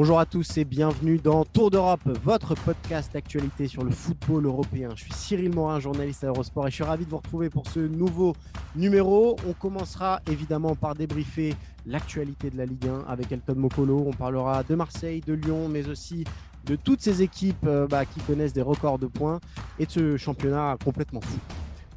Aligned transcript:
Bonjour 0.00 0.20
à 0.20 0.26
tous 0.26 0.56
et 0.58 0.64
bienvenue 0.64 1.18
dans 1.18 1.44
Tour 1.44 1.72
d'Europe, 1.72 2.08
votre 2.22 2.54
podcast 2.54 3.12
d'actualité 3.12 3.66
sur 3.66 3.82
le 3.82 3.90
football 3.90 4.46
européen. 4.46 4.90
Je 4.94 5.02
suis 5.02 5.12
Cyril 5.12 5.52
Morin, 5.52 5.80
journaliste 5.80 6.22
à 6.22 6.28
Eurosport 6.28 6.68
et 6.68 6.70
je 6.70 6.76
suis 6.76 6.84
ravi 6.84 7.04
de 7.04 7.10
vous 7.10 7.16
retrouver 7.16 7.50
pour 7.50 7.66
ce 7.66 7.80
nouveau 7.80 8.36
numéro. 8.76 9.34
On 9.48 9.54
commencera 9.54 10.20
évidemment 10.30 10.76
par 10.76 10.94
débriefer 10.94 11.56
l'actualité 11.84 12.48
de 12.48 12.56
la 12.56 12.66
Ligue 12.66 12.86
1 12.86 13.10
avec 13.10 13.32
Elton 13.32 13.56
Mokolo. 13.56 14.04
On 14.06 14.12
parlera 14.12 14.62
de 14.62 14.76
Marseille, 14.76 15.20
de 15.20 15.32
Lyon, 15.32 15.68
mais 15.68 15.88
aussi 15.88 16.22
de 16.64 16.76
toutes 16.76 17.00
ces 17.00 17.20
équipes 17.20 17.66
euh, 17.66 17.88
bah, 17.88 18.04
qui 18.04 18.20
connaissent 18.20 18.52
des 18.52 18.62
records 18.62 19.00
de 19.00 19.08
points 19.08 19.40
et 19.80 19.86
de 19.86 19.90
ce 19.90 20.16
championnat 20.16 20.76
complètement 20.84 21.22
fou. 21.22 21.40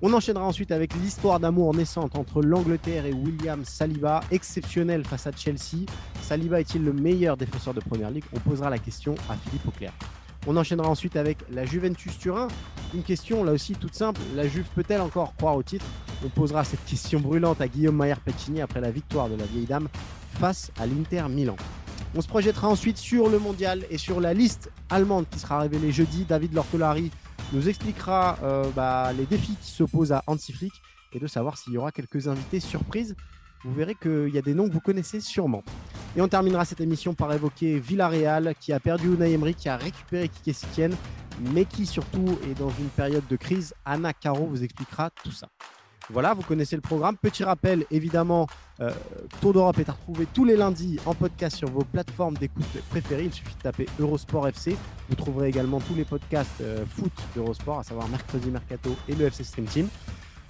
On 0.04 0.14
enchaînera 0.14 0.44
ensuite 0.44 0.72
avec 0.72 0.96
l'histoire 0.96 1.40
d'amour 1.40 1.76
naissante 1.76 2.16
entre 2.16 2.42
l'Angleterre 2.42 3.06
et 3.06 3.14
William 3.14 3.64
Saliba, 3.64 4.22
exceptionnel 4.32 5.06
face 5.06 5.28
à 5.28 5.32
Chelsea. 5.32 5.86
Saliba 6.24 6.60
est-il 6.60 6.84
le 6.84 6.92
meilleur 6.92 7.38
défenseur 7.38 7.76
de 7.76 7.82
Première 7.82 8.10
Ligue 8.10 8.24
On 8.36 8.40
posera 8.40 8.72
la 8.72 8.80
question 8.80 9.14
à 9.30 9.36
Philippe 9.36 9.68
Auclair. 9.68 9.94
On 10.48 10.58
enchaînera 10.58 10.90
ensuite 10.90 11.16
avec 11.18 11.38
la 11.52 11.66
Juventus 11.66 12.18
Turin. 12.18 12.48
Une 12.96 13.04
question 13.04 13.44
là 13.44 13.52
aussi 13.52 13.74
toute 13.74 13.94
simple, 13.94 14.22
la 14.36 14.48
Juve 14.48 14.66
peut-elle 14.74 15.02
encore 15.02 15.36
croire 15.36 15.56
au 15.56 15.62
titre? 15.62 15.86
On 16.26 16.30
posera 16.30 16.64
cette 16.64 16.84
question 16.86 17.20
brûlante 17.20 17.62
à 17.62 17.68
Guillaume 17.68 17.96
Mayer 17.96 18.16
Peccini 18.26 18.60
après 18.60 18.82
la 18.82 18.90
victoire 18.90 19.30
de 19.30 19.36
la 19.36 19.46
vieille 19.46 19.68
dame 19.68 19.88
face 20.40 20.72
à 20.80 20.88
l'Inter 20.88 21.26
Milan. 21.30 21.58
On 22.16 22.22
se 22.22 22.28
projettera 22.28 22.68
ensuite 22.68 22.98
sur 22.98 23.30
le 23.30 23.38
mondial 23.38 23.86
et 23.92 24.00
sur 24.00 24.20
la 24.20 24.34
liste 24.34 24.72
allemande 24.90 25.28
qui 25.30 25.38
sera 25.38 25.60
révélée 25.60 25.92
jeudi. 25.92 26.26
David 26.28 26.54
Lortolari 26.56 27.12
nous 27.52 27.68
expliquera 27.68 28.38
euh, 28.44 28.64
bah, 28.76 29.12
les 29.14 29.26
défis 29.26 29.56
qui 29.62 29.72
s'opposent 29.72 30.12
à 30.12 30.24
Hansi 30.28 30.54
Flick 30.54 30.74
et 31.14 31.20
de 31.20 31.28
savoir 31.28 31.58
s'il 31.58 31.74
y 31.74 31.78
aura 31.78 31.92
quelques 31.92 32.28
invités 32.28 32.60
surprises. 32.60 33.16
Vous 33.64 33.74
verrez 33.74 33.96
qu'il 33.96 34.30
y 34.34 34.38
a 34.38 34.42
des 34.42 34.54
noms 34.54 34.68
que 34.68 34.74
vous 34.74 34.80
connaissez 34.80 35.20
sûrement. 35.20 35.64
Et 36.16 36.22
on 36.22 36.28
terminera 36.28 36.66
cette 36.66 36.82
émission 36.82 37.14
par 37.14 37.32
évoquer 37.34 37.80
Villarreal 37.80 38.56
qui 38.60 38.74
a 38.74 38.80
perdu 38.80 39.14
Unai 39.14 39.34
Emery, 39.34 39.54
qui 39.54 39.70
a 39.70 39.78
récupéré 39.78 40.30
Kike 40.30 40.56
Setien, 40.56 40.90
mais 41.54 41.66
qui 41.66 41.86
surtout 41.86 42.40
est 42.50 42.58
dans 42.58 42.70
une 42.70 42.90
période 42.90 43.28
de 43.28 43.36
crise. 43.36 43.74
Anna 43.86 44.14
Caro 44.14 44.46
vous 44.46 44.64
expliquera 44.64 45.10
tout 45.24 45.32
ça. 45.32 45.48
Voilà, 46.12 46.34
vous 46.34 46.42
connaissez 46.42 46.76
le 46.76 46.81
programme. 46.81 47.16
Petit 47.16 47.44
rappel, 47.44 47.86
évidemment, 47.90 48.48
euh, 48.81 48.92
Tour 49.40 49.54
d'Europe 49.54 49.80
est 49.80 49.88
à 49.88 49.94
retrouver 49.94 50.28
tous 50.34 50.44
les 50.44 50.58
lundis 50.58 51.00
en 51.06 51.14
podcast 51.14 51.56
sur 51.56 51.70
vos 51.70 51.86
plateformes 51.86 52.36
d'écoute 52.36 52.66
préférées. 52.90 53.26
Il 53.26 53.34
suffit 53.34 53.56
de 53.56 53.62
taper 53.62 53.86
Eurosport 53.98 54.48
FC. 54.50 54.76
Vous 55.08 55.16
trouverez 55.16 55.48
également 55.48 55.80
tous 55.80 55.95
les 55.95 56.03
podcasts 56.03 56.59
euh, 56.62 56.86
foot 56.86 57.14
d'Eurosport, 57.34 57.80
à 57.80 57.84
savoir 57.84 58.09
Mercredi 58.09 58.50
Mercato 58.50 58.94
et 59.08 59.16
le 59.16 59.26
FC 59.26 59.45
Stream 59.45 59.66
Team. 59.66 59.88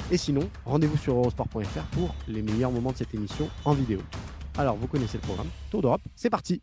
Et 0.09 0.17
sinon, 0.17 0.49
rendez-vous 0.65 0.97
sur 0.97 1.15
eurosport.fr 1.15 1.83
pour 1.91 2.15
les 2.27 2.41
meilleurs 2.41 2.71
moments 2.71 2.91
de 2.91 2.97
cette 2.97 3.13
émission 3.13 3.47
en 3.63 3.73
vidéo. 3.73 3.99
Alors, 4.57 4.75
vous 4.77 4.87
connaissez 4.87 5.17
le 5.17 5.23
programme. 5.23 5.47
Tour 5.69 5.83
d'Europe, 5.83 6.01
c'est 6.15 6.31
parti 6.31 6.61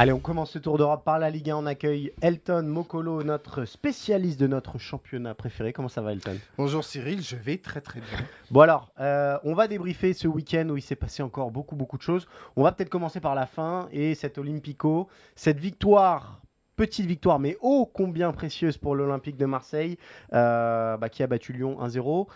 Allez, 0.00 0.12
on 0.12 0.20
commence 0.20 0.52
ce 0.52 0.60
tour 0.60 0.78
d'Europe 0.78 1.02
par 1.02 1.18
la 1.18 1.28
Ligue 1.28 1.50
1. 1.50 1.56
On 1.56 1.66
accueille 1.66 2.12
Elton 2.22 2.62
Mokolo, 2.62 3.24
notre 3.24 3.64
spécialiste 3.64 4.38
de 4.38 4.46
notre 4.46 4.78
championnat 4.78 5.34
préféré. 5.34 5.72
Comment 5.72 5.88
ça 5.88 6.02
va, 6.02 6.12
Elton? 6.12 6.38
Bonjour 6.56 6.84
Cyril, 6.84 7.20
je 7.20 7.34
vais 7.34 7.56
très 7.56 7.80
très 7.80 7.98
bien. 7.98 8.20
Bon 8.52 8.60
alors, 8.60 8.92
euh, 9.00 9.36
on 9.42 9.54
va 9.54 9.66
débriefer 9.66 10.12
ce 10.12 10.28
week-end 10.28 10.68
où 10.68 10.76
il 10.76 10.82
s'est 10.82 10.94
passé 10.94 11.24
encore 11.24 11.50
beaucoup 11.50 11.74
beaucoup 11.74 11.98
de 11.98 12.02
choses. 12.02 12.28
On 12.54 12.62
va 12.62 12.70
peut-être 12.70 12.90
commencer 12.90 13.18
par 13.18 13.34
la 13.34 13.46
fin 13.46 13.88
et 13.90 14.14
cet 14.14 14.38
Olympico, 14.38 15.08
cette 15.34 15.58
victoire 15.58 16.42
petite 16.78 17.06
victoire, 17.06 17.40
mais 17.40 17.58
ô 17.60 17.84
combien 17.92 18.32
précieuse 18.32 18.78
pour 18.78 18.94
l'Olympique 18.94 19.36
de 19.36 19.46
Marseille, 19.46 19.98
euh, 20.32 20.96
bah, 20.96 21.08
qui 21.08 21.24
a 21.24 21.26
battu 21.26 21.52
Lyon 21.52 21.76
1-0. 21.80 22.28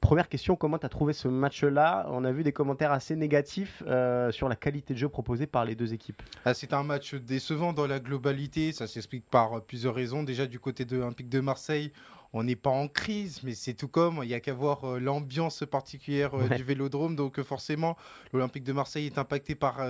Première 0.00 0.28
question, 0.28 0.54
comment 0.54 0.78
tu 0.78 0.86
as 0.86 0.88
trouvé 0.88 1.12
ce 1.12 1.28
match-là? 1.28 2.06
On 2.10 2.24
a 2.24 2.30
vu 2.30 2.44
des 2.44 2.52
commentaires 2.52 2.92
assez 2.92 3.16
négatifs 3.16 3.82
euh, 3.86 4.30
sur 4.30 4.48
la 4.48 4.56
qualité 4.56 4.94
de 4.94 4.98
jeu 4.98 5.08
proposée 5.08 5.46
par 5.46 5.64
les 5.64 5.74
deux 5.74 5.92
équipes. 5.92 6.22
Ah, 6.44 6.54
c'est 6.54 6.72
un 6.72 6.84
match 6.84 7.14
décevant 7.14 7.72
dans 7.72 7.86
la 7.86 7.98
globalité, 7.98 8.72
ça 8.72 8.86
s'explique 8.86 9.24
par 9.28 9.60
plusieurs 9.62 9.94
raisons. 9.94 10.22
Déjà 10.22 10.46
du 10.46 10.60
côté 10.60 10.84
de 10.84 10.96
l'Olympique 10.96 11.28
de 11.28 11.40
Marseille, 11.40 11.92
on 12.32 12.42
n'est 12.42 12.56
pas 12.56 12.70
en 12.70 12.88
crise, 12.88 13.42
mais 13.42 13.54
c'est 13.54 13.74
tout 13.74 13.88
comme. 13.88 14.20
Il 14.22 14.28
n'y 14.28 14.34
a 14.34 14.40
qu'à 14.40 14.52
voir 14.52 14.84
euh, 14.84 14.98
l'ambiance 14.98 15.64
particulière 15.70 16.34
euh, 16.34 16.48
du 16.48 16.62
vélodrome. 16.62 17.16
Donc, 17.16 17.38
euh, 17.38 17.44
forcément, 17.44 17.96
l'Olympique 18.32 18.64
de 18.64 18.72
Marseille 18.72 19.06
est 19.06 19.18
impacté 19.18 19.54
par, 19.54 19.80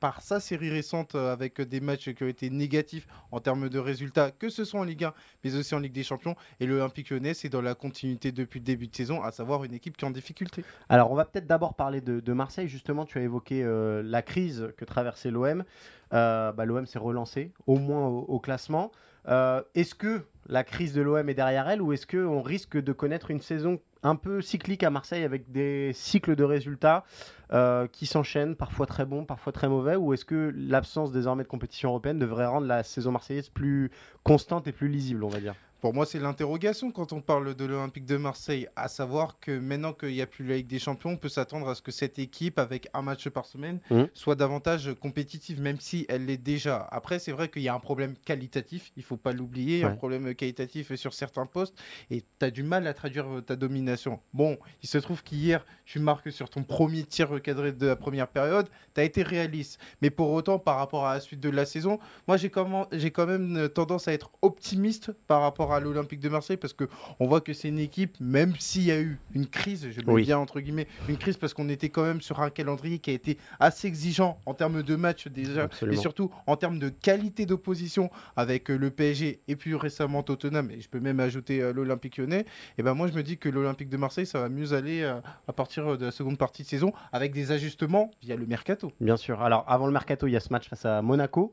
par 0.00 0.22
sa 0.22 0.40
série 0.40 0.70
récente 0.70 1.14
avec 1.14 1.60
des 1.60 1.80
matchs 1.80 2.10
qui 2.14 2.24
ont 2.24 2.28
été 2.28 2.48
négatifs 2.48 3.06
en 3.30 3.40
termes 3.40 3.68
de 3.68 3.78
résultats, 3.78 4.30
que 4.30 4.48
ce 4.48 4.64
soit 4.64 4.80
en 4.80 4.84
Ligue 4.84 5.04
1, 5.04 5.12
mais 5.44 5.54
aussi 5.54 5.74
en 5.74 5.78
Ligue 5.78 5.92
des 5.92 6.02
Champions. 6.02 6.34
Et 6.60 6.66
l'Olympique 6.66 7.10
lyonnais, 7.10 7.34
c'est 7.34 7.48
dans 7.48 7.62
la 7.62 7.74
continuité 7.74 8.32
depuis 8.32 8.60
le 8.60 8.64
début 8.64 8.88
de 8.88 8.96
saison, 8.96 9.22
à 9.22 9.30
savoir 9.30 9.64
une 9.64 9.74
équipe 9.74 9.96
qui 9.96 10.04
est 10.04 10.08
en 10.08 10.12
difficulté. 10.12 10.64
Alors, 10.88 11.10
on 11.12 11.14
va 11.14 11.24
peut-être 11.24 11.46
d'abord 11.46 11.74
parler 11.74 12.00
de, 12.00 12.32
Marseille. 12.32 12.68
Justement, 12.68 13.04
tu 13.04 13.18
as 13.18 13.22
évoqué 13.22 13.64
la 14.04 14.22
crise 14.22 14.72
que 14.76 14.84
traversait 14.84 15.30
l'OM. 15.30 15.64
Bah, 16.10 16.64
L'OM 16.64 16.86
s'est 16.86 16.98
relancé, 16.98 17.52
au 17.66 17.78
moins 17.78 18.06
au 18.06 18.38
classement. 18.40 18.90
Euh, 19.28 19.62
est-ce 19.74 19.94
que 19.94 20.22
la 20.48 20.62
crise 20.62 20.92
de 20.92 21.02
l'OM 21.02 21.28
est 21.28 21.34
derrière 21.34 21.68
elle 21.68 21.82
ou 21.82 21.92
est-ce 21.92 22.06
qu'on 22.06 22.42
risque 22.42 22.76
de 22.76 22.92
connaître 22.92 23.30
une 23.30 23.40
saison 23.40 23.80
un 24.02 24.14
peu 24.14 24.40
cyclique 24.40 24.84
à 24.84 24.90
Marseille 24.90 25.24
avec 25.24 25.50
des 25.50 25.90
cycles 25.92 26.36
de 26.36 26.44
résultats 26.44 27.04
euh, 27.52 27.88
qui 27.88 28.06
s'enchaînent, 28.06 28.54
parfois 28.54 28.86
très 28.86 29.04
bons, 29.04 29.24
parfois 29.24 29.52
très 29.52 29.68
mauvais 29.68 29.96
Ou 29.96 30.14
est-ce 30.14 30.24
que 30.24 30.52
l'absence 30.54 31.10
désormais 31.10 31.42
de 31.42 31.48
compétition 31.48 31.88
européenne 31.88 32.18
devrait 32.18 32.46
rendre 32.46 32.68
la 32.68 32.84
saison 32.84 33.10
marseillaise 33.10 33.48
plus 33.48 33.90
constante 34.22 34.68
et 34.68 34.72
plus 34.72 34.88
lisible, 34.88 35.24
on 35.24 35.28
va 35.28 35.40
dire? 35.40 35.54
Pour 35.80 35.92
moi, 35.92 36.06
c'est 36.06 36.18
l'interrogation 36.18 36.90
quand 36.90 37.12
on 37.12 37.20
parle 37.20 37.54
de 37.54 37.64
l'Olympique 37.64 38.06
de 38.06 38.16
Marseille, 38.16 38.66
à 38.76 38.88
savoir 38.88 39.38
que 39.40 39.58
maintenant 39.58 39.92
qu'il 39.92 40.10
n'y 40.10 40.22
a 40.22 40.26
plus 40.26 40.46
la 40.46 40.56
Ligue 40.56 40.66
des 40.66 40.78
Champions, 40.78 41.10
on 41.10 41.16
peut 41.16 41.28
s'attendre 41.28 41.68
à 41.68 41.74
ce 41.74 41.82
que 41.82 41.92
cette 41.92 42.18
équipe, 42.18 42.58
avec 42.58 42.88
un 42.94 43.02
match 43.02 43.28
par 43.28 43.46
semaine, 43.46 43.80
mmh. 43.90 44.04
soit 44.14 44.34
davantage 44.34 44.94
compétitive, 45.00 45.60
même 45.60 45.78
si 45.78 46.06
elle 46.08 46.26
l'est 46.26 46.36
déjà. 46.38 46.88
Après, 46.90 47.18
c'est 47.18 47.32
vrai 47.32 47.48
qu'il 47.48 47.62
y 47.62 47.68
a 47.68 47.74
un 47.74 47.80
problème 47.80 48.14
qualitatif, 48.24 48.90
il 48.96 49.00
ne 49.00 49.04
faut 49.04 49.16
pas 49.16 49.32
l'oublier, 49.32 49.84
un 49.84 49.94
problème 49.94 50.34
qualitatif 50.34 50.94
sur 50.94 51.14
certains 51.14 51.46
postes, 51.46 51.74
et 52.10 52.22
tu 52.22 52.44
as 52.44 52.50
du 52.50 52.62
mal 52.62 52.86
à 52.86 52.94
traduire 52.94 53.26
ta 53.46 53.56
domination. 53.56 54.20
Bon, 54.32 54.58
il 54.82 54.88
se 54.88 54.98
trouve 54.98 55.22
qu'hier, 55.22 55.64
tu 55.84 55.98
marques 55.98 56.32
sur 56.32 56.48
ton 56.48 56.62
premier 56.62 57.04
tir 57.04 57.28
recadré 57.28 57.72
de 57.72 57.86
la 57.86 57.96
première 57.96 58.28
période, 58.28 58.68
tu 58.94 59.00
as 59.00 59.04
été 59.04 59.22
réaliste. 59.22 59.78
Mais 60.00 60.10
pour 60.10 60.30
autant, 60.32 60.58
par 60.58 60.78
rapport 60.78 61.06
à 61.06 61.14
la 61.14 61.20
suite 61.20 61.40
de 61.40 61.50
la 61.50 61.66
saison, 61.66 61.98
moi, 62.26 62.36
j'ai 62.36 62.50
quand 62.50 63.26
même 63.26 63.68
tendance 63.68 64.08
à 64.08 64.12
être 64.12 64.30
optimiste 64.42 65.12
par 65.26 65.42
rapport 65.42 65.65
à 65.72 65.80
l'Olympique 65.80 66.20
de 66.20 66.28
Marseille 66.28 66.56
parce 66.56 66.72
que 66.72 66.84
on 67.20 67.26
voit 67.26 67.40
que 67.40 67.52
c'est 67.52 67.68
une 67.68 67.78
équipe, 67.78 68.16
même 68.20 68.54
s'il 68.58 68.84
y 68.84 68.92
a 68.92 69.00
eu 69.00 69.18
une 69.34 69.46
crise, 69.46 69.88
je 69.90 70.00
le 70.00 70.12
mets 70.12 70.22
bien 70.22 70.38
entre 70.38 70.60
guillemets, 70.60 70.86
une 71.08 71.16
crise 71.16 71.36
parce 71.36 71.54
qu'on 71.54 71.68
était 71.68 71.88
quand 71.88 72.02
même 72.02 72.20
sur 72.20 72.40
un 72.40 72.50
calendrier 72.50 72.98
qui 72.98 73.10
a 73.10 73.12
été 73.12 73.38
assez 73.60 73.88
exigeant 73.88 74.38
en 74.46 74.54
termes 74.54 74.82
de 74.82 74.96
matchs 74.96 75.28
déjà 75.28 75.68
et 75.90 75.96
surtout 75.96 76.30
en 76.46 76.56
termes 76.56 76.78
de 76.78 76.88
qualité 76.88 77.46
d'opposition 77.46 78.10
avec 78.36 78.70
euh, 78.70 78.76
le 78.76 78.90
PSG 78.90 79.40
et 79.48 79.56
puis 79.56 79.74
récemment 79.74 80.22
Tottenham 80.22 80.70
et 80.70 80.80
je 80.80 80.88
peux 80.88 81.00
même 81.00 81.20
ajouter 81.20 81.60
euh, 81.60 81.72
l'Olympique 81.72 82.18
Lyonnais. 82.18 82.46
Et 82.78 82.82
ben 82.82 82.94
moi 82.94 83.08
je 83.08 83.12
me 83.12 83.22
dis 83.22 83.38
que 83.38 83.48
l'Olympique 83.48 83.88
de 83.88 83.96
Marseille 83.96 84.26
ça 84.26 84.40
va 84.40 84.48
mieux 84.48 84.72
aller 84.72 85.02
euh, 85.02 85.20
à 85.48 85.52
partir 85.52 85.96
de 85.98 86.04
la 86.06 86.10
seconde 86.10 86.38
partie 86.38 86.62
de 86.62 86.68
saison 86.68 86.92
avec 87.12 87.32
des 87.32 87.52
ajustements 87.52 88.10
via 88.22 88.36
le 88.36 88.46
mercato. 88.46 88.92
Bien 89.00 89.16
sûr. 89.16 89.42
Alors 89.42 89.64
avant 89.68 89.86
le 89.86 89.92
mercato, 89.92 90.26
il 90.26 90.32
y 90.32 90.36
a 90.36 90.40
ce 90.40 90.52
match 90.52 90.68
face 90.68 90.84
à 90.84 91.02
Monaco 91.02 91.52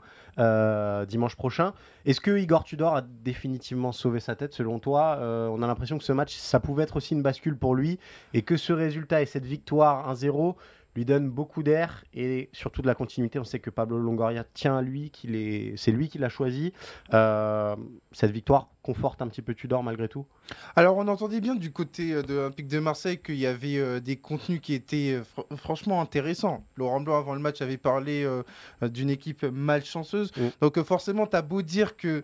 dimanche 1.07 1.35
prochain. 1.35 1.73
Est-ce 2.05 2.19
que 2.19 2.37
Igor 2.37 2.63
Tudor 2.63 2.95
a 2.95 3.01
définitivement 3.01 3.91
sauver 4.03 4.19
sa 4.19 4.35
tête 4.35 4.53
selon 4.53 4.79
toi 4.79 5.17
euh, 5.19 5.47
On 5.47 5.61
a 5.61 5.67
l'impression 5.67 5.97
que 5.97 6.03
ce 6.03 6.13
match, 6.13 6.35
ça 6.35 6.59
pouvait 6.59 6.83
être 6.83 6.97
aussi 6.97 7.13
une 7.13 7.21
bascule 7.21 7.57
pour 7.57 7.75
lui 7.75 7.99
et 8.33 8.41
que 8.41 8.57
ce 8.57 8.73
résultat 8.73 9.21
et 9.21 9.25
cette 9.25 9.45
victoire 9.45 10.13
1-0 10.13 10.55
lui 10.95 11.05
donne 11.05 11.29
beaucoup 11.29 11.63
d'air 11.63 12.03
et 12.13 12.49
surtout 12.53 12.81
de 12.81 12.87
la 12.87 12.95
continuité. 12.95 13.39
On 13.39 13.43
sait 13.43 13.59
que 13.59 13.69
Pablo 13.69 13.97
Longoria 13.97 14.43
tient 14.43 14.77
à 14.77 14.81
lui, 14.81 15.09
qu'il 15.09 15.35
est, 15.35 15.73
c'est 15.77 15.91
lui 15.91 16.07
qui 16.09 16.17
l'a 16.17 16.29
choisi. 16.29 16.73
Euh, 17.13 17.75
cette 18.11 18.31
victoire 18.31 18.69
conforte 18.81 19.21
un 19.21 19.27
petit 19.27 19.41
peu 19.41 19.53
Tudor 19.53 19.81
malgré 19.83 20.07
tout? 20.07 20.25
Alors 20.75 20.97
on 20.97 21.07
entendait 21.07 21.41
bien 21.41 21.55
du 21.55 21.71
côté 21.71 22.13
euh, 22.13 22.21
de 22.21 22.33
l'Olympique 22.33 22.67
de 22.67 22.79
Marseille 22.79 23.17
qu'il 23.17 23.37
y 23.37 23.47
avait 23.47 23.77
euh, 23.77 23.99
des 23.99 24.17
contenus 24.17 24.59
qui 24.61 24.73
étaient 24.73 25.19
franchement 25.55 26.01
intéressants. 26.01 26.63
Laurent 26.75 27.01
Blanc 27.01 27.17
avant 27.17 27.33
le 27.33 27.39
match 27.39 27.61
avait 27.61 27.77
parlé 27.77 28.27
d'une 28.81 29.09
équipe 29.09 29.43
malchanceuse. 29.43 30.31
Donc 30.61 30.81
forcément 30.83 31.27
tu 31.27 31.35
as 31.35 31.41
beau 31.41 31.61
dire 31.61 31.97
que 31.97 32.23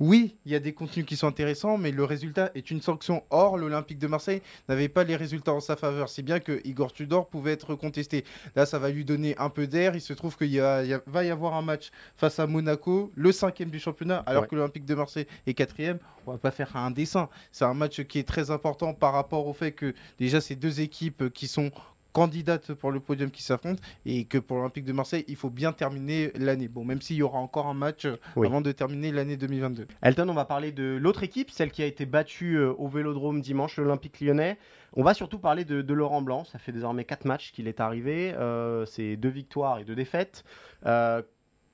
oui, 0.00 0.36
il 0.44 0.50
y 0.50 0.56
a 0.56 0.58
des 0.58 0.72
contenus 0.72 1.06
qui 1.06 1.16
sont 1.16 1.28
intéressants, 1.28 1.78
mais 1.78 1.92
le 1.92 2.02
résultat 2.04 2.50
est 2.56 2.70
une 2.72 2.82
sanction. 2.82 3.22
Or, 3.30 3.56
l'Olympique 3.56 3.98
de 3.98 4.08
Marseille 4.08 4.42
n'avait 4.68 4.88
pas 4.88 5.04
les 5.04 5.14
résultats 5.14 5.52
en 5.52 5.60
sa 5.60 5.76
faveur, 5.76 6.08
si 6.08 6.22
bien 6.22 6.40
que 6.40 6.60
Igor 6.64 6.92
Tudor 6.92 7.28
pouvait 7.28 7.52
être 7.52 7.76
contesté. 7.76 8.24
Là, 8.56 8.66
ça 8.66 8.80
va 8.80 8.90
lui 8.90 9.04
donner 9.04 9.36
un 9.38 9.50
peu 9.50 9.68
d'air. 9.68 9.94
Il 9.94 10.00
se 10.00 10.12
trouve 10.12 10.36
qu'il 10.36 10.60
va 10.60 11.24
y 11.24 11.30
avoir 11.30 11.54
un 11.54 11.62
match 11.62 11.90
face 12.16 12.40
à 12.40 12.46
Monaco, 12.48 13.12
le 13.14 13.30
cinquième 13.30 13.70
du 13.70 13.78
championnat, 13.78 14.18
alors 14.26 14.48
que 14.48 14.56
l'Olympique 14.56 14.84
de 14.84 14.96
Marseille 14.96 15.26
est 15.46 15.54
quatrième. 15.54 15.98
On 16.26 16.32
va 16.32 16.38
pas 16.38 16.50
faire 16.50 16.74
un 16.76 16.90
dessin. 16.90 17.28
C'est 17.52 17.64
un 17.64 17.74
match 17.74 18.02
qui 18.02 18.18
est 18.18 18.26
très 18.26 18.50
important 18.50 18.94
par 18.94 19.12
rapport 19.12 19.46
au 19.46 19.52
fait 19.52 19.72
que 19.72 19.94
déjà 20.18 20.40
ces 20.40 20.56
deux 20.56 20.80
équipes 20.80 21.32
qui 21.32 21.46
sont 21.46 21.70
candidate 22.14 22.72
pour 22.72 22.92
le 22.92 23.00
podium 23.00 23.30
qui 23.30 23.42
s'affrontent 23.42 23.82
et 24.06 24.24
que 24.24 24.38
pour 24.38 24.56
l'Olympique 24.56 24.84
de 24.84 24.92
Marseille, 24.92 25.24
il 25.28 25.36
faut 25.36 25.50
bien 25.50 25.72
terminer 25.72 26.32
l'année. 26.36 26.68
Bon, 26.68 26.84
même 26.84 27.02
s'il 27.02 27.16
y 27.16 27.22
aura 27.22 27.38
encore 27.38 27.66
un 27.66 27.74
match 27.74 28.06
euh, 28.06 28.16
avant 28.36 28.60
de 28.60 28.72
terminer 28.72 29.10
l'année 29.12 29.36
2022. 29.36 29.88
Elton, 30.00 30.28
on 30.28 30.34
va 30.34 30.44
parler 30.44 30.72
de 30.72 30.96
l'autre 30.98 31.24
équipe, 31.24 31.50
celle 31.50 31.72
qui 31.72 31.82
a 31.82 31.86
été 31.86 32.06
battue 32.06 32.56
euh, 32.56 32.72
au 32.78 32.88
Vélodrome 32.88 33.40
dimanche, 33.42 33.76
l'Olympique 33.76 34.20
lyonnais. 34.20 34.56
On 34.94 35.02
va 35.02 35.12
surtout 35.12 35.40
parler 35.40 35.64
de, 35.64 35.92
Laurent 35.92 36.22
Blanc. 36.22 36.44
Ça 36.44 36.60
fait 36.60 36.70
désormais 36.70 37.04
quatre 37.04 37.24
matchs 37.24 37.50
qu'il 37.52 37.66
est 37.66 37.80
arrivé. 37.80 38.32
Euh, 38.34 38.86
c'est 38.86 39.16
deux 39.16 39.28
victoires 39.28 39.80
et 39.80 39.84
deux 39.84 39.96
défaites. 39.96 40.44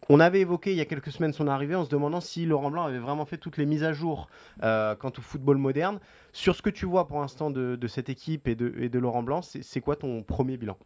On 0.09 0.19
avait 0.19 0.41
évoqué 0.41 0.73
il 0.73 0.77
y 0.77 0.81
a 0.81 0.87
quelques 0.87 1.13
semaines 1.13 1.33
son 1.33 1.47
arrivée 1.47 1.75
en 1.75 1.85
se 1.85 1.91
demandant 1.91 2.21
si 2.21 2.47
Laurent 2.47 2.71
Blanc 2.71 2.85
avait 2.85 2.99
vraiment 2.99 3.27
fait 3.27 3.39
toutes 3.39 3.59
les 3.59 3.67
mises 3.67 3.85
à 3.85 3.93
jour 3.93 4.29
euh, 4.63 4.95
quant 4.97 5.13
au 5.17 5.21
football 5.21 5.59
moderne. 5.59 6.01
Sur 6.33 6.57
ce 6.57 6.63
que 6.63 6.71
tu 6.71 6.87
vois 6.87 7.07
pour 7.07 7.21
l'instant 7.21 7.51
de, 7.51 7.87
cette 7.87 8.09
équipe 8.09 8.49
et 8.49 8.55
de 8.55 8.99
Laurent 8.99 9.23
Blanc, 9.23 9.43
c'est 9.43 9.81
quoi 9.81 9.97
ton 9.97 10.23
premier 10.23 10.57
bilan? 10.57 10.77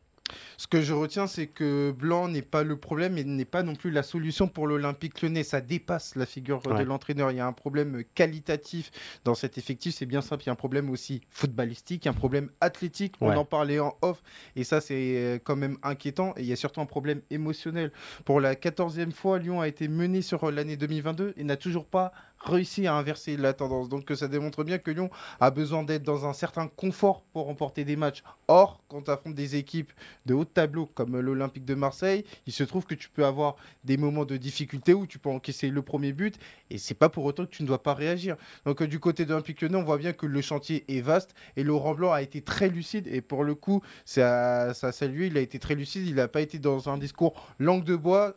Ce 0.56 0.66
que 0.66 0.80
je 0.80 0.94
retiens, 0.94 1.26
c'est 1.26 1.46
que 1.46 1.90
Blanc 1.90 2.28
n'est 2.28 2.42
pas 2.42 2.62
le 2.62 2.76
problème 2.76 3.18
et 3.18 3.24
n'est 3.24 3.44
pas 3.44 3.62
non 3.62 3.74
plus 3.74 3.90
la 3.90 4.02
solution 4.02 4.48
pour 4.48 4.66
l'Olympique 4.66 5.20
lyonnais. 5.20 5.42
Ça 5.42 5.60
dépasse 5.60 6.16
la 6.16 6.26
figure 6.26 6.62
de 6.62 6.82
l'entraîneur. 6.82 7.30
Il 7.30 7.36
y 7.36 7.40
a 7.40 7.46
un 7.46 7.52
problème 7.52 8.04
qualitatif 8.14 8.90
dans 9.24 9.34
cet 9.34 9.58
effectif. 9.58 9.94
C'est 9.94 10.06
bien 10.06 10.22
simple. 10.22 10.44
Il 10.44 10.46
y 10.46 10.48
a 10.50 10.52
un 10.52 10.56
problème 10.56 10.90
aussi 10.90 11.20
footballistique, 11.30 12.06
un 12.06 12.12
problème 12.14 12.50
athlétique. 12.60 13.16
On 13.20 13.36
en 13.36 13.44
parlait 13.44 13.78
en 13.80 13.96
off. 14.00 14.22
Et 14.56 14.64
ça, 14.64 14.80
c'est 14.80 15.42
quand 15.44 15.56
même 15.56 15.76
inquiétant. 15.82 16.32
Et 16.36 16.42
il 16.42 16.46
y 16.46 16.52
a 16.52 16.56
surtout 16.56 16.80
un 16.80 16.86
problème 16.86 17.20
émotionnel. 17.30 17.92
Pour 18.24 18.40
la 18.40 18.54
quatorzième 18.54 19.12
fois, 19.12 19.38
Lyon 19.38 19.60
a 19.60 19.68
été 19.68 19.88
mené 19.88 20.22
sur 20.22 20.50
l'année 20.50 20.76
2022 20.76 21.34
et 21.36 21.44
n'a 21.44 21.56
toujours 21.56 21.86
pas 21.86 22.12
réussi 22.44 22.86
à 22.86 22.94
inverser 22.94 23.36
la 23.36 23.52
tendance. 23.52 23.88
Donc 23.88 24.10
ça 24.14 24.28
démontre 24.28 24.64
bien 24.64 24.78
que 24.78 24.90
Lyon 24.90 25.10
a 25.40 25.50
besoin 25.50 25.82
d'être 25.82 26.02
dans 26.02 26.26
un 26.26 26.32
certain 26.32 26.68
confort 26.68 27.22
pour 27.32 27.46
remporter 27.46 27.84
des 27.84 27.96
matchs. 27.96 28.22
Or, 28.48 28.82
quand 28.88 29.02
tu 29.02 29.10
affrontes 29.10 29.34
des 29.34 29.56
équipes 29.56 29.92
de 30.26 30.34
haut 30.34 30.44
tableau 30.44 30.86
comme 30.86 31.18
l'Olympique 31.18 31.64
de 31.64 31.74
Marseille, 31.74 32.24
il 32.46 32.52
se 32.52 32.64
trouve 32.64 32.86
que 32.86 32.94
tu 32.94 33.08
peux 33.08 33.24
avoir 33.24 33.56
des 33.84 33.96
moments 33.96 34.24
de 34.24 34.36
difficulté 34.36 34.94
où 34.94 35.06
tu 35.06 35.18
peux 35.18 35.30
encaisser 35.30 35.70
le 35.70 35.82
premier 35.82 36.12
but 36.12 36.38
et 36.70 36.78
c'est 36.78 36.94
pas 36.94 37.08
pour 37.08 37.24
autant 37.24 37.44
que 37.44 37.50
tu 37.50 37.62
ne 37.62 37.68
dois 37.68 37.82
pas 37.82 37.94
réagir. 37.94 38.36
Donc 38.64 38.82
du 38.82 39.00
côté 39.00 39.24
de 39.24 39.30
l'Olympique 39.30 39.60
Lyonnais, 39.60 39.78
on 39.78 39.84
voit 39.84 39.98
bien 39.98 40.12
que 40.12 40.26
le 40.26 40.40
chantier 40.40 40.84
est 40.88 41.00
vaste 41.00 41.34
et 41.56 41.64
Laurent 41.64 41.94
Blanc 41.94 42.12
a 42.12 42.22
été 42.22 42.42
très 42.42 42.68
lucide 42.68 43.06
et 43.08 43.20
pour 43.20 43.44
le 43.44 43.54
coup, 43.54 43.82
ça, 44.04 44.74
ça 44.74 44.92
salué, 44.92 45.26
il 45.26 45.36
a 45.38 45.40
été 45.40 45.58
très 45.58 45.74
lucide, 45.74 46.06
il 46.06 46.16
n'a 46.16 46.28
pas 46.28 46.40
été 46.40 46.58
dans 46.58 46.88
un 46.88 46.98
discours 46.98 47.34
langue 47.58 47.84
de 47.84 47.96
bois. 47.96 48.34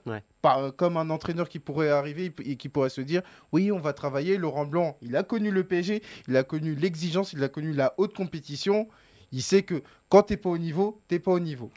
Comme 0.77 0.97
un 0.97 1.09
entraîneur 1.09 1.49
qui 1.49 1.59
pourrait 1.59 1.89
arriver 1.89 2.33
et 2.43 2.55
qui 2.55 2.69
pourrait 2.69 2.89
se 2.89 3.01
dire 3.01 3.21
oui 3.51 3.71
on 3.71 3.79
va 3.79 3.93
travailler 3.93 4.37
Laurent 4.37 4.65
Blanc 4.65 4.97
il 5.01 5.15
a 5.15 5.23
connu 5.23 5.51
le 5.51 5.63
PSG 5.63 6.01
il 6.27 6.37
a 6.37 6.43
connu 6.43 6.75
l'exigence 6.75 7.33
il 7.33 7.43
a 7.43 7.49
connu 7.49 7.73
la 7.73 7.93
haute 7.97 8.15
compétition 8.15 8.87
il 9.31 9.41
sait 9.41 9.63
que 9.63 9.83
quand 10.09 10.23
tu 10.23 10.33
n'es 10.33 10.37
pas 10.37 10.49
au 10.49 10.57
niveau, 10.57 11.01
tu 11.07 11.15
n'es 11.15 11.19
pas 11.19 11.31
au 11.31 11.39
niveau. 11.39 11.69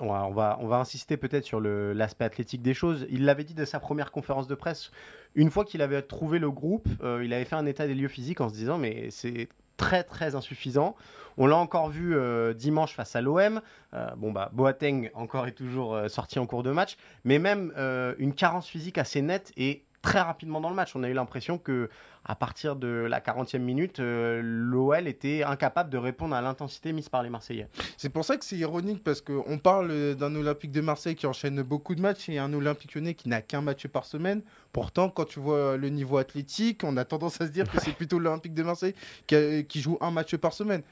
on, 0.00 0.30
va, 0.30 0.58
on, 0.60 0.66
va, 0.68 0.76
insister 0.76 1.16
peut-être 1.16 1.44
sur 1.44 1.60
l'aspect 1.60 2.24
athlétique 2.24 2.62
des 2.62 2.74
choses. 2.74 3.06
Il 3.10 3.24
l'avait 3.24 3.44
dit 3.44 3.54
de 3.54 3.64
sa 3.64 3.80
première 3.80 4.12
conférence 4.12 4.46
de 4.46 4.54
presse. 4.54 4.90
Une 5.34 5.50
fois 5.50 5.64
qu'il 5.64 5.82
avait 5.82 6.00
trouvé 6.02 6.38
le 6.38 6.50
groupe, 6.50 6.88
euh, 7.02 7.24
il 7.24 7.32
avait 7.32 7.44
fait 7.44 7.56
un 7.56 7.66
état 7.66 7.86
des 7.86 7.94
lieux 7.94 8.08
physiques 8.08 8.40
en 8.40 8.48
se 8.48 8.54
disant 8.54 8.78
mais 8.78 9.10
c'est 9.10 9.48
très 9.78 10.04
très 10.04 10.34
insuffisant. 10.34 10.94
On 11.38 11.46
l'a 11.46 11.56
encore 11.56 11.88
vu 11.88 12.14
euh, 12.14 12.52
dimanche 12.52 12.92
face 12.92 13.16
à 13.16 13.22
l'OM. 13.22 13.62
Euh, 13.94 14.10
bon 14.16 14.32
bah 14.32 14.50
Boateng 14.52 15.08
encore 15.14 15.46
est 15.46 15.52
toujours 15.52 15.98
sorti 16.08 16.38
en 16.38 16.46
cours 16.46 16.62
de 16.62 16.70
match, 16.70 16.98
mais 17.24 17.38
même 17.38 17.72
une 18.18 18.34
carence 18.34 18.68
physique 18.68 18.98
assez 18.98 19.22
nette 19.22 19.52
et 19.56 19.84
très 20.08 20.20
rapidement 20.22 20.60
dans 20.62 20.70
le 20.70 20.74
match. 20.74 20.96
On 20.96 21.02
a 21.02 21.08
eu 21.08 21.12
l'impression 21.12 21.58
que 21.58 21.90
à 22.24 22.34
partir 22.34 22.76
de 22.76 22.88
la 22.88 23.20
40e 23.20 23.58
minute, 23.58 24.00
euh, 24.00 24.40
l'OL 24.42 25.06
était 25.06 25.42
incapable 25.42 25.90
de 25.90 25.98
répondre 25.98 26.34
à 26.34 26.40
l'intensité 26.40 26.92
mise 26.92 27.10
par 27.10 27.22
les 27.22 27.28
Marseillais. 27.28 27.68
C'est 27.98 28.08
pour 28.08 28.24
ça 28.24 28.38
que 28.38 28.44
c'est 28.44 28.56
ironique 28.56 29.04
parce 29.04 29.20
qu'on 29.20 29.58
parle 29.58 30.14
d'un 30.14 30.34
Olympique 30.34 30.72
de 30.72 30.80
Marseille 30.80 31.14
qui 31.14 31.26
enchaîne 31.26 31.60
beaucoup 31.62 31.94
de 31.94 32.00
matchs 32.00 32.28
et 32.30 32.38
un 32.38 32.52
Olympique 32.54 32.94
lyonnais 32.94 33.14
qui 33.14 33.28
n'a 33.28 33.42
qu'un 33.42 33.60
match 33.60 33.86
par 33.86 34.06
semaine. 34.06 34.42
Pourtant, 34.72 35.10
quand 35.10 35.26
tu 35.26 35.40
vois 35.40 35.76
le 35.76 35.88
niveau 35.90 36.16
athlétique, 36.16 36.84
on 36.84 36.96
a 36.96 37.04
tendance 37.04 37.40
à 37.40 37.46
se 37.46 37.52
dire 37.52 37.70
que 37.70 37.78
c'est 37.78 37.92
plutôt 37.92 38.18
l'Olympique 38.18 38.54
de 38.54 38.62
Marseille 38.62 38.94
qui 39.26 39.80
joue 39.80 39.98
un 40.00 40.10
match 40.10 40.36
par 40.36 40.54
semaine. 40.54 40.82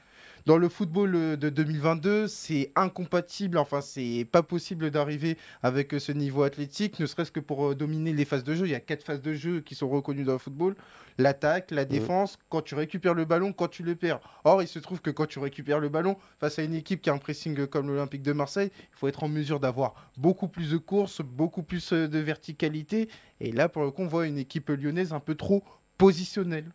Dans 0.47 0.57
le 0.57 0.69
football 0.69 1.13
euh, 1.13 1.35
de 1.35 1.49
2022, 1.49 2.29
c'est 2.29 2.71
incompatible, 2.77 3.57
enfin, 3.57 3.81
c'est 3.81 4.25
pas 4.31 4.43
possible 4.43 4.91
d'arriver 4.91 5.37
avec 5.61 5.93
euh, 5.93 5.99
ce 5.99 6.13
niveau 6.13 6.43
athlétique, 6.43 7.01
ne 7.01 7.05
serait-ce 7.05 7.33
que 7.33 7.41
pour 7.41 7.67
euh, 7.71 7.75
dominer 7.75 8.13
les 8.13 8.23
phases 8.23 8.45
de 8.45 8.55
jeu. 8.55 8.65
Il 8.65 8.71
y 8.71 8.75
a 8.75 8.79
quatre 8.79 9.03
phases 9.03 9.21
de 9.21 9.33
jeu 9.33 9.59
qui 9.59 9.75
sont 9.75 9.89
reconnues 9.89 10.23
dans 10.23 10.31
le 10.31 10.37
football 10.37 10.77
l'attaque, 11.17 11.71
la 11.71 11.83
défense, 11.83 12.39
quand 12.47 12.61
tu 12.61 12.75
récupères 12.75 13.13
le 13.13 13.25
ballon, 13.25 13.51
quand 13.51 13.67
tu 13.67 13.83
le 13.83 13.95
perds. 13.95 14.21
Or, 14.45 14.61
il 14.61 14.69
se 14.69 14.79
trouve 14.79 15.01
que 15.01 15.09
quand 15.09 15.25
tu 15.25 15.39
récupères 15.39 15.81
le 15.81 15.89
ballon, 15.89 16.15
face 16.39 16.59
à 16.59 16.63
une 16.63 16.75
équipe 16.75 17.01
qui 17.01 17.09
a 17.09 17.13
un 17.13 17.17
pressing 17.17 17.67
comme 17.67 17.87
l'Olympique 17.87 18.21
de 18.21 18.31
Marseille, 18.31 18.71
il 18.73 18.97
faut 18.97 19.09
être 19.09 19.23
en 19.23 19.27
mesure 19.27 19.59
d'avoir 19.59 19.95
beaucoup 20.15 20.47
plus 20.47 20.71
de 20.71 20.77
courses, 20.77 21.19
beaucoup 21.19 21.63
plus 21.63 21.91
de 21.91 22.19
verticalité. 22.19 23.09
Et 23.41 23.51
là, 23.51 23.67
pour 23.67 23.83
le 23.83 23.91
coup, 23.91 24.03
on 24.03 24.07
voit 24.07 24.27
une 24.27 24.37
équipe 24.37 24.69
lyonnaise 24.69 25.11
un 25.11 25.19
peu 25.19 25.35
trop 25.35 25.61
positionnelle. 25.97 26.71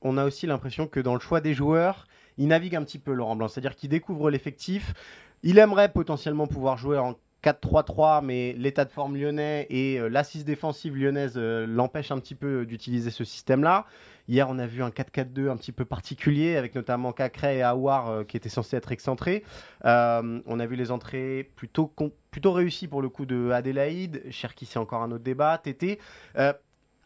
on 0.00 0.16
a 0.16 0.24
aussi 0.24 0.48
l'impression 0.48 0.88
que 0.88 0.98
dans 0.98 1.14
le 1.14 1.20
choix 1.20 1.40
des 1.40 1.54
joueurs, 1.54 2.06
il 2.38 2.48
navigue 2.48 2.76
un 2.76 2.84
petit 2.84 2.98
peu 2.98 3.12
Laurent 3.12 3.36
Blanc, 3.36 3.48
c'est-à-dire 3.48 3.74
qu'il 3.74 3.90
découvre 3.90 4.30
l'effectif. 4.30 4.94
Il 5.42 5.58
aimerait 5.58 5.92
potentiellement 5.92 6.46
pouvoir 6.46 6.76
jouer 6.76 6.98
en 6.98 7.14
4-3-3, 7.46 8.24
mais 8.24 8.54
l'état 8.54 8.84
de 8.84 8.90
forme 8.90 9.16
lyonnais 9.16 9.66
et 9.70 10.00
euh, 10.00 10.08
l'assise 10.08 10.44
défensive 10.44 10.96
lyonnaise 10.96 11.34
euh, 11.36 11.66
l'empêchent 11.66 12.10
un 12.10 12.18
petit 12.18 12.34
peu 12.34 12.66
d'utiliser 12.66 13.10
ce 13.10 13.22
système-là. 13.22 13.86
Hier, 14.28 14.48
on 14.50 14.58
a 14.58 14.66
vu 14.66 14.82
un 14.82 14.88
4-4-2 14.88 15.48
un 15.50 15.56
petit 15.56 15.70
peu 15.70 15.84
particulier, 15.84 16.56
avec 16.56 16.74
notamment 16.74 17.12
Cacré 17.12 17.58
et 17.58 17.62
Aouar 17.62 18.08
euh, 18.08 18.24
qui 18.24 18.36
étaient 18.36 18.48
censés 18.48 18.76
être 18.76 18.90
excentrés. 18.90 19.44
on 19.84 20.60
a 20.60 20.66
vu 20.66 20.74
les 20.74 20.90
entrées 20.90 21.48
plutôt, 21.54 21.92
plutôt 22.32 22.52
réussies 22.52 22.88
pour 22.88 23.02
le 23.02 23.08
coup 23.08 23.26
de 23.26 23.50
Adélaïde. 23.50 24.22
Cherki, 24.30 24.66
c'est 24.66 24.80
encore 24.80 25.02
un 25.02 25.12
autre 25.12 25.24
débat. 25.24 25.56
Tété 25.58 26.00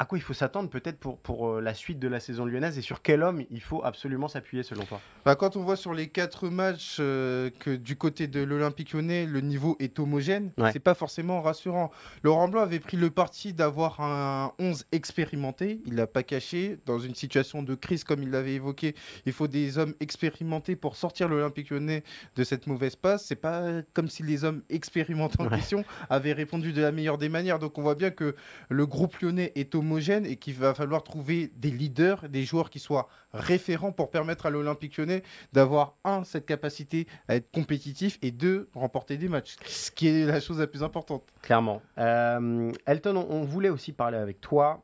à 0.00 0.07
quoi 0.07 0.16
il 0.16 0.23
faut 0.23 0.33
s'attendre 0.33 0.71
peut-être 0.71 0.99
pour, 0.99 1.19
pour 1.19 1.50
euh, 1.50 1.61
la 1.61 1.75
suite 1.75 1.99
de 1.99 2.09
la 2.09 2.21
saison 2.21 2.47
lyonnaise 2.47 2.78
et 2.78 2.80
sur 2.80 3.02
quel 3.02 3.23
homme 3.23 3.45
il 3.50 3.61
faut 3.61 3.85
absolument 3.85 4.28
s'appuyer 4.28 4.62
selon 4.62 4.85
toi? 4.85 4.99
Bah, 5.26 5.37
Quand 5.37 5.57
on 5.57 5.62
voit 5.62 5.76
sur 5.76 5.92
les 5.92 6.09
quatre 6.09 6.49
matchs 6.49 6.97
euh, 7.00 7.50
que 7.59 7.76
du 7.76 7.97
côté 7.97 8.26
de 8.26 8.40
l'Olympique 8.40 8.95
lyonnais, 8.95 9.26
le 9.26 9.42
niveau 9.42 9.76
est 9.78 9.99
homogène, 9.99 10.52
c'est 10.73 10.80
pas 10.80 10.95
forcément 10.95 11.42
rassurant. 11.42 11.90
Laurent 12.23 12.49
Blanc 12.49 12.62
avait 12.62 12.80
pris 12.80 12.97
le 12.97 13.11
parti 13.11 13.52
d'avoir 13.52 14.00
un 14.00 14.54
11 14.59 14.87
expérimenté, 14.90 15.83
il 15.85 15.97
l'a 15.97 16.07
pas 16.07 16.23
caché, 16.23 16.78
dans 16.87 16.99
une 16.99 17.14
situation 17.14 17.62
de 17.62 17.75
crise 17.75 18.02
comme 18.02 18.23
il 18.23 18.30
l'avait 18.30 18.54
évoqué, 18.54 18.95
il 19.26 19.35
faut 19.35 19.49
des 19.49 19.76
hommes 19.76 19.92
expérimentés 20.00 20.76
pour 20.76 20.97
sortir 20.97 21.28
l'Olympique 21.28 21.69
lyonnais 21.69 22.04
de 22.37 22.45
cette 22.45 22.66
mauvaise 22.66 22.97
passe. 22.97 23.26
C'est 23.26 23.37
pas 23.37 23.83
comme 23.92 24.09
si 24.09 24.23
les 24.23 24.45
hommes 24.45 24.62
expérimentés 24.71 25.42
en 25.42 25.49
question 25.50 25.85
avaient 26.09 26.33
répondu 26.33 26.73
de 26.73 26.80
la 26.80 26.90
meilleure 26.90 27.19
des 27.19 27.28
manières. 27.28 27.59
Donc 27.59 27.76
on 27.76 27.83
voit 27.83 27.97
bien 27.97 28.11
que 28.11 28.35
le 28.71 28.87
groupe 28.87 29.19
lyonnais 29.21 29.52
est 29.57 29.75
homogène 29.75 29.90
et 29.99 30.37
qu'il 30.37 30.55
va 30.55 30.75
falloir 30.75 31.03
trouver 31.03 31.51
des 31.57 31.71
leaders, 31.71 32.29
des 32.29 32.45
joueurs 32.45 32.71
qui 32.71 32.79
soient 32.79 33.09
référents 33.33 33.93
pour 33.93 34.11
permettre 34.11 34.47
à 34.47 34.51
l'Olympique 34.51 34.97
lyonnais 34.97 35.23
d'avoir, 35.53 35.95
un, 36.05 36.25
cette 36.25 36.47
capacité 36.47 37.07
à 37.29 37.37
être 37.37 37.51
compétitif 37.51 38.19
et 38.23 38.31
deux, 38.31 38.69
remporter 38.75 39.17
des 39.17 39.29
matchs, 39.29 39.57
ce 39.67 39.91
qui 39.91 40.09
est 40.09 40.27
la 40.27 40.41
chose 40.41 40.59
la 40.59 40.67
plus 40.67 40.83
importante. 40.83 41.23
Clairement. 41.43 41.83
Euh, 41.99 42.73
Elton, 42.87 43.27
on 43.29 43.45
voulait 43.45 43.69
aussi 43.69 43.93
parler 43.93 44.19
avec 44.19 44.41
toi 44.41 44.83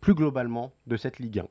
plus 0.00 0.14
globalement 0.14 0.72
de 0.86 0.96
cette 0.96 1.18
Ligue 1.18 1.40
1. 1.40 1.46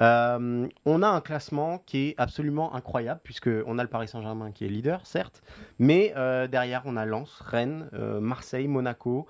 Euh, 0.00 0.68
on 0.84 1.02
a 1.02 1.08
un 1.08 1.20
classement 1.20 1.78
qui 1.86 2.08
est 2.08 2.14
absolument 2.18 2.74
incroyable, 2.74 3.20
puisqu'on 3.22 3.78
a 3.78 3.82
le 3.82 3.88
Paris 3.88 4.08
Saint-Germain 4.08 4.52
qui 4.52 4.64
est 4.64 4.68
leader, 4.68 5.06
certes, 5.06 5.42
mais 5.78 6.12
euh, 6.16 6.46
derrière, 6.46 6.82
on 6.84 6.96
a 6.96 7.04
Lens, 7.04 7.40
Rennes, 7.40 7.88
euh, 7.94 8.20
Marseille, 8.20 8.68
Monaco 8.68 9.26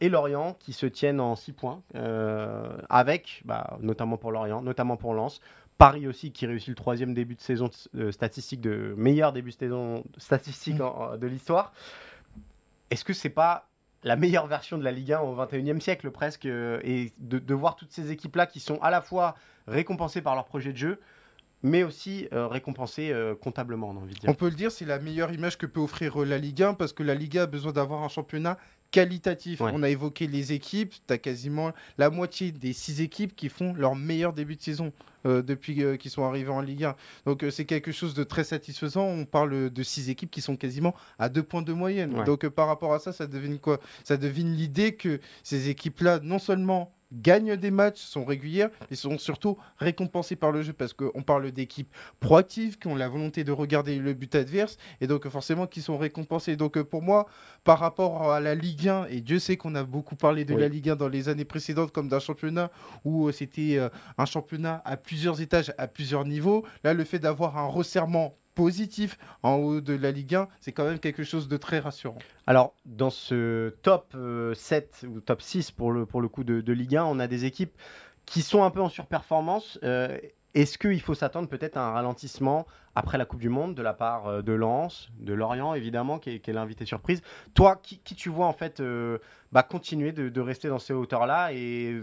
et 0.00 0.08
Lorient 0.08 0.56
qui 0.58 0.72
se 0.72 0.86
tiennent 0.86 1.20
en 1.20 1.34
6 1.34 1.52
points, 1.52 1.82
avec, 2.88 3.42
bah, 3.44 3.76
notamment 3.80 4.16
pour 4.16 4.32
Lorient, 4.32 4.62
notamment 4.62 4.96
pour 4.96 5.14
Lens, 5.14 5.40
Paris 5.78 6.06
aussi 6.06 6.30
qui 6.30 6.46
réussit 6.46 6.68
le 6.68 6.74
troisième 6.76 7.14
début 7.14 7.34
de 7.34 7.40
saison 7.40 7.68
statistique 8.10 8.60
de 8.60 8.94
meilleur 8.96 9.32
début 9.32 9.50
de 9.50 9.56
saison 9.56 10.04
statistique 10.16 10.78
mm. 10.78 11.18
de 11.18 11.26
l'histoire. 11.26 11.72
Est-ce 12.90 13.04
que 13.04 13.12
c'est 13.12 13.30
pas 13.30 13.68
la 14.04 14.16
meilleure 14.16 14.46
version 14.46 14.78
de 14.78 14.84
la 14.84 14.92
Ligue 14.92 15.12
1 15.12 15.20
au 15.20 15.34
21e 15.34 15.80
siècle 15.80 16.10
presque 16.10 16.44
et 16.46 17.12
de, 17.18 17.54
voir 17.54 17.74
toutes 17.74 17.90
ces 17.90 18.12
équipes 18.12 18.36
là 18.36 18.46
qui 18.46 18.60
sont 18.60 18.78
à 18.80 18.90
la 18.90 19.00
fois 19.00 19.34
récompensées 19.66 20.22
par 20.22 20.34
leur 20.34 20.44
projet 20.44 20.72
de 20.72 20.78
jeu 20.78 21.00
mais 21.62 21.82
aussi 21.82 22.28
récompensées 22.30 23.14
comptablement, 23.40 23.88
on 23.88 23.96
a 23.96 24.00
envie 24.00 24.12
de 24.12 24.20
dire. 24.20 24.28
On 24.28 24.34
peut 24.34 24.50
le 24.50 24.54
dire, 24.54 24.70
c'est 24.70 24.84
la 24.84 24.98
meilleure 24.98 25.32
image 25.32 25.56
que 25.56 25.64
peut 25.64 25.80
offrir 25.80 26.18
la 26.18 26.36
Ligue 26.36 26.62
1 26.62 26.74
parce 26.74 26.92
que 26.92 27.02
la 27.02 27.14
Ligue 27.14 27.38
1 27.38 27.44
a 27.44 27.46
besoin 27.46 27.72
d'avoir 27.72 28.02
un 28.02 28.08
championnat 28.08 28.58
qualitatif. 28.90 29.60
On 29.60 29.82
a 29.82 29.88
évoqué 29.88 30.26
les 30.26 30.52
équipes, 30.52 30.94
tu 31.06 31.12
as 31.12 31.18
quasiment 31.18 31.72
la 31.98 32.10
moitié 32.10 32.52
des 32.52 32.72
six 32.72 33.00
équipes 33.00 33.34
qui 33.34 33.48
font 33.48 33.74
leur 33.74 33.96
meilleur 33.96 34.32
début 34.32 34.56
de 34.56 34.62
saison 34.62 34.92
euh, 35.26 35.42
depuis 35.42 35.82
euh, 35.82 35.96
qu'ils 35.96 36.10
sont 36.10 36.24
arrivés 36.24 36.50
en 36.50 36.60
Ligue 36.60 36.84
1. 36.84 36.96
Donc 37.26 37.42
euh, 37.42 37.50
c'est 37.50 37.64
quelque 37.64 37.92
chose 37.92 38.14
de 38.14 38.24
très 38.24 38.44
satisfaisant. 38.44 39.04
On 39.04 39.24
parle 39.24 39.70
de 39.70 39.82
six 39.82 40.10
équipes 40.10 40.30
qui 40.30 40.40
sont 40.40 40.56
quasiment 40.56 40.94
à 41.18 41.28
deux 41.28 41.42
points 41.42 41.62
de 41.62 41.72
moyenne. 41.72 42.22
Donc 42.24 42.46
par 42.48 42.68
rapport 42.68 42.92
à 42.92 42.98
ça, 42.98 43.12
ça 43.12 43.26
devine 43.26 43.58
quoi? 43.58 43.80
Ça 44.04 44.16
devine 44.16 44.54
l'idée 44.54 44.94
que 44.94 45.20
ces 45.42 45.70
équipes-là, 45.70 46.20
non 46.22 46.38
seulement 46.38 46.92
gagnent 47.14 47.56
des 47.56 47.70
matchs, 47.70 48.00
sont 48.00 48.24
régulières, 48.24 48.70
et 48.90 48.96
sont 48.96 49.18
surtout 49.18 49.56
récompensées 49.78 50.36
par 50.36 50.52
le 50.52 50.62
jeu 50.62 50.72
parce 50.72 50.92
qu'on 50.92 51.22
parle 51.22 51.50
d'équipes 51.52 51.92
proactives 52.20 52.78
qui 52.78 52.88
ont 52.88 52.94
la 52.96 53.08
volonté 53.08 53.44
de 53.44 53.52
regarder 53.52 53.98
le 53.98 54.14
but 54.14 54.34
adverse 54.34 54.76
et 55.00 55.06
donc 55.06 55.28
forcément 55.28 55.66
qui 55.66 55.82
sont 55.82 55.98
récompensées. 55.98 56.56
Donc 56.56 56.80
pour 56.82 57.02
moi, 57.02 57.26
par 57.64 57.78
rapport 57.78 58.32
à 58.32 58.40
la 58.40 58.54
Ligue 58.54 58.88
1, 58.88 59.06
et 59.06 59.20
Dieu 59.20 59.38
sait 59.38 59.56
qu'on 59.56 59.74
a 59.74 59.84
beaucoup 59.84 60.16
parlé 60.16 60.44
de 60.44 60.54
la 60.54 60.68
Ligue 60.68 60.90
1 60.90 60.96
dans 60.96 61.08
les 61.08 61.28
années 61.28 61.44
précédentes 61.44 61.92
comme 61.92 62.08
d'un 62.08 62.18
championnat 62.18 62.70
où 63.04 63.28
euh, 63.28 63.32
c'était 63.32 63.76
euh, 63.78 63.88
un 64.18 64.24
championnat 64.24 64.82
à 64.84 64.96
plusieurs 64.96 65.40
étages, 65.40 65.72
à 65.78 65.86
plusieurs 65.86 66.24
niveaux, 66.24 66.64
là 66.82 66.94
le 66.94 67.04
fait 67.04 67.18
d'avoir 67.18 67.58
un 67.58 67.66
resserrement 67.66 68.36
positif 68.54 69.18
en 69.42 69.54
haut 69.54 69.80
de 69.80 69.94
la 69.94 70.10
Ligue 70.10 70.34
1, 70.34 70.48
c'est 70.60 70.72
quand 70.72 70.84
même 70.84 70.98
quelque 70.98 71.24
chose 71.24 71.48
de 71.48 71.56
très 71.56 71.78
rassurant. 71.78 72.18
Alors, 72.46 72.74
dans 72.84 73.10
ce 73.10 73.70
top 73.82 74.12
7 74.12 74.16
euh, 74.16 74.54
ou 75.08 75.20
top 75.20 75.42
6 75.42 75.70
pour 75.70 75.92
le, 75.92 76.06
pour 76.06 76.20
le 76.20 76.28
coup 76.28 76.44
de, 76.44 76.72
Ligue 76.72 76.96
1, 76.96 77.04
on 77.04 77.18
a 77.18 77.26
des 77.26 77.44
équipes 77.44 77.76
qui 78.26 78.42
sont 78.42 78.62
un 78.62 78.70
peu 78.70 78.80
en 78.80 78.88
surperformance. 78.88 79.78
Euh, 79.82 80.18
est-ce 80.54 80.78
qu'il 80.78 81.00
faut 81.00 81.14
s'attendre 81.14 81.48
peut-être 81.48 81.76
à 81.76 81.86
un 81.86 81.92
ralentissement 81.92 82.66
après 82.94 83.18
la 83.18 83.24
Coupe 83.24 83.40
du 83.40 83.48
Monde 83.48 83.74
de 83.74 83.82
la 83.82 83.92
part 83.92 84.28
euh, 84.28 84.42
de 84.42 84.52
Lens, 84.52 85.08
de 85.18 85.32
Lorient 85.32 85.74
évidemment, 85.74 86.18
qui 86.18 86.30
est, 86.30 86.48
l'invité 86.48 86.84
surprise 86.84 87.22
Toi, 87.54 87.80
qui, 87.82 87.98
tu 87.98 88.28
vois 88.28 88.46
en 88.46 88.52
fait 88.52 88.82
bah, 89.52 89.62
continuer 89.62 90.12
de, 90.12 90.40
rester 90.40 90.68
dans 90.68 90.78
ces 90.78 90.92
hauteurs-là 90.92 91.52
et 91.52 92.00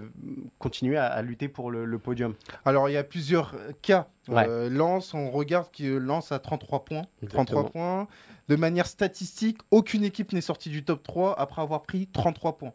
continuer 0.60 0.98
à, 0.98 1.22
lutter 1.22 1.48
pour 1.48 1.72
le, 1.72 1.98
podium? 1.98 2.36
Alors 2.66 2.90
il 2.90 2.94
y 2.94 2.98
a 2.98 3.04
plusieurs 3.04 3.56
cas. 3.82 4.08
Lens, 4.28 5.14
on 5.14 5.32
regarde 5.32 5.72
qui 5.72 5.88
Lens 5.88 6.32
à 6.32 6.40
33 6.40 6.86
points. 6.86 7.06
33 7.30 7.70
points. 7.70 8.08
De 8.52 8.58
manière 8.58 8.86
statistique, 8.86 9.60
aucune 9.72 10.04
équipe 10.04 10.34
n'est 10.34 10.42
sortie 10.42 10.70
du 10.70 10.84
top 10.84 11.04
3 11.04 11.40
après 11.40 11.62
avoir 11.62 11.84
pris 11.84 12.08
33 12.08 12.58
points. 12.58 12.74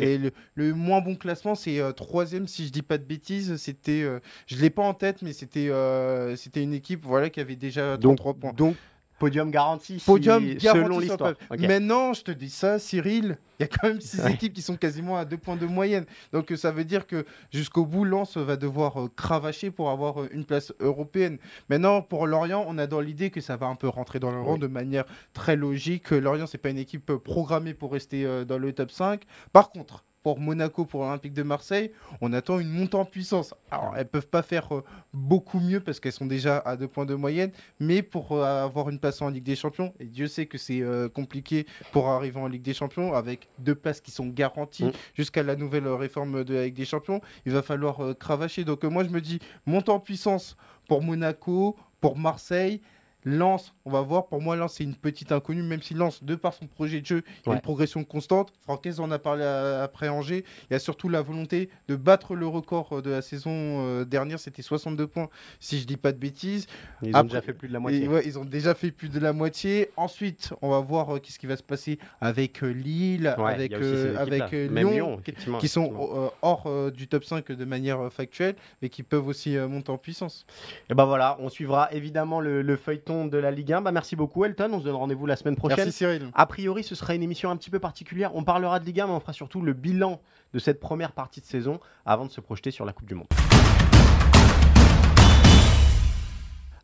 Et 0.00 0.18
le, 0.54 0.74
moins 0.74 1.00
bon 1.00 1.16
classement, 1.16 1.54
c'est 1.54 1.80
euh, 1.80 1.92
troisième, 1.92 2.46
si 2.46 2.66
je 2.66 2.72
dis 2.72 2.82
pas 2.82 2.98
de 2.98 3.04
bêtises. 3.04 3.56
C'était, 3.56 4.02
euh, 4.02 4.20
je 4.46 4.56
l'ai 4.56 4.70
pas 4.70 4.82
en 4.82 4.94
tête, 4.94 5.22
mais 5.22 5.32
c'était, 5.32 5.68
euh, 5.68 6.36
c'était 6.36 6.62
une 6.62 6.74
équipe, 6.74 7.04
voilà, 7.04 7.30
qui 7.30 7.40
avait 7.40 7.56
déjà 7.56 7.96
33 7.98 8.34
points. 8.34 8.52
Donc 8.52 8.76
Podium 9.18 9.50
garanti, 9.50 10.02
Podium 10.04 10.58
selon 10.58 10.98
l'histoire. 10.98 11.34
Maintenant, 11.58 12.12
je 12.12 12.22
te 12.22 12.30
dis 12.30 12.50
ça, 12.50 12.78
Cyril, 12.78 13.38
il 13.58 13.62
y 13.62 13.64
a 13.64 13.68
quand 13.68 13.88
même 13.88 14.00
six 14.00 14.24
équipes 14.26 14.52
qui 14.52 14.62
sont 14.62 14.76
quasiment 14.76 15.16
à 15.16 15.24
deux 15.24 15.38
points 15.38 15.56
de 15.56 15.66
moyenne. 15.66 16.04
Donc 16.32 16.52
ça 16.56 16.70
veut 16.70 16.84
dire 16.84 17.06
que 17.06 17.24
jusqu'au 17.50 17.86
bout, 17.86 18.04
Lens 18.04 18.36
va 18.36 18.56
devoir 18.56 19.00
euh, 19.00 19.08
cravacher 19.16 19.70
pour 19.70 19.90
avoir 19.90 20.22
euh, 20.22 20.28
une 20.32 20.44
place 20.44 20.72
européenne. 20.80 21.38
Maintenant, 21.70 22.02
pour 22.02 22.26
Lorient, 22.26 22.64
on 22.68 22.76
a 22.78 22.86
dans 22.86 23.00
l'idée 23.00 23.30
que 23.30 23.40
ça 23.40 23.56
va 23.56 23.66
un 23.66 23.76
peu 23.76 23.88
rentrer 23.88 24.20
dans 24.20 24.30
le 24.30 24.40
rang 24.40 24.58
de 24.58 24.66
manière 24.66 25.04
très 25.32 25.56
logique. 25.56 26.10
Lorient, 26.10 26.46
c'est 26.46 26.58
pas 26.58 26.70
une 26.70 26.78
équipe 26.78 27.10
euh, 27.10 27.18
programmée 27.18 27.74
pour 27.74 27.92
rester 27.92 28.44
dans 28.44 28.58
le 28.58 28.72
top 28.72 28.90
5. 28.90 29.22
Par 29.52 29.70
contre, 29.70 30.04
pour 30.26 30.40
Monaco, 30.40 30.84
pour 30.84 31.04
l'Olympique 31.04 31.34
de 31.34 31.44
Marseille, 31.44 31.92
on 32.20 32.32
attend 32.32 32.58
une 32.58 32.70
montée 32.70 32.96
en 32.96 33.04
puissance. 33.04 33.54
Alors, 33.70 33.94
elles 33.96 34.08
peuvent 34.08 34.26
pas 34.26 34.42
faire 34.42 34.74
euh, 34.74 34.82
beaucoup 35.12 35.60
mieux 35.60 35.78
parce 35.78 36.00
qu'elles 36.00 36.10
sont 36.10 36.26
déjà 36.26 36.58
à 36.58 36.76
deux 36.76 36.88
points 36.88 37.06
de 37.06 37.14
moyenne, 37.14 37.52
mais 37.78 38.02
pour 38.02 38.32
euh, 38.32 38.64
avoir 38.64 38.90
une 38.90 38.98
place 38.98 39.22
en 39.22 39.28
Ligue 39.28 39.44
des 39.44 39.54
Champions, 39.54 39.94
et 40.00 40.06
Dieu 40.06 40.26
sait 40.26 40.46
que 40.46 40.58
c'est 40.58 40.82
euh, 40.82 41.08
compliqué 41.08 41.64
pour 41.92 42.08
arriver 42.08 42.40
en 42.40 42.48
Ligue 42.48 42.62
des 42.62 42.74
Champions, 42.74 43.14
avec 43.14 43.48
deux 43.60 43.76
places 43.76 44.00
qui 44.00 44.10
sont 44.10 44.26
garanties 44.26 44.86
mm. 44.86 44.92
jusqu'à 45.14 45.44
la 45.44 45.54
nouvelle 45.54 45.86
réforme 45.86 46.42
de 46.42 46.54
la 46.54 46.64
Ligue 46.64 46.74
des 46.74 46.86
Champions, 46.86 47.20
il 47.44 47.52
va 47.52 47.62
falloir 47.62 48.18
cravacher. 48.18 48.64
Donc 48.64 48.82
moi, 48.82 49.04
je 49.04 49.10
me 49.10 49.20
dis, 49.20 49.38
montée 49.64 49.92
en 49.92 50.00
puissance 50.00 50.56
pour 50.88 51.02
Monaco, 51.02 51.76
pour 52.00 52.18
Marseille, 52.18 52.80
Lance, 53.26 53.74
on 53.84 53.90
va 53.90 54.02
voir. 54.02 54.28
Pour 54.28 54.40
moi, 54.40 54.54
Lance, 54.54 54.74
c'est 54.74 54.84
une 54.84 54.94
petite 54.94 55.32
inconnue, 55.32 55.64
même 55.64 55.82
si 55.82 55.94
Lance, 55.94 56.22
de 56.22 56.36
par 56.36 56.54
son 56.54 56.68
projet 56.68 57.00
de 57.00 57.06
jeu, 57.06 57.22
il 57.44 57.48
y 57.48 57.52
a 57.52 57.56
une 57.56 57.60
progression 57.60 58.04
constante. 58.04 58.52
Francaise 58.62 59.00
en 59.00 59.10
a 59.10 59.18
parlé 59.18 59.42
après 59.42 60.08
Angers. 60.08 60.44
Il 60.70 60.74
y 60.74 60.76
a 60.76 60.78
surtout 60.78 61.08
la 61.08 61.22
volonté 61.22 61.68
de 61.88 61.96
battre 61.96 62.36
le 62.36 62.46
record 62.46 62.92
euh, 62.92 63.02
de 63.02 63.10
la 63.10 63.22
saison 63.22 63.50
euh, 63.50 64.04
dernière. 64.04 64.38
C'était 64.38 64.62
62 64.62 65.08
points, 65.08 65.28
si 65.58 65.80
je 65.80 65.86
dis 65.88 65.96
pas 65.96 66.12
de 66.12 66.18
bêtises. 66.18 66.68
Ils 67.02 67.16
ont 67.16 67.24
déjà 67.24 67.42
fait 67.42 67.52
plus 67.52 67.66
de 67.66 67.72
la 67.72 67.80
moitié. 67.80 68.08
ils 68.24 68.38
ont 68.38 68.44
déjà 68.44 68.74
fait 68.76 68.92
plus 68.92 69.08
de 69.08 69.18
la 69.18 69.32
moitié. 69.32 69.90
Ensuite, 69.96 70.54
on 70.62 70.70
va 70.70 70.78
voir 70.78 71.16
euh, 71.16 71.18
qu'est-ce 71.18 71.40
qui 71.40 71.48
va 71.48 71.56
se 71.56 71.64
passer 71.64 71.98
avec 72.20 72.60
Lille, 72.60 73.26
avec, 73.26 73.72
avec 73.72 74.52
Lyon, 74.52 75.20
qui, 75.58 75.66
sont 75.66 76.30
hors 76.42 76.92
du 76.92 77.08
top 77.08 77.24
5 77.24 77.50
de 77.50 77.64
manière 77.64 78.12
factuelle, 78.12 78.54
mais 78.82 78.88
qui 78.88 79.02
peuvent 79.02 79.26
aussi 79.26 79.56
monter 79.56 79.90
en 79.90 79.98
puissance. 79.98 80.46
Et 80.90 80.94
ben 80.94 81.06
voilà, 81.06 81.36
on 81.40 81.48
suivra 81.48 81.92
évidemment 81.92 82.40
le 82.40 82.76
feuilleton 82.76 83.15
de 83.24 83.38
la 83.38 83.50
Ligue 83.50 83.72
1. 83.72 83.80
Bah, 83.80 83.92
merci 83.92 84.16
beaucoup 84.16 84.44
Elton, 84.44 84.70
on 84.72 84.80
se 84.80 84.84
donne 84.84 84.94
rendez-vous 84.94 85.26
la 85.26 85.36
semaine 85.36 85.56
prochaine. 85.56 85.78
Merci 85.78 85.92
Cyril. 85.92 86.30
A 86.34 86.46
priori, 86.46 86.84
ce 86.84 86.94
sera 86.94 87.14
une 87.14 87.22
émission 87.22 87.50
un 87.50 87.56
petit 87.56 87.70
peu 87.70 87.78
particulière. 87.78 88.30
On 88.34 88.44
parlera 88.44 88.78
de 88.78 88.84
Ligue 88.84 89.00
1, 89.00 89.06
mais 89.06 89.12
on 89.12 89.20
fera 89.20 89.32
surtout 89.32 89.62
le 89.62 89.72
bilan 89.72 90.20
de 90.52 90.58
cette 90.58 90.80
première 90.80 91.12
partie 91.12 91.40
de 91.40 91.46
saison 91.46 91.80
avant 92.04 92.26
de 92.26 92.30
se 92.30 92.40
projeter 92.40 92.70
sur 92.70 92.84
la 92.84 92.92
Coupe 92.92 93.08
du 93.08 93.14
Monde. 93.14 93.28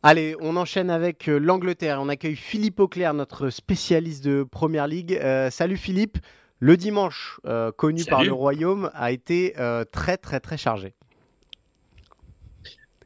Allez, 0.05 0.35
on 0.41 0.57
enchaîne 0.57 0.91
avec 0.91 1.29
euh, 1.29 1.39
l'Angleterre. 1.39 2.01
On 2.01 2.09
accueille 2.09 2.35
Philippe 2.35 2.81
Auclair, 2.81 3.15
notre 3.15 3.51
spécialiste 3.51 4.25
de 4.25 4.43
Première 4.43 4.89
Ligue. 4.89 5.15
Euh, 5.23 5.49
salut 5.49 5.77
Philippe. 5.77 6.19
Le 6.59 6.77
dimanche, 6.77 7.39
euh, 7.47 7.71
connu 7.71 8.05
par 8.05 8.25
le 8.25 8.33
Royaume, 8.33 8.91
a 8.95 9.13
été 9.13 9.55
très 9.93 10.17
très 10.17 10.41
très 10.41 10.57
chargé. 10.57 10.95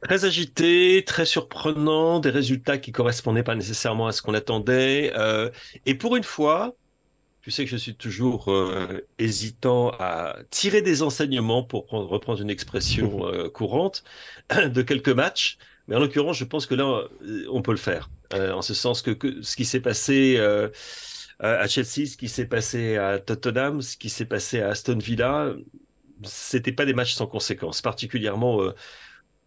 Très 0.01 0.25
agité, 0.25 1.03
très 1.05 1.25
surprenant, 1.25 2.19
des 2.19 2.29
résultats 2.29 2.77
qui 2.77 2.91
correspondaient 2.91 3.43
pas 3.43 3.55
nécessairement 3.55 4.07
à 4.07 4.11
ce 4.11 4.21
qu'on 4.21 4.33
attendait. 4.33 5.11
Euh, 5.15 5.49
et 5.85 5.95
pour 5.95 6.15
une 6.15 6.23
fois, 6.23 6.75
tu 7.41 7.51
sais 7.51 7.63
que 7.63 7.71
je 7.71 7.77
suis 7.77 7.95
toujours 7.95 8.51
euh, 8.51 9.07
hésitant 9.17 9.91
à 9.99 10.37
tirer 10.51 10.81
des 10.81 11.01
enseignements 11.01 11.63
pour 11.63 11.87
reprendre 11.89 12.41
une 12.41 12.49
expression 12.49 13.27
euh, 13.33 13.49
courante 13.49 14.03
de 14.49 14.81
quelques 14.81 15.09
matchs. 15.09 15.57
Mais 15.87 15.95
en 15.95 15.99
l'occurrence, 15.99 16.37
je 16.37 16.45
pense 16.45 16.65
que 16.65 16.75
là, 16.75 17.07
on 17.49 17.61
peut 17.61 17.71
le 17.71 17.77
faire. 17.77 18.09
en 18.33 18.61
ce 18.61 18.73
sens 18.73 19.01
que, 19.01 19.11
que 19.11 19.41
ce 19.41 19.55
qui 19.55 19.63
s'est 19.63 19.79
passé 19.79 20.37
à 21.39 21.67
Chelsea, 21.67 22.05
ce 22.05 22.17
qui 22.17 22.27
s'est 22.27 22.45
passé 22.45 22.97
à 22.97 23.19
Tottenham, 23.19 23.81
ce 23.81 23.95
qui 23.95 24.09
s'est 24.09 24.25
passé 24.25 24.59
à 24.59 24.71
Aston 24.71 24.97
Villa, 24.97 25.53
c'était 26.23 26.73
pas 26.73 26.85
des 26.85 26.93
matchs 26.93 27.13
sans 27.13 27.25
conséquences, 27.25 27.81
particulièrement 27.81 28.73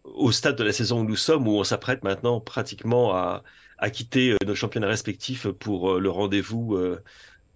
au 0.03 0.31
stade 0.31 0.55
de 0.55 0.63
la 0.63 0.73
saison 0.73 1.01
où 1.01 1.03
nous 1.03 1.15
sommes, 1.15 1.47
où 1.47 1.51
on 1.51 1.63
s'apprête 1.63 2.03
maintenant 2.03 2.39
pratiquement 2.39 3.13
à, 3.13 3.43
quitter 3.91 4.31
euh, 4.31 4.37
nos 4.45 4.53
championnats 4.53 4.87
respectifs 4.87 5.47
pour 5.47 5.93
euh, 5.93 5.99
le 5.99 6.09
rendez-vous 6.09 6.75
euh, 6.75 7.01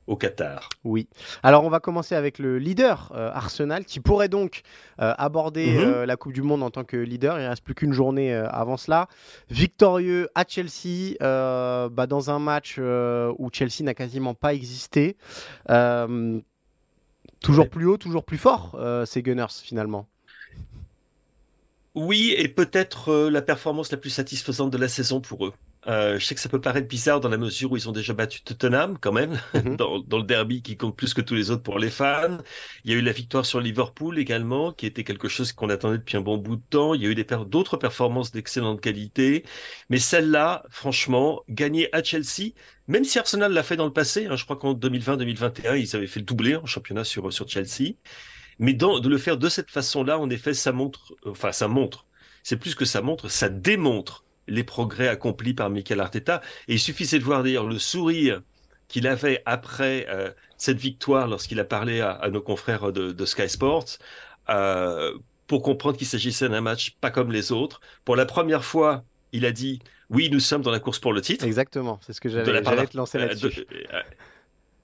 au 0.08 0.16
Qatar. 0.16 0.70
Oui. 0.84 1.08
Alors 1.44 1.64
on 1.64 1.70
va 1.70 1.80
commencer 1.80 2.16
avec 2.16 2.40
le 2.40 2.58
leader 2.60 3.12
Arsenal 3.16 3.86
qui 3.86 4.00
pourrait 4.00 4.30
donc 4.30 4.62
aborder 5.00 5.72
mhm. 5.74 6.04
la 6.04 6.16
Coupe 6.16 6.34
du 6.34 6.44
Monde 6.44 6.62
en 6.62 6.70
tant 6.70 6.84
que 6.84 6.98
leader. 6.98 7.40
Il 7.40 7.44
ne 7.44 7.50
reste 7.50 7.64
plus 7.64 7.74
qu'une 7.74 7.94
journée 7.94 8.32
avant 8.32 8.78
cela. 8.78 9.08
Victorieux 9.50 10.30
à 10.36 10.44
Chelsea 10.48 11.16
bah, 11.20 12.06
dans 12.08 12.30
un 12.30 12.38
match 12.38 12.78
où 12.78 13.50
Chelsea 13.52 13.82
n'a 13.82 13.96
quasiment 13.96 14.36
pas 14.36 14.54
existé. 14.54 15.18
toujours 17.42 17.70
plus 17.72 17.88
haut, 17.88 17.98
toujours 17.98 18.26
plus 18.26 18.38
fort 18.38 18.80
ces 19.08 19.24
Gunners 19.24 19.48
finalement. 19.64 20.08
Oui, 21.96 22.36
et 22.38 22.50
peut-être 22.50 23.10
euh, 23.10 23.30
la 23.30 23.42
performance 23.42 23.90
la 23.90 23.98
plus 23.98 24.10
satisfaisante 24.10 24.70
de 24.70 24.78
la 24.78 24.90
saison 24.90 25.22
pour 25.22 25.46
eux. 25.46 25.54
Euh, 25.88 26.18
je 26.20 26.26
sais 26.26 26.36
que 26.36 26.42
ça 26.42 26.50
peut 26.50 26.60
paraître 26.60 26.88
bizarre 26.88 27.22
dans 27.22 27.30
la 27.30 27.38
mesure 27.38 27.72
où 27.72 27.78
ils 27.78 27.88
ont 27.88 27.92
déjà 27.92 28.14
battu 28.14 28.42
Tottenham 28.42 28.98
quand 29.00 29.12
même 29.12 29.40
mhm. 29.54 29.76
dans, 29.78 30.18
le 30.18 30.24
derby 30.24 30.62
qui 30.62 30.78
compte 30.78 30.96
plus 30.98 31.14
que 31.14 31.22
tous 31.22 31.36
les 31.36 31.52
autres 31.52 31.64
pour 31.64 31.80
les 31.80 31.90
fans. 31.90 32.40
Il 32.84 32.92
y 32.92 32.94
a 32.96 32.98
eu 32.98 33.02
la 33.02 33.12
victoire 33.14 33.46
sur 33.46 33.62
Liverpool 33.62 34.20
également, 34.20 34.74
qui 34.74 34.88
était 34.88 35.06
quelque 35.06 35.30
chose 35.30 35.54
qu'on 35.54 35.70
attendait 35.70 36.00
depuis 36.00 36.18
un 36.18 36.22
bon 36.22 36.38
bout 36.38 36.58
de 36.58 36.64
temps. 36.70 36.96
Il 36.96 37.04
y 37.04 37.06
a 37.06 37.10
eu 37.10 37.26
d'autres 37.46 37.78
performances 37.78 38.32
d'excellente 38.32 38.82
qualité, 38.82 39.46
mais 39.90 40.00
celle-là, 40.00 40.64
franchement, 40.70 41.44
gagner 41.50 41.96
à 41.96 42.04
Chelsea, 42.04 42.54
même 42.88 43.06
si 43.06 43.20
Arsenal 43.20 43.54
l'a 43.54 43.64
fait 43.64 43.78
dans 43.78 43.86
le 43.86 43.94
passé, 43.94 44.26
hein, 44.26 44.36
je 44.36 44.44
crois 44.44 44.58
qu'en 44.58 44.74
2020-2021 44.74 45.80
ils 45.80 45.96
avaient 45.96 46.08
fait 46.08 46.20
le 46.20 46.26
doublé 46.26 46.56
en 46.56 46.66
championnat 46.66 47.04
sur 47.04 47.32
sur 47.32 47.48
Chelsea. 47.48 47.94
Mais 48.60 48.74
de 48.74 49.08
le 49.08 49.18
faire 49.18 49.38
de 49.38 49.50
cette 49.50 49.70
façon-là, 49.70 50.20
en 50.20 50.30
effet, 50.30 50.54
ça 50.54 50.72
montre, 50.72 51.14
enfin, 51.26 51.52
ça 51.52 51.68
montre. 51.68 52.06
c'est 52.44 52.58
plus 52.58 52.76
que 52.76 52.86
ça 52.86 53.02
montre, 53.02 53.30
ça 53.30 53.50
démontre 53.50 54.24
les 54.48 54.64
progrès 54.64 55.08
accomplis 55.08 55.54
par 55.54 55.70
Michael 55.70 56.00
Arteta. 56.00 56.42
Et 56.68 56.74
il 56.74 56.80
suffisait 56.80 57.20
de 57.20 57.24
voir 57.24 57.44
d'ailleurs 57.44 57.68
le 57.68 57.80
sourire 57.80 58.42
qu'il 58.88 59.08
avait 59.08 59.42
après 59.46 60.06
euh, 60.10 60.32
cette 60.58 60.78
victoire 60.78 61.28
lorsqu'il 61.28 61.60
a 61.60 61.64
parlé 61.64 62.02
à, 62.02 62.30
nos 62.32 62.42
confrères 62.42 62.92
de, 62.92 63.26
Sky 63.26 63.50
Sports 63.50 63.98
euh, 64.50 65.18
pour 65.48 65.64
comprendre 65.64 65.98
qu'il 65.98 66.08
s'agissait 66.08 66.50
d'un 66.50 66.62
match 66.62 66.96
pas 67.02 67.12
comme 67.12 67.32
les 67.32 67.52
autres. 67.52 67.82
Pour 68.04 68.16
la 68.16 68.26
première 68.26 68.64
fois, 68.64 69.04
il 69.32 69.46
a 69.46 69.52
dit 69.52 69.80
oui, 70.12 70.30
nous 70.32 70.40
sommes 70.40 70.62
dans 70.62 70.72
la 70.72 70.80
course 70.80 71.00
pour 71.00 71.14
le 71.14 71.22
titre. 71.22 71.46
Exactement, 71.46 72.00
c'est 72.06 72.14
ce 72.14 72.22
que 72.22 72.30
j'allais 72.30 72.62
te 72.86 72.98
lancer 72.98 73.18
euh, 73.18 73.26
là-dessus. 73.26 73.66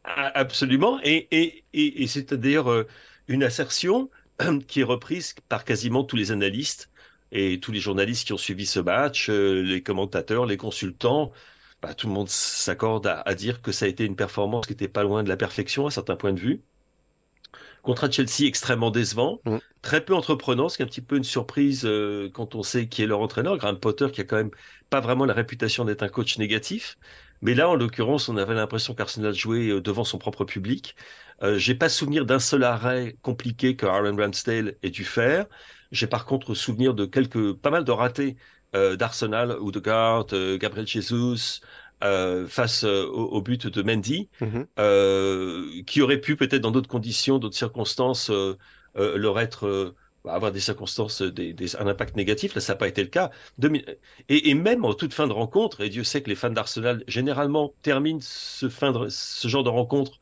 absolument, 0.04 1.00
et, 1.04 1.28
et, 1.32 1.63
et, 1.74 2.08
c'est 2.08 2.34
d'ailleurs 2.34 2.86
une 3.28 3.44
assertion 3.44 4.10
qui 4.68 4.82
est 4.82 4.86
reprise 4.86 5.36
par 5.50 5.66
quasiment 5.66 6.04
tous 6.04 6.16
les 6.16 6.32
analystes 6.32 6.90
et 7.32 7.60
tous 7.60 7.72
les 7.72 7.80
journalistes 7.80 8.28
qui 8.28 8.34
ont 8.34 8.38
suivi 8.38 8.66
ce 8.66 8.80
match, 8.80 9.30
les 9.30 9.82
commentateurs, 9.82 10.46
les 10.46 10.58
consultants, 10.58 11.32
bah, 11.82 11.96
tout 11.96 12.08
le 12.08 12.13
monde 12.13 12.30
s'accorde 12.30 13.08
à, 13.08 13.36
dire 13.36 13.62
que 13.62 13.72
ça 13.72 13.86
a 13.86 13.88
été 13.88 14.06
une 14.06 14.16
performance 14.16 14.68
qui 14.68 14.74
n'était 14.74 14.88
pas 14.88 15.04
loin 15.04 15.24
de 15.24 15.30
la 15.30 15.38
perfection 15.38 15.88
à 15.88 15.92
certains 15.92 16.16
points 16.16 16.34
de 16.34 16.40
vue. 16.40 16.62
Contre 17.82 18.04
un 18.04 18.12
Chelsea 18.12 18.46
extrêmement 18.46 18.92
décevant, 18.92 19.40
mm. 19.46 19.58
très 19.82 20.06
peu 20.06 20.13
entreprenant, 20.13 20.70
ce 20.70 20.78
qui 20.78 20.84
est 20.84 20.86
un 20.86 20.90
petit 20.90 21.01
peu 21.01 21.18
une 21.18 21.24
surprise 21.24 21.82
euh, 21.86 22.30
quand 22.32 22.54
on 22.54 22.62
sait 22.62 22.88
qui 22.88 23.01
est 23.01 23.08
leur 23.08 23.20
entraîneur, 23.22 23.58
Graham 23.58 23.80
Potter, 23.80 24.12
qui 24.12 24.22
a 24.22 24.24
quand 24.24 24.36
même 24.36 24.51
pas 24.92 25.00
vraiment 25.00 25.25
la 25.25 25.34
réputation 25.34 25.84
d'être 25.86 26.04
un 26.04 26.10
coach 26.10 26.38
négatif. 26.38 27.00
Mais 27.42 27.56
là, 27.56 27.68
en 27.70 27.75
l'occurrence, 27.75 28.30
on 28.30 28.38
avait 28.38 28.54
l'impression 28.54 28.94
qu'Arsenal 28.94 29.34
jouait 29.34 29.70
euh, 29.70 29.82
devant 29.82 30.04
son 30.04 30.20
propre 30.20 30.46
public. 30.46 30.96
Euh, 31.43 31.57
J'ai 31.57 31.75
pas 31.75 31.89
souvenir 31.89 32.25
d'un 32.25 32.39
seul 32.39 32.63
arrêt 32.63 33.15
compliqué 33.21 33.75
que 33.75 33.86
Aaron 33.86 34.15
Ramsdale 34.15 34.75
ait 34.83 34.89
dû 34.89 35.03
faire. 35.03 35.45
J'ai 35.91 36.07
par 36.07 36.25
contre 36.25 36.53
souvenir 36.53 36.93
de 36.93 37.05
quelques, 37.05 37.53
pas 37.53 37.69
mal 37.69 37.83
de 37.83 37.91
ratés 37.91 38.38
euh, 38.75 38.95
d'Arsenal, 38.95 39.51
Odegaard, 39.51 40.27
euh, 40.31 40.57
Gabriel 40.57 40.88
Jesus, 40.88 41.60
euh, 42.03 42.48
face 42.48 42.83
au, 42.83 43.41
but 43.41 43.67
de 43.67 43.81
Mendy, 43.81 44.29
mhm. 44.39 45.83
qui 45.86 46.01
aurait 46.01 46.21
pu 46.21 46.36
peut-être 46.36 46.62
dans 46.62 46.71
d'autres 46.71 46.89
conditions, 46.89 47.38
d'autres 47.38 47.57
circonstances, 47.57 48.31
leur 48.95 49.39
être 49.39 49.93
bah, 50.24 50.33
avoir 50.33 50.51
des 50.51 50.60
circonstances, 50.60 51.21
des, 51.21 51.75
un 51.75 51.88
impact 51.88 52.15
négatif. 52.15 52.55
Là, 52.55 52.62
ça 52.62 52.74
n'a 52.74 52.77
pas 52.77 52.88
été 52.88 53.03
le 53.03 53.10
cas. 53.10 53.29
Et, 54.29 54.50
et, 54.50 54.53
même 54.53 54.86
en 54.86 54.93
toute 54.93 55.13
fin 55.13 55.27
de 55.27 55.33
rencontre, 55.33 55.81
et 55.81 55.89
Dieu 55.89 56.03
sait 56.03 56.21
que 56.21 56.29
les 56.29 56.36
fans 56.36 56.50
d'Arsenal 56.50 57.03
généralement 57.07 57.74
terminent 57.81 58.19
ce, 58.21 58.69
fin 58.69 58.91
de, 58.91 59.10
ce 59.10 59.48
genre 59.48 59.63
de 59.63 59.69
rencontre 59.69 60.19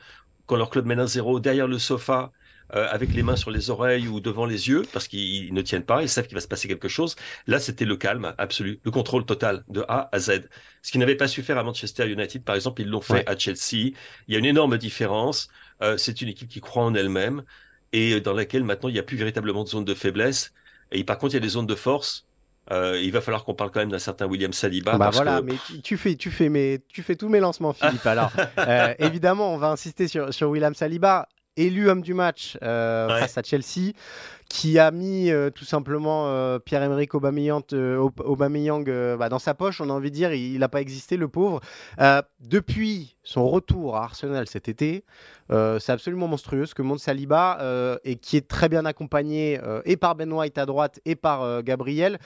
quand 0.49 0.57
leur 0.57 0.71
club 0.71 0.87
mène 0.87 0.99
un 0.99 1.07
zéro 1.07 1.39
derrière 1.39 1.67
le 1.67 1.77
sofa 1.77 2.31
euh, 2.75 2.87
avec 2.89 3.13
les 3.13 3.21
mains 3.21 3.35
sur 3.35 3.51
les 3.51 3.69
oreilles 3.69 4.07
ou 4.07 4.19
devant 4.19 4.47
les 4.47 4.67
yeux 4.67 4.81
parce 4.91 5.07
qu'ils 5.07 5.53
ne 5.53 5.61
tiennent 5.61 5.85
pas, 5.85 6.01
ils 6.01 6.09
savent 6.09 6.25
qu'il 6.25 6.33
va 6.33 6.41
se 6.41 6.47
passer 6.47 6.67
quelque 6.67 6.87
chose. 6.87 7.15
Là, 7.45 7.59
c'était 7.59 7.85
le 7.85 7.95
calme 7.97 8.33
absolu, 8.39 8.79
le 8.83 8.89
contrôle 8.89 9.25
total 9.25 9.63
de 9.69 9.85
A 9.87 10.09
à 10.11 10.19
Z. 10.19 10.49
Ce 10.81 10.91
qu'ils 10.91 10.99
n'avaient 10.99 11.15
pas 11.15 11.27
su 11.27 11.43
faire 11.43 11.59
à 11.59 11.63
Manchester 11.63 12.09
United, 12.09 12.43
par 12.43 12.55
exemple, 12.55 12.81
ils 12.81 12.89
l'ont 12.89 13.01
fait 13.01 13.27
à 13.29 13.37
Chelsea. 13.37 13.93
Il 14.27 14.33
y 14.33 14.35
a 14.35 14.39
une 14.39 14.45
énorme 14.45 14.77
différence. 14.79 15.49
Euh, 15.83 15.97
c'est 15.97 16.19
une 16.21 16.29
équipe 16.29 16.49
qui 16.49 16.61
croit 16.61 16.83
en 16.83 16.95
elle-même 16.95 17.43
et 17.93 18.19
dans 18.19 18.33
laquelle 18.33 18.63
maintenant 18.63 18.89
il 18.89 18.93
n'y 18.93 18.99
a 18.99 19.03
plus 19.03 19.17
véritablement 19.17 19.63
de 19.63 19.69
zone 19.69 19.85
de 19.85 19.93
faiblesse. 19.93 20.53
Et 20.91 21.03
par 21.03 21.19
contre, 21.19 21.33
il 21.33 21.37
y 21.37 21.37
a 21.37 21.41
des 21.41 21.49
zones 21.49 21.67
de 21.67 21.75
force. 21.75 22.28
Euh, 22.71 22.99
il 23.01 23.11
va 23.11 23.21
falloir 23.21 23.43
qu'on 23.43 23.55
parle 23.55 23.71
quand 23.71 23.79
même 23.79 23.91
d'un 23.91 23.99
certain 23.99 24.27
William 24.27 24.53
Saliba. 24.53 24.97
Bah 24.97 25.09
voilà, 25.11 25.41
mais 25.41 25.55
tu, 25.83 25.97
fais, 25.97 26.15
tu 26.15 26.29
fais, 26.29 26.49
mais 26.49 26.81
tu 26.87 27.01
fais 27.01 27.15
tous 27.15 27.29
mes 27.29 27.39
lancements, 27.39 27.73
Philippe. 27.73 28.05
Alors, 28.05 28.31
euh, 28.59 28.93
évidemment, 28.99 29.53
on 29.53 29.57
va 29.57 29.69
insister 29.69 30.07
sur, 30.07 30.33
sur 30.33 30.49
William 30.49 30.75
Saliba 30.75 31.27
élu 31.59 31.89
homme 31.89 32.01
du 32.01 32.13
match 32.13 32.57
euh, 32.63 33.07
face 33.19 33.37
à 33.37 33.43
Chelsea, 33.43 33.93
qui 34.49 34.79
a 34.79 34.89
mis 34.89 35.29
euh, 35.29 35.51
tout 35.51 35.63
simplement 35.63 36.27
euh, 36.27 36.57
Pierre-Emerick 36.57 37.13
Aubameyang, 37.13 38.83
bah, 39.17 39.29
dans 39.29 39.39
sa 39.39 39.53
poche, 39.53 39.79
on 39.79 39.89
a 39.89 39.93
envie 39.93 40.09
de 40.09 40.15
dire, 40.15 40.33
il 40.33 40.57
n'a 40.57 40.67
pas 40.67 40.81
existé, 40.81 41.17
le 41.17 41.27
pauvre. 41.27 41.61
depuis 42.39 43.15
son 43.23 43.47
retour 43.47 43.95
à 43.95 44.03
Arsenal 44.03 44.47
cet 44.47 44.67
été, 44.67 45.05
c'est 45.49 45.91
absolument 45.91 46.27
monstrueux 46.27 46.65
ce 46.65 46.73
que 46.73 46.81
montre 46.81 47.01
Saliba, 47.01 47.99
et 48.03 48.15
qui 48.15 48.37
est 48.37 48.47
très 48.47 48.69
bien 48.69 48.85
accompagné 48.85 49.59
et 49.85 49.97
par 49.97 50.15
Ben 50.15 50.31
White 50.31 50.57
à 50.57 50.65
droite 50.65 50.99
et 51.05 51.15
par 51.15 51.63
Gabriel. 51.63 52.19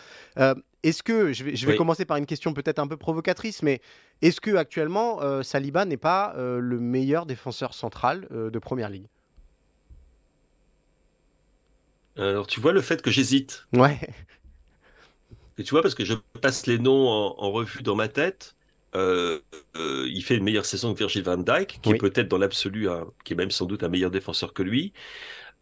Est-ce 0.83 1.03
que, 1.03 1.33
je 1.33 1.43
vais, 1.43 1.55
je 1.55 1.67
vais 1.67 1.75
commencer 1.75 2.05
par 2.05 2.17
une 2.17 2.25
question 2.25 2.53
peut-être 2.53 2.79
un 2.79 2.87
peu 2.87 2.97
provocatrice, 2.97 3.63
mais 3.63 3.81
est-ce 4.21 4.39
que 4.39 4.55
actuellement 4.55 5.19
Saliba 5.43 5.85
n'est 5.85 5.97
pas 5.97 6.33
le 6.37 6.79
meilleur 6.79 7.25
défenseur 7.25 7.73
central 7.73 8.27
de 8.31 8.59
Première 8.59 8.89
Ligue? 8.89 9.07
Alors, 12.17 12.47
tu 12.47 12.59
vois 12.59 12.73
le 12.73 12.81
fait 12.81 13.01
que 13.01 13.11
j'hésite. 13.11 13.65
Ouais. 13.73 13.99
Et 15.57 15.63
tu 15.63 15.71
vois, 15.71 15.81
parce 15.81 15.95
que 15.95 16.05
je 16.05 16.13
passe 16.41 16.67
les 16.67 16.79
noms 16.79 17.07
en, 17.07 17.51
revue 17.51 17.83
dans 17.83 17.95
ma 17.95 18.07
tête. 18.07 18.55
Euh, 18.95 19.39
euh, 19.75 20.07
il 20.07 20.23
fait 20.23 20.35
une 20.35 20.43
meilleure 20.43 20.65
saison 20.65 20.93
que 20.93 20.99
Virgil 20.99 21.23
van 21.23 21.37
Dijk, 21.37 21.79
qui 21.81 21.89
est 21.89 21.97
peut-être 21.97 22.27
dans 22.27 22.37
l'absolu, 22.37 22.87
qui 23.23 23.33
est 23.33 23.35
même 23.35 23.51
sans 23.51 23.65
doute 23.65 23.83
un 23.83 23.89
meilleur 23.89 24.11
défenseur 24.11 24.53
que 24.53 24.61
lui. 24.61 24.93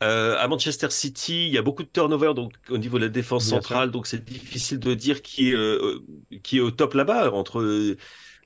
Euh, 0.04 0.36
à 0.38 0.47
Manchester 0.47 0.89
City, 0.89 1.45
il 1.45 1.54
y 1.54 1.58
a 1.58 1.62
beaucoup 1.62 1.84
de 1.84 1.88
turnover 1.88 2.34
donc 2.34 2.54
au 2.69 2.78
niveau 2.78 2.97
de 2.97 3.04
la 3.04 3.10
défense 3.10 3.45
centrale, 3.45 3.91
donc 3.91 4.08
c'est 4.08 4.25
difficile 4.25 4.80
de 4.80 4.95
dire 4.95 5.21
qui 5.21 5.52
est 5.52 6.41
qui 6.41 6.58
est 6.58 6.62
au 6.62 6.71
top 6.71 6.95
là-bas 6.95 7.32
entre 7.32 7.95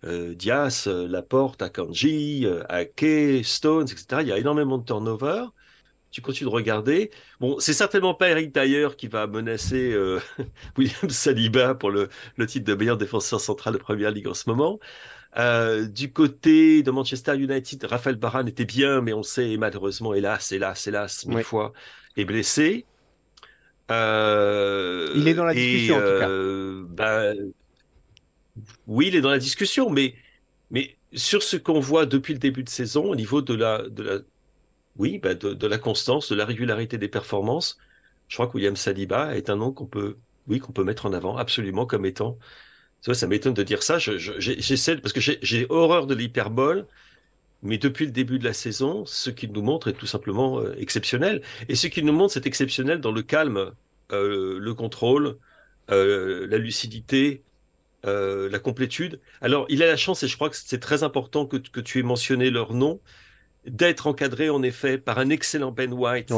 Diaz, 0.04 0.88
Laporte, 0.88 1.62
Akanji, 1.62 2.46
Ake, 2.70 3.44
Stones, 3.44 3.88
etc. 3.90 4.18
Il 4.22 4.28
y 4.28 4.32
a 4.32 4.38
énormément 4.38 4.78
de 4.78 4.86
turnover 4.86 5.46
tu 6.16 6.22
continues 6.22 6.50
de 6.50 6.56
regarder. 6.56 7.12
Bon, 7.42 7.60
c'est 7.60 7.74
certainement 7.74 8.14
pas 8.14 8.30
Eric 8.30 8.56
Dyer 8.56 8.88
qui 8.98 9.10
va 9.10 9.28
menacer 9.28 9.92
euh, 9.92 10.22
William 10.78 11.10
Saliba 11.10 11.76
pour 11.76 11.92
le, 11.92 12.08
le, 12.38 12.48
titre 12.48 12.64
de 12.64 12.74
meilleur 12.74 12.96
défenseur 12.96 13.42
central 13.42 13.74
de 13.74 13.80
Première 13.80 14.12
Ligue 14.12 14.30
en 14.30 14.34
ce 14.34 14.50
moment. 14.50 14.80
Euh, 15.38 15.86
du 15.88 16.14
côté 16.14 16.84
de 16.84 16.92
Manchester 16.92 17.36
United, 17.36 17.84
Raphaël 17.84 18.18
Varane 18.18 18.48
était 18.48 18.64
bien, 18.64 19.02
mais 19.02 19.12
on 19.12 19.24
sait 19.24 19.58
malheureusement, 19.58 20.14
hélas, 20.14 20.54
hélas, 20.54 20.88
hélas, 20.88 21.26
mille 21.26 21.44
fois, 21.44 21.74
est 22.16 22.24
blessé. 22.24 22.86
Euh, 23.92 25.12
il 25.18 25.28
est 25.28 25.34
dans 25.34 25.44
la 25.44 25.54
discussion 25.54 25.98
en 25.98 26.00
tout 26.00 26.20
cas. 26.20 26.30
Ben, 26.96 27.52
oui, 28.88 29.08
il 29.10 29.18
est 29.18 29.22
dans 29.22 29.32
la 29.32 29.38
discussion, 29.38 29.90
mais 29.90 30.16
mais 30.72 30.96
sur 31.14 31.44
ce 31.44 31.58
qu'on 31.58 31.82
voit 31.82 32.06
depuis 32.06 32.32
le 32.32 32.40
début 32.40 32.64
de 32.64 32.70
saison 32.70 33.04
au 33.04 33.18
niveau 33.18 33.42
de 33.42 33.54
la 33.54 33.90
de 33.90 34.02
la 34.02 34.20
oui, 34.98 35.20
bah, 35.20 35.34
de, 35.34 35.68
la 35.68 35.78
constance, 35.78 36.30
de 36.32 36.36
la 36.36 36.46
régularité 36.46 36.98
des 36.98 37.08
performances. 37.08 37.78
Je 38.28 38.36
crois 38.36 38.48
que 38.48 38.54
William 38.54 38.76
Saliba 38.76 39.36
est 39.36 39.50
un 39.50 39.58
nom 39.58 39.72
qu'on 39.72 39.86
peut, 39.86 40.18
oui, 40.48 40.60
qu'on 40.60 40.72
peut 40.72 40.84
mettre 40.84 41.06
en 41.06 41.14
avant 41.14 41.38
absolument 41.38 41.86
comme 41.86 42.06
étant. 42.06 42.38
Vois, 43.06 43.14
ça 43.14 43.28
m'étonne 43.28 43.54
de 43.54 43.64
dire 43.64 43.84
ça. 43.84 44.00
J'essaie 44.00 44.98
parce 44.98 45.14
que 45.14 45.20
j'ai 45.22 45.68
horreur 45.70 46.08
de 46.08 46.16
l'hyperbole, 46.16 46.88
mais 47.62 47.78
depuis 47.78 48.06
le 48.06 48.12
début 48.12 48.40
de 48.40 48.46
la 48.46 48.54
saison, 48.54 49.06
ce 49.06 49.30
qu'il 49.30 49.52
nous 49.52 49.62
montre 49.62 49.90
est 49.90 49.94
tout 49.94 50.08
simplement 50.08 50.60
euh, 50.60 50.76
exceptionnel. 50.78 51.42
Et 51.70 51.76
ce 51.76 51.88
qu'il 51.88 52.06
nous 52.06 52.14
montre, 52.14 52.34
c'est 52.34 52.48
exceptionnel 52.48 53.02
dans 53.02 53.12
le 53.12 53.22
calme, 53.22 53.74
euh, 54.12 54.60
le 54.60 54.74
contrôle, 54.74 55.38
euh, 55.92 56.48
la 56.48 56.58
lucidité, 56.58 57.44
la 58.04 58.60
complétude. 58.60 59.20
Alors, 59.42 59.66
il 59.68 59.82
a 59.82 59.88
la 59.88 59.98
chance, 59.98 60.22
et 60.22 60.28
je 60.28 60.36
crois 60.36 60.52
que 60.52 60.56
c'est 60.56 60.80
très 60.80 61.02
important 61.02 61.48
que, 61.48 61.58
que 61.58 61.80
tu 61.80 62.00
aies 62.00 62.04
mentionné 62.04 62.52
leur 62.52 62.74
nom 62.74 63.00
d'être 63.68 64.08
encadré 64.08 64.50
en 64.50 64.64
effet 64.64 64.98
par 64.98 65.20
un 65.20 65.30
excellent 65.30 65.72
Ben 65.72 65.94
White. 65.94 66.32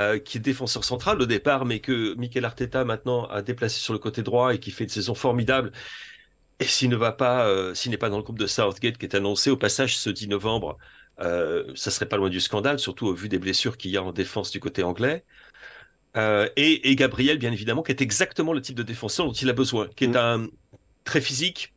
Euh, 0.00 0.18
qui 0.18 0.38
est 0.38 0.40
défenseur 0.40 0.82
central 0.82 1.22
au 1.22 1.26
départ, 1.26 1.64
mais 1.64 1.78
que 1.78 2.16
Mikel 2.16 2.44
Arteta 2.44 2.84
maintenant 2.84 3.26
a 3.26 3.42
déplacé 3.42 3.78
sur 3.78 3.92
le 3.92 4.00
côté 4.00 4.22
droit 4.22 4.52
et 4.52 4.58
qui 4.58 4.72
fait 4.72 4.82
une 4.82 4.90
saison 4.90 5.14
formidable. 5.14 5.70
Et 6.60 6.64
s'il 6.64 6.88
ne 6.88 6.96
va 6.96 7.12
pas, 7.12 7.46
euh, 7.46 7.74
s'il 7.74 7.90
n'est 7.90 7.98
pas 7.98 8.10
dans 8.10 8.16
le 8.16 8.22
groupe 8.22 8.38
de 8.38 8.46
Southgate 8.46 8.98
qui 8.98 9.06
est 9.06 9.14
annoncé 9.14 9.50
au 9.50 9.56
passage 9.56 9.96
ce 9.96 10.10
10 10.10 10.28
novembre, 10.28 10.78
euh, 11.20 11.64
ça 11.74 11.90
serait 11.90 12.06
pas 12.06 12.16
loin 12.16 12.30
du 12.30 12.40
scandale, 12.40 12.78
surtout 12.78 13.06
au 13.06 13.14
vu 13.14 13.28
des 13.28 13.38
blessures 13.38 13.76
qu'il 13.76 13.90
y 13.90 13.96
a 13.96 14.02
en 14.02 14.12
défense 14.12 14.50
du 14.50 14.60
côté 14.60 14.82
anglais. 14.82 15.24
Euh, 16.16 16.48
et, 16.56 16.90
et, 16.90 16.96
Gabriel, 16.96 17.38
bien 17.38 17.50
évidemment, 17.52 17.82
qui 17.82 17.90
est 17.90 18.00
exactement 18.00 18.52
le 18.52 18.60
type 18.60 18.76
de 18.76 18.84
défenseur 18.84 19.26
dont 19.26 19.32
il 19.32 19.50
a 19.50 19.52
besoin, 19.52 19.88
qui 19.96 20.04
est 20.04 20.08
mm. 20.08 20.16
un 20.16 20.46
très 21.04 21.20
physique, 21.20 21.72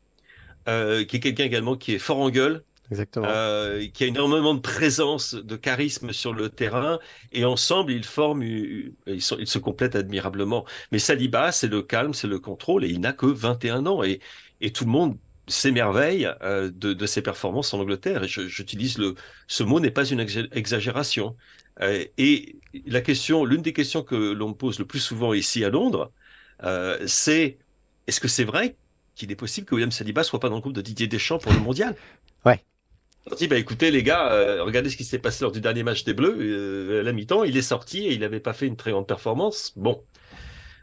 qui 0.66 0.72
est 0.72 1.20
quelqu'un 1.22 1.46
également 1.46 1.78
qui 1.78 1.94
est 1.94 2.00
fort 2.00 2.20
en 2.20 2.30
gueule, 2.30 2.63
Exactement. 2.89 3.28
Euh, 3.28 3.86
qui 3.93 4.06
a 4.06 4.08
énormément 4.08 4.54
de 4.54 4.60
présence, 4.60 5.36
de 5.36 5.56
charisme 5.56 6.13
sur 6.13 6.34
le 6.34 6.50
terrain, 6.50 7.00
et 7.34 7.43
ensemble 7.43 7.91
ils 7.91 8.06
forment, 8.06 8.43
ils, 8.43 9.21
se 9.21 9.58
complètent 9.58 9.95
admirablement. 9.95 10.65
Mais 10.91 11.00
Saliba, 11.00 11.52
c'est 11.52 11.67
le 11.67 11.82
calme, 11.82 12.13
c'est 12.13 12.28
le 12.28 12.39
contrôle, 12.39 12.86
et 12.86 12.89
il 12.89 13.02
n'a 13.02 13.13
que 13.13 13.26
21 13.26 13.86
ans, 13.88 14.04
et, 14.04 14.19
et 14.62 14.71
tout 14.71 14.86
le 14.86 14.91
monde 14.91 15.17
s'émerveille 15.47 16.30
euh, 16.41 16.69
de, 16.73 16.93
de, 16.93 17.06
ses 17.06 17.21
performances 17.21 17.73
en 17.73 17.80
Angleterre. 17.80 18.23
Et 18.23 18.28
j'utilise 18.28 18.97
le, 18.97 19.15
ce 19.47 19.63
mot 19.63 19.80
n'est 19.80 19.91
pas 19.91 20.06
une 20.06 20.19
exagération. 20.19 21.36
Euh, 21.82 22.04
et 22.17 22.58
la 22.86 23.02
question, 23.02 23.45
l'une 23.45 23.62
des 23.62 23.73
questions 23.73 24.04
que 24.04 24.15
l'on 24.15 24.50
me 24.50 24.54
pose 24.54 24.80
le 24.80 24.86
plus 24.86 25.00
souvent 25.00 25.34
ici 25.34 25.63
à 25.63 25.69
Londres, 25.69 26.12
euh, 26.63 26.97
c'est 27.06 27.58
est-ce 28.08 28.19
que 28.19 28.28
c'est 28.28 28.43
vrai 28.43 28.76
qu'il 29.15 29.32
est 29.32 29.36
possible 29.36 29.65
que 29.65 29.76
William 29.76 29.91
Saliba 29.91 30.23
soit 30.23 30.39
pas 30.39 30.50
dans 30.50 30.56
le 30.56 30.62
groupe 30.62 30.73
de 30.73 30.82
Didier 30.82 31.08
Deschamps 31.08 31.39
pour 31.39 31.54
le 31.54 31.60
mondial? 31.60 31.95
Ouais. 32.45 32.63
On 33.30 33.36
dit, 33.36 33.48
bah, 33.48 33.58
écoutez, 33.58 33.92
les 33.92 34.04
gars, 34.04 34.32
euh, 34.32 34.63
regardez 34.63 34.90
ce 34.90 34.98
qui 34.98 35.04
s'est 35.04 35.20
passé 35.20 35.44
lors 35.44 35.52
du 35.52 35.60
dernier 35.60 35.84
match 35.84 36.04
des 36.04 36.13
Bleus. 36.13 36.38
Euh, 36.40 37.02
à 37.02 37.04
la 37.04 37.12
mi-temps, 37.12 37.44
il 37.44 37.58
est 37.58 37.62
sorti 37.62 38.06
et 38.06 38.13
il 38.13 38.22
n'avait 38.22 38.40
pas 38.40 38.54
fait 38.54 38.68
une 38.68 38.78
très 38.78 38.92
grande 38.92 39.08
performance. 39.08 39.74
Bon. 39.76 40.02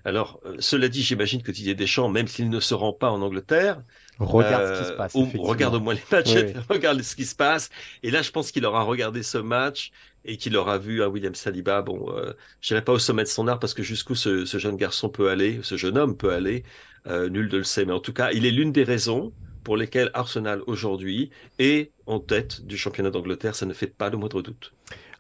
Alors, 0.04 0.40
cela 0.59 0.88
dit, 0.88 1.02
j'imagine 1.02 1.42
que 1.42 1.50
Didier 1.50 1.74
Deschamps, 1.74 2.11
même 2.11 2.28
s'il 2.28 2.50
ne 2.50 2.61
se 2.61 2.74
rend 2.74 2.92
pas 2.92 3.11
en 3.11 3.22
Angleterre, 3.22 3.83
regarde 4.18 4.74
ce 4.74 4.83
qui 4.83 4.88
se 4.88 4.92
passe. 4.92 5.14
Ou 5.14 5.26
regarde 5.42 5.74
au 5.74 5.80
moins 5.80 5.94
les 5.94 6.02
matchs, 6.12 6.35
regarde 6.68 7.00
ce 7.00 7.16
qui 7.16 7.24
se 7.24 7.35
passe. 7.35 7.70
Et 8.02 8.11
là, 8.11 8.20
je 8.20 8.30
pense 8.30 8.50
qu'il 8.50 8.66
aura 8.66 8.83
regardé 8.83 9.22
ce 9.22 9.38
match 9.38 9.92
et 10.26 10.37
qu'il 10.37 10.54
aura 10.59 10.76
vu 10.76 11.02
un 11.02 11.07
William 11.07 11.35
Saliba. 11.35 11.80
Bon, 11.80 12.14
je 12.61 12.74
n'irai 12.74 12.85
pas 12.85 12.92
au 12.92 12.98
sommet 12.98 13.22
de 13.22 13.28
son 13.28 13.48
art 13.48 13.59
parce 13.59 13.72
que 13.72 13.83
jusqu'où 13.83 14.14
ce, 14.14 14.44
ce, 14.44 14.59
jeune 14.59 14.76
garçon 14.76 15.09
peut 15.09 15.30
aller, 15.30 15.61
ce 15.62 15.78
jeune 15.78 15.96
homme 15.96 16.18
peut 16.18 16.35
aller, 16.35 16.64
nul 17.07 17.48
ne 17.50 17.57
le 17.57 17.64
sait. 17.64 17.87
Mais 17.87 17.94
en 17.94 18.00
tout 18.00 18.12
cas, 18.12 18.30
il 18.33 18.44
est 18.44 18.50
l'une 18.50 18.72
des 18.72 18.85
raisons 18.85 19.33
pour 19.64 19.77
lesquelles 19.77 20.11
Arsenal 20.14 20.61
aujourd'hui 20.66 21.31
est 21.59 21.90
en 22.07 22.20
tête 22.20 22.64
du 22.66 22.77
championnat 22.77 23.11
d'Angleterre. 23.11 23.55
Ça 23.55 23.66
ne 23.66 23.72
fait 23.72 23.87
pas 23.87 24.11
le 24.11 24.18
moindre 24.18 24.42
doute. 24.42 24.72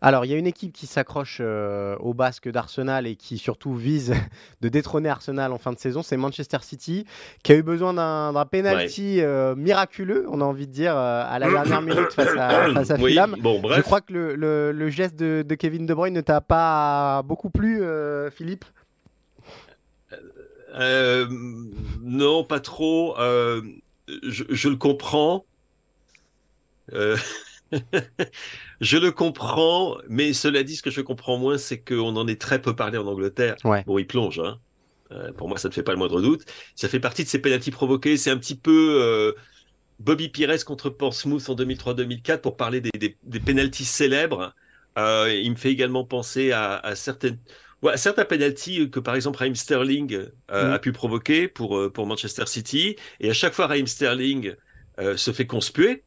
Alors, 0.04 0.26
il 0.26 0.30
y 0.30 0.34
a 0.34 0.36
une 0.36 0.46
équipe 0.46 0.74
qui 0.74 0.86
s'accroche 0.86 1.38
euh, 1.40 1.96
au 1.98 2.12
basque 2.12 2.50
d'Arsenal 2.50 3.06
et 3.06 3.16
qui 3.16 3.38
surtout 3.38 3.74
vise 3.74 4.12
de 4.60 4.68
détrôner 4.68 5.08
Arsenal 5.08 5.50
en 5.50 5.56
fin 5.56 5.72
de 5.72 5.78
saison, 5.78 6.02
c'est 6.02 6.18
Manchester 6.18 6.58
City, 6.60 7.06
qui 7.42 7.52
a 7.52 7.54
eu 7.54 7.62
besoin 7.62 7.94
d'un 7.94 8.44
penalty 8.44 9.22
euh, 9.22 9.54
miraculeux, 9.54 10.26
on 10.28 10.42
a 10.42 10.44
envie 10.44 10.66
de 10.66 10.72
dire, 10.72 10.94
euh, 10.94 11.24
à 11.26 11.38
la 11.38 11.48
dernière 11.48 11.80
minute 11.82 12.12
face 12.12 12.36
à, 12.38 12.70
face 12.74 12.98
Fulham. 12.98 13.34
Je 13.42 13.80
crois 13.80 14.02
que 14.02 14.12
le, 14.12 14.90
geste 14.90 15.16
de, 15.16 15.54
Kevin 15.54 15.86
De 15.86 15.94
Bruyne 15.94 16.12
ne 16.12 16.20
t'a 16.20 16.42
pas 16.42 17.22
beaucoup 17.22 17.48
plu, 17.48 17.82
Philippe? 18.30 18.66
Non, 22.02 22.44
pas 22.44 22.60
trop. 22.60 23.16
Je, 24.22 24.44
je, 24.48 24.68
le 24.68 24.76
comprends. 24.76 25.44
je 28.80 28.96
le 28.96 29.10
comprends, 29.10 29.98
mais 30.08 30.32
cela 30.32 30.62
dit, 30.62 30.76
ce 30.76 30.82
que 30.82 30.90
je 30.90 31.00
comprends 31.00 31.38
moins, 31.38 31.58
c'est 31.58 31.78
qu'on 31.78 32.16
en 32.16 32.26
est 32.28 32.40
très 32.40 32.60
peu 32.60 32.76
parlé 32.76 32.98
en 32.98 33.06
Angleterre. 33.06 33.56
Bon, 33.64 33.98
il 33.98 34.06
plonge, 34.06 34.40
hein. 34.40 34.58
Euh, 35.12 35.32
pour 35.32 35.48
moi, 35.48 35.58
ça 35.58 35.68
ne 35.68 35.74
fait 35.74 35.82
pas 35.82 35.92
le 35.92 35.98
moindre 35.98 36.20
doute. 36.20 36.44
Ça 36.74 36.88
fait 36.88 37.00
partie 37.00 37.24
de 37.24 37.28
ces 37.28 37.38
pénalties 37.38 37.70
provoqués. 37.70 38.16
C'est 38.16 38.30
un 38.30 38.38
petit 38.38 38.56
peu 38.56 38.98
euh, 39.00 39.32
Bobby 40.00 40.28
Pires 40.28 40.64
contre 40.64 40.90
Portsmouth 40.90 41.48
en 41.48 41.54
2003-2004 41.54 42.40
pour 42.40 42.56
parler 42.56 42.80
des, 42.80 43.16
des, 43.22 43.40
pénalties 43.40 43.84
célèbres. 43.84 44.54
Euh, 44.98 45.32
il 45.32 45.50
me 45.50 45.56
fait 45.56 45.70
également 45.70 46.04
penser 46.04 46.52
à, 46.52 46.92
certaines, 46.94 47.38
certains 47.96 48.24
pénalties 48.24 48.90
que 48.90 49.00
par 49.00 49.14
exemple 49.14 49.38
Raheem 49.38 49.54
Sterling 49.54 50.18
mm. 50.18 50.52
a 50.52 50.78
pu 50.78 50.92
provoquer 50.92 51.48
pour, 51.48 51.92
pour 51.92 52.06
Manchester 52.06 52.46
City. 52.46 52.96
Et 53.20 53.30
à 53.30 53.34
chaque 53.34 53.54
fois, 53.54 53.66
Raheem 53.66 53.86
Sterling 53.86 54.54
se 55.16 55.32
fait 55.32 55.46
conspuer 55.46 56.04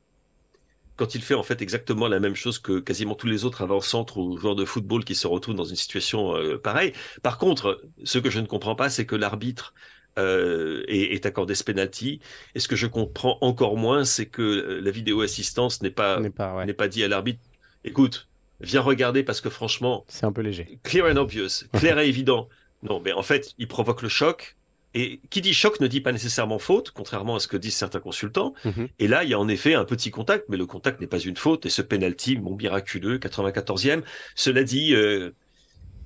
quand 0.98 1.16
il 1.16 1.22
fait 1.22 1.36
en 1.36 1.44
fait 1.44 1.62
exactement 1.62 2.08
la 2.08 2.20
même 2.20 2.36
chose 2.36 2.60
que 2.60 2.80
quasiment 2.80 3.16
tous 3.16 3.28
les 3.28 3.46
autres 3.46 3.62
avant-centres 3.62 4.18
ou 4.18 4.38
joueurs 4.38 4.56
de 4.56 4.66
football 4.66 5.06
qui 5.06 5.16
se 5.16 5.28
retrouvent 5.28 5.56
dans 5.56 5.64
une 5.64 5.76
situation 5.76 6.36
euh, 6.36 6.58
pareille. 6.58 6.92
Par 7.22 7.38
contre, 7.38 7.82
ce 8.04 8.18
que 8.18 8.30
je 8.30 8.40
ne 8.40 8.48
comprends 8.48 8.76
pas, 8.76 8.90
c'est 8.90 9.06
que 9.06 9.16
l'arbitre 9.16 9.74
euh, 10.18 10.84
est, 10.88 11.26
accordé 11.28 11.54
ce 11.54 11.64
penalty. 11.64 12.20
Et 12.56 12.60
ce 12.60 12.68
que 12.68 12.76
je 12.76 12.88
comprends 12.88 13.38
encore 13.42 13.78
moins, 13.78 14.04
c'est 14.04 14.26
que 14.26 14.42
euh, 14.42 14.82
la 14.82 14.90
vidéo 14.90 15.22
assistance 15.22 15.84
n'est 15.84 15.92
pas 15.92 16.20
n'est 16.20 16.32
pas, 16.32 16.66
pas 16.66 16.88
dit 16.88 17.04
à 17.04 17.08
l'arbitre. 17.08 17.42
Écoute, 17.84 18.28
viens 18.60 18.82
regarder 18.82 19.24
parce 19.24 19.42
que 19.42 19.50
franchement, 19.50 20.06
c'est 20.08 20.26
un 20.26 20.32
peu 20.32 20.42
léger. 20.42 20.80
Clear 20.84 21.08
and 21.08 21.18
obvious, 21.18 21.66
clair 21.74 22.00
et 22.00 22.08
évident. 22.08 22.50
Non, 22.84 23.02
mais 23.04 23.12
en 23.12 23.24
fait, 23.24 23.54
il 23.58 23.68
provoque 23.68 24.02
le 24.02 24.10
choc. 24.10 24.56
Et 24.94 25.20
qui 25.30 25.42
dit 25.42 25.54
choc 25.54 25.80
ne 25.80 25.88
dit 25.88 26.02
pas 26.02 26.12
nécessairement 26.12 26.60
faute, 26.60 26.92
contrairement 26.92 27.36
à 27.36 27.40
ce 27.40 27.48
que 27.48 27.58
disent 27.58 27.76
certains 27.76 28.00
consultants. 28.00 28.54
Mhm. 28.66 28.88
Et 29.00 29.08
là, 29.08 29.24
il 29.24 29.30
y 29.30 29.34
a 29.34 29.40
en 29.40 29.48
effet 29.48 29.74
un 29.74 29.86
petit 29.86 30.12
contact, 30.12 30.46
mais 30.50 30.58
le 30.58 30.66
contact 30.66 31.02
n'est 31.02 31.08
pas 31.08 31.20
une 31.20 31.36
faute. 31.36 31.66
Et 31.66 31.70
ce 31.70 31.82
penalty, 31.82 32.38
mon 32.38 32.56
miraculeux, 32.56 33.20
94e, 33.20 34.02
cela 34.34 34.64
dit, 34.64 34.96
euh, 34.96 35.32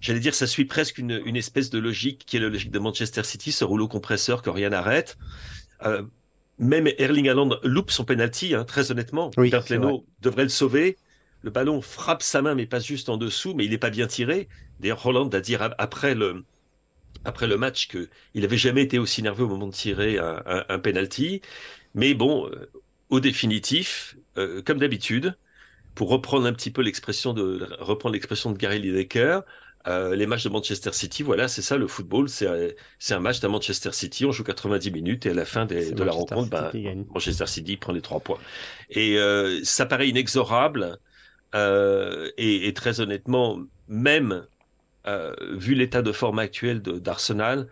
j'allais 0.01 0.19
dire, 0.19 0.33
ça 0.33 0.47
suit 0.47 0.65
presque 0.65 0.97
une, 0.97 1.21
une, 1.25 1.37
espèce 1.37 1.69
de 1.69 1.79
logique 1.79 2.23
qui 2.25 2.37
est 2.37 2.39
la 2.39 2.49
logique 2.49 2.71
de 2.71 2.79
Manchester 2.79 3.23
City, 3.23 3.51
ce 3.51 3.63
rouleau 3.63 3.87
compresseur 3.87 4.41
que 4.41 4.49
rien 4.49 4.69
n'arrête. 4.69 5.17
Euh, 5.85 6.01
même 6.59 6.87
Erling 6.97 7.27
Haaland 7.29 7.57
loupe 7.63 7.91
son 7.91 8.05
penalty, 8.05 8.53
hein, 8.53 8.63
très 8.63 8.91
honnêtement. 8.91 9.31
Oui, 9.37 9.51
devrait 10.21 10.43
le 10.43 10.49
sauver. 10.49 10.97
Le 11.43 11.49
ballon 11.49 11.82
frappe 11.82 12.21
sa 12.21 12.41
main, 12.41 12.56
mais 12.56 12.65
pas 12.65 12.80
juste 12.80 13.10
en 13.10 13.17
dessous, 13.17 13.54
mais 13.56 13.65
il 13.65 13.71
n'est 13.71 13.77
pas 13.77 13.89
bien 13.89 14.08
tiré. 14.08 14.47
D'ailleurs, 14.80 15.06
Holland 15.06 15.34
a 15.34 15.41
dit 15.41 15.56
après 15.56 16.15
le, 16.15 16.43
après 17.25 17.47
le 17.47 17.58
match 17.58 17.88
qu'il 17.88 18.10
n'avait 18.36 18.58
jamais 18.58 18.84
été 18.84 18.99
aussi 18.99 19.21
nerveux 19.21 19.45
au 19.45 19.49
moment 19.49 19.67
de 19.67 19.73
tirer 19.73 20.17
un, 20.17 20.65
un, 20.67 20.80
penalty. 20.80 21.41
Mais 21.93 22.13
bon, 22.13 22.47
euh, 22.47 22.69
au 23.10 23.19
définitif, 23.19 24.15
euh, 24.38 24.62
comme 24.62 24.80
d'habitude, 24.80 25.36
pour 25.95 26.10
reprendre 26.10 26.45
un 26.45 26.54
petit 26.54 26.71
peu 26.71 26.82
l'expression 26.82 27.34
de 27.34 27.67
reprendre 27.80 28.13
l'expression 28.13 28.51
de 28.51 28.58
Gary 28.58 28.80
Lineker, 28.80 29.43
euh, 29.88 30.15
les 30.15 30.27
matchs 30.27 30.43
de 30.43 30.49
Manchester 30.49 30.93
City, 30.93 31.23
voilà, 31.23 31.47
c'est 31.47 31.63
ça 31.63 31.75
le 31.75 31.88
football, 31.88 32.30
c'est 32.30 32.75
c'est 32.99 33.15
un 33.15 33.19
match 33.19 33.39
de 33.39 33.47
Manchester 33.47 33.91
City, 33.91 34.25
on 34.25 34.32
joue 34.32 34.43
90 34.43 34.91
minutes 34.91 35.25
et 35.25 35.32
à 35.32 35.34
la 35.34 35.45
fin 35.45 35.65
de 35.65 36.04
la 36.04 36.12
rencontre, 36.12 36.49
ben, 36.49 37.06
Manchester 37.10 37.47
City 37.47 37.77
prend 37.77 37.91
les 37.91 38.01
trois 38.01 38.19
points. 38.19 38.39
Et 38.91 39.17
ça 39.63 39.88
paraît 39.88 40.08
inexorable 40.08 40.99
et, 41.53 42.67
et, 42.67 42.73
très 42.73 43.01
honnêtement, 43.01 43.59
même 43.87 44.45
euh, 45.07 45.33
vu 45.53 45.73
l'état 45.73 46.01
de 46.01 46.11
forme 46.11 46.39
actuel 46.39 46.81
d'Arsenal, 46.81 47.67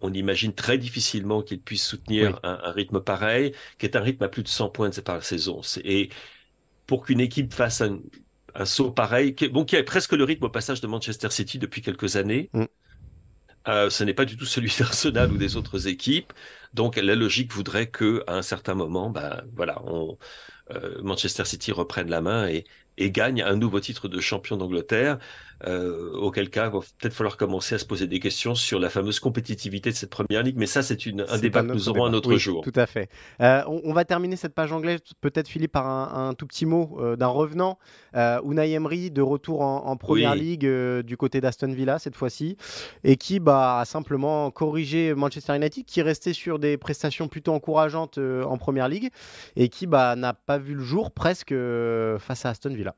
on 0.00 0.12
imagine 0.12 0.52
très 0.52 0.78
difficilement 0.78 1.42
qu'il 1.42 1.60
puisse 1.60 1.84
soutenir 1.84 2.40
un, 2.42 2.72
rythme 2.72 3.00
pareil, 3.00 3.52
qui 3.78 3.86
est 3.86 3.96
un 3.96 4.00
rythme 4.00 4.24
à 4.24 4.28
plus 4.28 4.42
de 4.42 4.48
100 4.48 4.70
points 4.70 4.90
par 5.04 5.16
la 5.16 5.22
saison. 5.22 5.60
Et 5.84 6.08
pour 6.86 7.04
qu'une 7.04 7.20
équipe 7.20 7.52
fasse 7.52 7.82
un, 7.82 8.64
saut 8.64 8.90
pareil, 8.90 9.34
qui, 9.34 9.48
bon, 9.48 9.64
qui 9.64 9.76
a 9.76 9.82
presque 9.84 10.12
le 10.12 10.24
rythme 10.24 10.44
au 10.44 10.48
passage 10.48 10.80
de 10.80 10.86
Manchester 10.86 11.30
City 11.30 11.58
depuis 11.58 11.82
quelques 11.82 12.16
années, 12.16 12.50
mm. 12.52 12.64
euh, 13.68 13.90
ce 13.90 14.02
n'est 14.02 14.14
pas 14.14 14.24
du 14.24 14.36
tout 14.36 14.46
celui 14.46 14.72
d'Arsenal 14.78 15.30
ou 15.30 15.36
des 15.36 15.56
autres 15.56 15.86
équipes. 15.86 16.32
Donc 16.74 16.96
la 16.96 17.14
logique 17.14 17.52
voudrait 17.52 17.88
que 17.88 18.24
à 18.26 18.34
un 18.36 18.42
certain 18.42 18.74
moment, 18.74 19.10
ben 19.10 19.42
voilà, 19.54 19.82
on, 19.84 20.18
euh, 20.72 21.00
Manchester 21.02 21.44
City 21.44 21.72
reprenne 21.72 22.08
la 22.10 22.20
main 22.20 22.48
et, 22.48 22.64
et 23.00 23.10
gagne 23.10 23.42
un 23.42 23.56
nouveau 23.56 23.80
titre 23.80 24.06
de 24.08 24.20
champion 24.20 24.56
d'Angleterre. 24.56 25.18
Euh, 25.66 26.12
auquel 26.14 26.48
cas, 26.48 26.66
il 26.66 26.72
va 26.72 26.78
peut-être 26.98 27.12
falloir 27.12 27.36
commencer 27.36 27.74
à 27.74 27.78
se 27.78 27.84
poser 27.84 28.06
des 28.06 28.18
questions 28.18 28.54
sur 28.54 28.78
la 28.78 28.88
fameuse 28.88 29.20
compétitivité 29.20 29.90
de 29.90 29.94
cette 29.94 30.10
première 30.10 30.42
ligue. 30.42 30.56
Mais 30.56 30.66
ça, 30.66 30.82
c'est 30.82 30.98
un 31.06 31.38
débat 31.38 31.62
que 31.62 31.72
nous 31.72 31.88
aurons 31.88 32.06
un 32.06 32.14
autre 32.14 32.36
jour. 32.36 32.62
Tout 32.62 32.72
à 32.76 32.86
fait. 32.86 33.10
Euh, 33.42 33.62
on, 33.66 33.92
va 33.92 34.04
terminer 34.06 34.36
cette 34.36 34.54
page 34.54 34.72
anglaise, 34.72 35.00
peut-être 35.20 35.48
Philippe, 35.48 35.72
par 35.72 35.86
un, 35.86 36.32
tout 36.34 36.46
petit 36.46 36.64
mot 36.64 36.98
euh, 37.00 37.16
d'un 37.16 37.26
revenant. 37.26 37.78
Unai 38.14 38.72
Emery, 38.72 39.10
de 39.10 39.22
retour 39.22 39.60
en, 39.60 39.96
première 39.96 40.34
ligue 40.34 40.66
du 41.02 41.16
côté 41.16 41.40
d'Aston 41.40 41.72
Villa 41.72 41.98
cette 41.98 42.16
fois-ci, 42.16 42.56
et 43.04 43.16
qui 43.16 43.38
bah, 43.38 43.80
a 43.80 43.84
simplement 43.84 44.50
corrigé 44.50 45.14
Manchester 45.14 45.56
United, 45.56 45.84
qui 45.84 46.02
restait 46.02 46.32
sur 46.32 46.58
des 46.58 46.76
prestations 46.78 47.28
plutôt 47.28 47.52
encourageantes 47.52 48.18
en 48.18 48.56
première 48.56 48.88
ligue, 48.88 49.10
et 49.56 49.68
qui 49.68 49.86
bah, 49.86 50.16
n'a 50.16 50.32
pas 50.32 50.58
vu 50.58 50.74
le 50.74 50.82
jour 50.82 51.10
presque 51.10 51.54
face 52.18 52.46
à 52.46 52.50
Aston 52.50 52.74
Villa. 52.74 52.89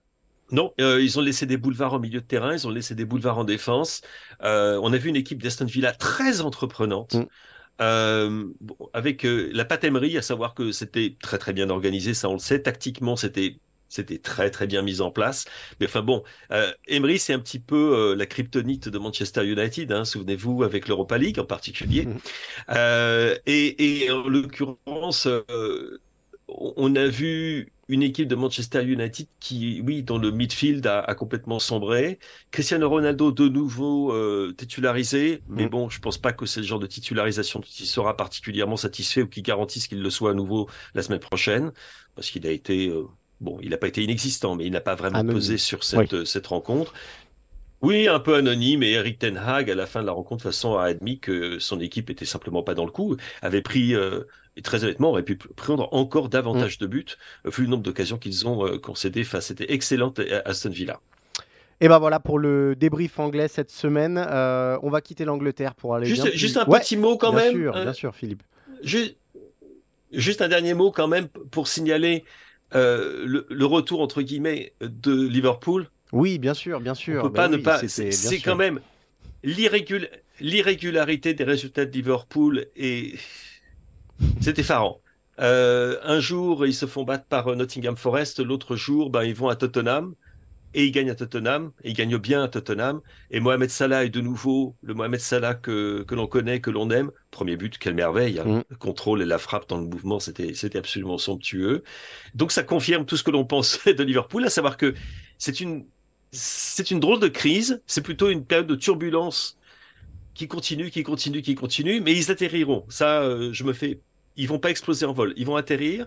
Non, 0.52 0.74
euh, 0.80 1.02
ils 1.02 1.18
ont 1.18 1.22
laissé 1.22 1.46
des 1.46 1.56
boulevards 1.56 1.94
au 1.94 1.98
milieu 1.98 2.20
de 2.20 2.26
terrain, 2.26 2.52
ils 2.52 2.66
ont 2.66 2.70
laissé 2.70 2.94
des 2.94 3.06
boulevards 3.06 3.38
en 3.38 3.44
défense. 3.44 4.02
Euh, 4.42 4.78
on 4.82 4.92
a 4.92 4.98
vu 4.98 5.08
une 5.08 5.16
équipe 5.16 5.42
d'Aston 5.42 5.64
Villa 5.64 5.92
très 5.92 6.42
entreprenante. 6.42 7.14
Mm. 7.14 7.26
Euh, 7.80 8.44
avec 8.92 9.22
la 9.24 9.64
patemmerie, 9.64 10.16
à 10.18 10.22
savoir 10.22 10.54
que 10.54 10.70
c'était 10.70 11.16
très 11.20 11.38
très 11.38 11.54
bien 11.54 11.70
organisé, 11.70 12.12
ça 12.12 12.28
on 12.28 12.34
le 12.34 12.38
sait. 12.38 12.60
Tactiquement, 12.62 13.16
c'était 13.16 13.58
c'était 13.88 14.18
très 14.18 14.50
très 14.50 14.66
bien 14.66 14.82
mis 14.82 15.00
en 15.00 15.10
place. 15.10 15.46
Mais 15.80 15.86
enfin 15.86 16.02
bon, 16.02 16.22
Emery 16.86 17.18
c'est 17.18 17.32
un 17.32 17.38
petit 17.38 17.58
peu 17.58 18.14
la 18.14 18.26
kryptonite 18.26 18.88
de 18.88 18.98
Manchester 18.98 19.44
United. 19.46 19.90
Hein, 19.90 20.04
Souvenez-vous 20.04 20.62
avec 20.62 20.86
l'Europa 20.86 21.16
League 21.16 21.40
en 21.40 21.46
particulier. 21.46 22.06
Mm. 22.06 22.18
et, 23.46 24.04
et, 24.04 24.10
en 24.10 24.28
l'occurrence, 24.28 25.26
on 26.46 26.94
a 26.94 27.06
vu 27.06 27.72
une 27.92 28.02
équipe 28.02 28.26
de 28.26 28.35
Manchester 28.35 28.83
United 28.83 29.26
qui, 29.38 29.83
oui, 29.85 30.02
dans 30.02 30.16
le 30.16 30.31
midfield 30.31 30.87
a, 30.87 31.14
complètement 31.14 31.59
sombré. 31.59 32.18
Cristiano 32.50 32.88
Ronaldo 32.88 33.33
de 33.33 33.48
nouveau 33.48 34.14
euh, 34.14 34.55
titularisé, 34.57 35.42
mais 35.46 35.66
mm. 35.66 35.68
bon, 35.68 35.90
je 35.90 36.00
pense 36.00 36.16
pas 36.16 36.33
que 36.33 36.46
c'est 36.46 36.61
le 36.61 36.66
genre 36.66 36.78
de 36.78 36.87
titularisation 36.87 37.61
qui 37.61 37.85
sera 37.85 38.16
particulièrement 38.16 38.78
satisfait 38.78 39.20
ou 39.20 39.28
qui 39.28 39.42
garantisse 39.42 39.88
qu'il 39.88 40.02
le 40.02 40.09
soit 40.09 40.31
à 40.31 40.35
nouveau 40.35 40.70
la 40.94 41.02
semaine 41.02 41.20
prochaine, 41.20 41.70
parce 42.14 42.31
qu'il 42.31 42.46
a 42.46 42.50
été, 42.50 42.88
euh, 42.88 43.05
bon, 43.42 43.59
il 43.62 43.68
n'a 43.68 43.76
pas 43.76 43.88
été 43.88 44.02
inexistant, 44.02 44.57
mais 44.57 44.64
il 44.64 44.72
n'a 44.72 44.81
pas 44.81 44.94
vraiment 44.94 45.22
pesé 45.22 45.59
sur 45.59 45.85
cette, 45.85 46.24
cette 46.24 46.46
rencontre. 46.46 46.94
Oui, 47.83 48.07
un 48.07 48.20
peu 48.20 48.37
anonyme, 48.37 48.85
et 48.85 48.92
Eric 48.92 49.18
Ten 49.18 49.37
Hag, 49.37 49.68
à 49.68 49.74
la 49.74 49.87
fin 49.87 50.02
de 50.02 50.07
la 50.07 50.12
rencontre, 50.12 50.44
de 50.44 50.50
façon, 50.50 50.76
a 50.76 50.85
admis 50.85 51.18
que 51.18 51.59
son 51.59 51.81
équipe 51.81 52.11
était 52.11 52.24
simplement 52.24 52.62
pas 52.62 52.74
dans 52.74 52.85
le 52.85 52.92
coup, 52.92 53.16
avait 53.42 53.61
pris 53.61 53.96
euh, 53.96 54.20
et 54.56 54.62
très 54.62 54.84
honnêtement, 54.84 55.10
aurait 55.10 55.22
pu 55.22 55.36
prendre 55.36 55.88
encore 55.92 56.28
davantage 56.28 56.76
mm. 56.76 56.80
de 56.80 56.86
buts, 56.86 57.06
euh, 57.46 57.50
vu 57.50 57.64
le 57.64 57.70
nombre 57.70 57.82
d'occasions 57.82 58.18
qu'ils 58.18 58.46
ont 58.46 58.66
euh, 58.66 58.78
concédé 58.78 59.24
face 59.24 59.44
à 59.44 59.48
cette 59.48 59.70
excellente 59.70 60.20
Aston 60.44 60.70
Villa. 60.70 61.00
Et 61.80 61.88
ben 61.88 61.98
voilà 61.98 62.20
pour 62.20 62.38
le 62.38 62.76
débrief 62.76 63.18
anglais 63.18 63.48
cette 63.48 63.72
semaine. 63.72 64.16
Euh, 64.16 64.78
on 64.82 64.90
va 64.90 65.00
quitter 65.00 65.24
l'Angleterre 65.24 65.74
pour 65.74 65.96
aller. 65.96 66.06
Juste, 66.06 66.30
juste 66.36 66.56
un 66.56 66.64
petit 66.64 66.96
mot 66.96 67.16
quand 67.16 67.32
bien 67.32 67.46
même. 67.46 67.54
Sûr, 67.54 67.72
bien 67.72 67.92
sûr, 67.92 68.14
Philippe. 68.14 68.44
Juste, 68.82 69.16
juste, 70.12 70.42
un 70.42 70.48
dernier 70.48 70.74
mot 70.74 70.92
quand 70.92 71.08
même 71.08 71.26
pour 71.26 71.66
signaler 71.66 72.24
le, 72.72 73.64
retour 73.64 74.00
entre 74.00 74.22
guillemets 74.22 74.74
de 74.80 75.26
Liverpool. 75.26 75.88
Oui, 76.12 76.38
bien 76.38 76.54
sûr, 76.54 76.78
bien 76.78 76.94
sûr. 76.94 77.24
On 77.24 77.28
peut 77.28 77.34
bah 77.34 77.48
pas 77.48 77.48
ne 77.48 77.56
pas. 77.56 77.80
C'est 77.88 78.38
quand 78.38 78.54
même 78.54 78.80
l'irrégularité 79.42 81.34
des 81.34 81.44
résultats 81.44 81.84
de 81.84 81.90
Liverpool 81.90 82.66
est 82.76 83.18
c'est 84.40 84.59
effarant. 84.59 85.01
Euh, 85.40 85.98
un 86.03 86.20
jour, 86.20 86.66
ils 86.66 86.75
se 86.75 86.87
font 86.87 87.05
battre 87.05 87.25
par 87.25 87.55
Nottingham 87.57 87.96
Forest, 87.96 88.40
l'autre 88.40 88.77
jour, 88.77 89.11
ben, 89.11 89.25
ils 89.25 89.35
vont 89.35 89.48
à 89.48 89.57
Tottenham 89.57 90.14
et 90.75 90.87
ils 90.87 90.90
gagnent 90.90 91.11
à 91.11 91.14
Tottenham, 91.14 91.72
et 91.85 91.90
ils 91.90 91.94
gagnent 91.94 92.18
bien 92.18 92.42
à 92.42 92.48
Tottenham. 92.48 93.01
Et 93.31 93.40
Mohamed 93.40 93.70
Salah 93.70 94.05
est 94.05 94.09
de 94.11 94.20
nouveau 94.20 94.75
le 94.83 94.94
Mohamed 94.94 95.20
Salah 95.20 95.55
que, 95.55 96.03
que 96.03 96.14
l'on 96.14 96.27
connaît, 96.27 96.61
que 96.61 96.70
l'on 96.70 96.90
aime. 96.90 97.11
Premier 97.31 97.57
but, 97.57 97.77
quelle 97.79 97.94
merveille. 97.94 98.38
Hein. 98.38 98.44
Mm. 98.44 98.62
Le 98.68 98.77
contrôle 98.77 99.22
et 99.22 99.27
la 99.27 99.38
frappe 99.38 99.68
dans 99.68 99.79
le 99.79 99.87
mouvement, 99.87 100.18
c'était, 100.18 100.55
c'était 100.55 100.79
absolument 100.79 101.18
somptueux. 101.18 101.83
Donc 102.35 102.53
ça 102.53 102.62
confirme 102.62 103.05
tout 103.05 103.16
ce 103.16 103.22
que 103.22 103.31
l'on 103.31 103.44
pensait 103.44 103.94
de 103.94 104.03
Liverpool, 104.03 104.44
à 104.44 104.51
savoir 104.51 104.77
que 104.77 104.94
c'est 105.38 105.61
une, 105.61 105.85
c'est 106.31 106.90
une 106.90 107.01
drôle 107.01 107.20
de 107.20 107.29
crise. 107.29 107.83
C'est 107.87 108.03
plutôt 108.03 108.31
une 108.31 108.44
période 108.44 108.66
de 108.66 108.75
turbulence 108.75 109.59
qui 110.35 110.49
continue, 110.49 110.90
qui 110.90 111.03
continue, 111.03 111.42
qui 111.42 111.55
continue, 111.55 112.01
mais 112.01 112.12
ils 112.12 112.31
atterriront. 112.31 112.85
Ça, 112.88 113.23
euh, 113.23 113.53
je 113.53 113.64
me 113.64 113.73
fais. 113.73 114.01
Ils 114.37 114.49
vont 114.49 114.59
pas 114.59 114.71
exploser 114.71 115.05
en 115.05 115.12
vol. 115.12 115.35
Ils 115.37 115.47
vont 115.47 115.57
atterrir 115.57 116.07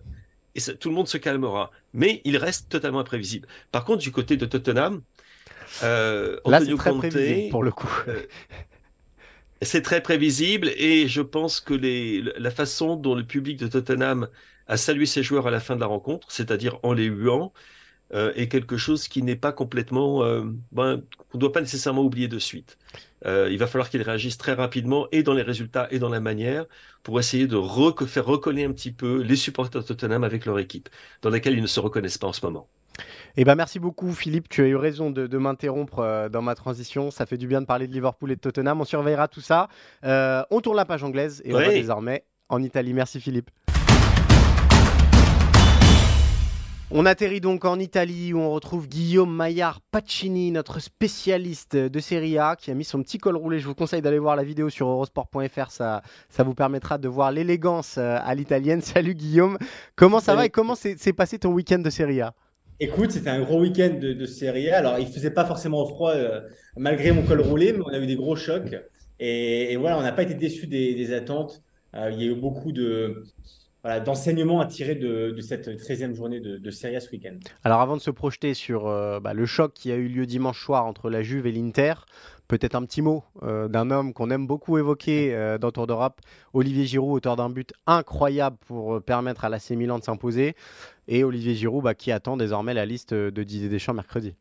et 0.55 0.61
tout 0.61 0.89
le 0.89 0.95
monde 0.95 1.07
se 1.07 1.17
calmera. 1.17 1.71
Mais 1.93 2.21
il 2.23 2.37
reste 2.37 2.69
totalement 2.69 2.99
imprévisible. 2.99 3.47
Par 3.71 3.85
contre, 3.85 4.01
du 4.01 4.11
côté 4.11 4.37
de 4.37 4.45
Tottenham, 4.45 5.01
euh, 5.83 6.37
là 6.45 6.59
c'est 6.63 6.75
très 6.75 6.93
prévisible 6.93 7.49
pour 7.51 7.63
le 7.63 7.71
coup. 7.71 8.03
Euh, 8.07 8.23
c'est 9.61 9.81
très 9.81 10.01
prévisible 10.01 10.69
et 10.77 11.07
je 11.07 11.21
pense 11.21 11.59
que 11.59 11.73
les, 11.73 12.21
la 12.37 12.51
façon 12.51 12.95
dont 12.95 13.15
le 13.15 13.23
public 13.23 13.57
de 13.57 13.67
Tottenham 13.67 14.27
a 14.67 14.77
salué 14.77 15.05
ses 15.05 15.23
joueurs 15.23 15.47
à 15.47 15.51
la 15.51 15.59
fin 15.59 15.75
de 15.75 15.79
la 15.79 15.85
rencontre, 15.85 16.31
c'est-à-dire 16.31 16.79
en 16.83 16.93
les 16.93 17.05
huant, 17.05 17.53
euh, 18.13 18.31
est 18.35 18.47
quelque 18.47 18.77
chose 18.77 19.07
qui 19.07 19.23
n'est 19.23 19.35
pas 19.35 19.51
complètement, 19.51 20.23
euh, 20.23 20.43
ben, 20.71 21.01
qu'on 21.29 21.37
ne 21.37 21.39
doit 21.39 21.51
pas 21.51 21.61
nécessairement 21.61 22.03
oublier 22.03 22.27
de 22.27 22.37
suite. 22.37 22.77
Euh, 23.25 23.49
il 23.51 23.57
va 23.57 23.65
falloir 23.65 23.89
qu'ils 23.89 24.03
réagissent 24.03 24.37
très 24.37 24.53
rapidement 24.53 25.07
et 25.11 25.23
dans 25.23 25.33
les 25.33 25.41
résultats 25.41 25.87
et 25.89 25.97
dans 25.97 26.09
la 26.09 26.19
manière 26.19 26.65
pour 27.01 27.19
essayer 27.19 27.47
de 27.47 27.59
faire 28.05 28.25
recoller 28.25 28.63
un 28.63 28.71
petit 28.71 28.91
peu 28.91 29.21
les 29.21 29.35
supporters 29.35 29.81
de 29.81 29.87
Tottenham 29.87 30.23
avec 30.23 30.45
leur 30.45 30.59
équipe, 30.59 30.87
dans 31.23 31.31
laquelle 31.31 31.55
ils 31.55 31.63
ne 31.63 31.67
se 31.67 31.79
reconnaissent 31.79 32.19
pas 32.19 32.27
en 32.27 32.33
ce 32.33 32.45
moment. 32.45 32.67
Eh 33.37 33.43
ben 33.43 33.55
merci 33.55 33.79
beaucoup 33.79 34.13
Philippe, 34.13 34.47
tu 34.49 34.61
as 34.61 34.67
eu 34.67 34.75
raison 34.75 35.09
de, 35.09 35.37
m'interrompre 35.37 36.29
dans 36.31 36.41
ma 36.43 36.53
transition. 36.53 37.09
Ça 37.09 37.25
fait 37.25 37.37
du 37.37 37.47
bien 37.47 37.59
de 37.59 37.65
parler 37.65 37.87
de 37.87 37.93
Liverpool 37.93 38.31
et 38.31 38.35
de 38.35 38.39
Tottenham. 38.39 38.79
On 38.79 38.85
surveillera 38.85 39.27
tout 39.27 39.41
ça. 39.41 39.67
on 40.03 40.61
tourne 40.61 40.77
la 40.77 40.85
page 40.85 41.03
anglaise 41.03 41.41
et 41.43 41.53
on 41.53 41.57
va 41.57 41.69
désormais 41.69 42.23
en 42.49 42.61
Italie. 42.61 42.93
Merci 42.93 43.19
Philippe. 43.19 43.49
On 46.91 47.07
atterrit 47.07 47.41
donc 47.41 47.65
en 47.65 47.79
Italie 47.79 48.31
où 48.31 48.37
on 48.37 48.51
retrouve 48.51 48.87
Guillaume 48.87 49.35
Maillard 49.35 49.81
Pacini, 49.89 50.51
notre 50.51 50.79
spécialiste 50.79 51.75
de 51.75 51.99
Serie 51.99 52.37
A, 52.37 52.55
qui 52.55 52.69
a 52.69 52.75
mis 52.75 52.83
son 52.83 53.01
petit 53.01 53.17
col 53.17 53.35
roulé. 53.35 53.57
Je 53.57 53.65
vous 53.65 53.73
conseille 53.73 54.03
d'aller 54.03 54.19
voir 54.19 54.35
la 54.35 54.43
vidéo 54.43 54.69
sur 54.69 54.87
eurosport.fr, 54.87 55.71
ça, 55.71 56.03
ça 56.29 56.43
vous 56.43 56.53
permettra 56.53 56.99
de 56.99 57.07
voir 57.07 57.31
l'élégance 57.31 57.97
euh, 57.97 58.19
à 58.23 58.35
l'italienne. 58.35 58.81
Salut 58.83 59.15
Guillaume, 59.15 59.57
comment 59.95 60.19
ça 60.19 60.35
va 60.35 60.45
et 60.45 60.49
comment 60.49 60.75
s'est 60.75 61.13
passé 61.13 61.39
ton 61.39 61.53
week-end 61.53 61.79
de 61.79 61.89
Serie 61.89 62.21
A? 62.21 62.35
Écoute, 62.79 63.09
c'était 63.09 63.31
un 63.31 63.41
gros 63.41 63.61
week-end 63.61 63.97
de, 63.99 64.25
Serie 64.27 64.69
A. 64.69 64.77
Alors, 64.77 64.99
il 64.99 65.07
faisait 65.07 65.31
pas 65.31 65.45
forcément 65.45 65.87
froid 65.87 66.11
euh, 66.11 66.41
malgré 66.77 67.11
mon 67.11 67.23
col 67.23 67.41
roulé, 67.41 67.73
mais 67.73 67.81
on 67.83 67.89
a 67.89 67.97
eu 67.97 68.05
des 68.05 68.15
gros 68.15 68.35
chocs. 68.35 68.75
Et, 69.19 69.75
voilà, 69.77 69.97
on 69.97 70.03
n'a 70.03 70.11
pas 70.11 70.23
été 70.23 70.35
déçus 70.35 70.67
des, 70.67 71.13
attentes. 71.13 71.63
Euh, 71.95 72.11
il 72.11 72.21
y 72.21 72.27
a 72.27 72.31
eu 72.31 72.35
beaucoup 72.35 72.71
de, 72.71 73.23
voilà, 73.85 73.99
d'enseignements 73.99 74.61
à 74.61 74.65
tirer 74.65 74.95
de, 74.95 75.39
cette 75.41 75.67
13e 75.67 76.15
journée 76.15 76.39
de, 76.39 76.57
de 76.57 76.71
Serie 76.71 76.95
A 76.95 76.99
ce 76.99 77.11
week-end. 77.11 77.35
Alors 77.63 77.81
avant 77.81 77.95
de 77.95 78.01
se 78.01 78.09
projeter 78.09 78.55
sur 78.55 78.87
euh, 78.87 79.19
bah, 79.19 79.35
le 79.35 79.45
choc 79.45 79.73
qui 79.75 79.91
a 79.91 79.95
eu 79.95 80.07
lieu 80.07 80.25
dimanche 80.25 80.59
soir 80.59 80.87
entre 80.87 81.11
la 81.11 81.21
Juve 81.21 81.45
et 81.45 81.51
l'Inter, 81.51 81.93
peut-être 82.47 82.73
un 82.73 82.83
petit 82.83 83.03
mot 83.03 83.23
euh, 83.43 83.67
d'un 83.67 83.91
homme 83.91 84.13
qu'on 84.13 84.31
aime 84.31 84.47
beaucoup 84.47 84.79
évoquer 84.79 85.35
euh, 85.35 85.59
dans 85.59 85.69
Tour 85.69 85.85
d'Europe, 85.85 86.19
Olivier 86.53 86.87
Giroud, 86.87 87.15
auteur 87.15 87.35
d'un 87.35 87.51
but 87.51 87.73
incroyable 87.85 88.57
pour 88.65 89.03
permettre 89.03 89.45
à 89.45 89.49
l'AC 89.49 89.69
Milan 89.69 89.99
de 89.99 90.03
s'imposer, 90.03 90.55
et 91.07 91.23
Olivier 91.23 91.53
Giroud 91.53 91.83
bah, 91.83 91.93
qui 91.93 92.11
attend 92.11 92.37
désormais 92.37 92.73
la 92.73 92.87
liste 92.87 93.13
de 93.13 93.43
Didier 93.43 93.69
Deschamps 93.69 93.93
mercredi. 93.93 94.33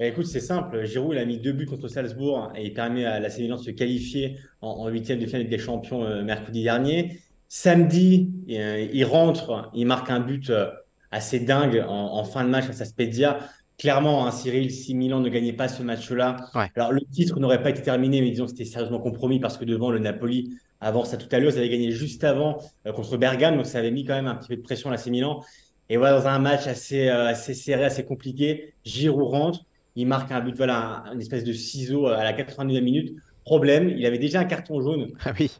Bah, 0.00 0.06
écoute, 0.06 0.26
c'est 0.26 0.40
simple. 0.40 0.84
Giroud, 0.84 1.12
il 1.12 1.18
a 1.18 1.24
mis 1.24 1.38
deux 1.38 1.52
buts 1.52 1.66
contre 1.66 1.86
Salzbourg 1.86 2.52
et 2.56 2.64
il 2.64 2.74
permet 2.74 3.04
à 3.04 3.20
l'AC 3.20 3.38
Milan 3.38 3.54
de 3.54 3.62
se 3.62 3.70
qualifier 3.70 4.38
en 4.62 4.88
huitième 4.88 5.20
de 5.20 5.26
finale 5.26 5.48
des 5.48 5.58
champions 5.58 6.24
mercredi 6.24 6.64
dernier. 6.64 7.20
Samedi, 7.52 8.30
euh, 8.50 8.86
il 8.92 9.04
rentre, 9.04 9.72
il 9.74 9.84
marque 9.84 10.08
un 10.08 10.20
but 10.20 10.50
euh, 10.50 10.70
assez 11.10 11.40
dingue 11.40 11.84
en, 11.88 12.22
fin 12.22 12.44
de 12.44 12.48
match 12.48 12.66
à 12.68 12.84
Spezia. 12.84 13.40
Clairement, 13.76 14.24
hein, 14.24 14.30
Cyril, 14.30 14.70
si 14.70 14.94
Milan 14.94 15.18
ne 15.18 15.28
gagnait 15.28 15.52
pas 15.52 15.66
ce 15.66 15.82
match-là, 15.82 16.36
alors 16.76 16.92
le 16.92 17.00
titre 17.00 17.40
n'aurait 17.40 17.60
pas 17.60 17.70
été 17.70 17.82
terminé, 17.82 18.20
mais 18.20 18.30
disons 18.30 18.44
que 18.44 18.52
c'était 18.52 18.64
sérieusement 18.64 19.00
compromis 19.00 19.40
parce 19.40 19.58
que 19.58 19.64
devant 19.64 19.90
le 19.90 19.98
Napoli, 19.98 20.54
avant 20.80 21.04
ça 21.04 21.16
tout 21.16 21.26
à 21.32 21.40
l'heure, 21.40 21.50
ils 21.50 21.58
avaient 21.58 21.68
gagné 21.68 21.90
juste 21.90 22.22
avant 22.22 22.58
euh, 22.86 22.92
contre 22.92 23.16
Bergame, 23.16 23.56
donc 23.56 23.66
ça 23.66 23.78
avait 23.78 23.90
mis 23.90 24.04
quand 24.04 24.14
même 24.14 24.28
un 24.28 24.36
petit 24.36 24.50
peu 24.50 24.56
de 24.56 24.62
pression 24.62 24.88
à 24.88 24.92
l'AC 24.92 25.06
Milan. 25.06 25.42
Et 25.88 25.96
voilà, 25.96 26.20
dans 26.20 26.28
un 26.28 26.38
match 26.38 26.68
assez, 26.68 27.08
assez 27.08 27.54
serré, 27.54 27.84
assez 27.84 28.04
compliqué, 28.04 28.74
Giroud 28.84 29.28
rentre, 29.28 29.64
il 29.96 30.06
marque 30.06 30.30
un 30.30 30.40
but, 30.40 30.56
voilà, 30.56 31.02
une 31.12 31.20
espèce 31.20 31.42
de 31.42 31.52
ciseau 31.52 32.06
à 32.06 32.22
la 32.22 32.32
89e 32.32 32.80
minute. 32.80 33.12
Problème, 33.44 33.88
il 33.88 34.04
avait 34.06 34.18
déjà 34.18 34.40
un 34.40 34.44
carton 34.44 34.80
jaune. 34.80 35.12
Ah 35.24 35.32
oui. 35.38 35.50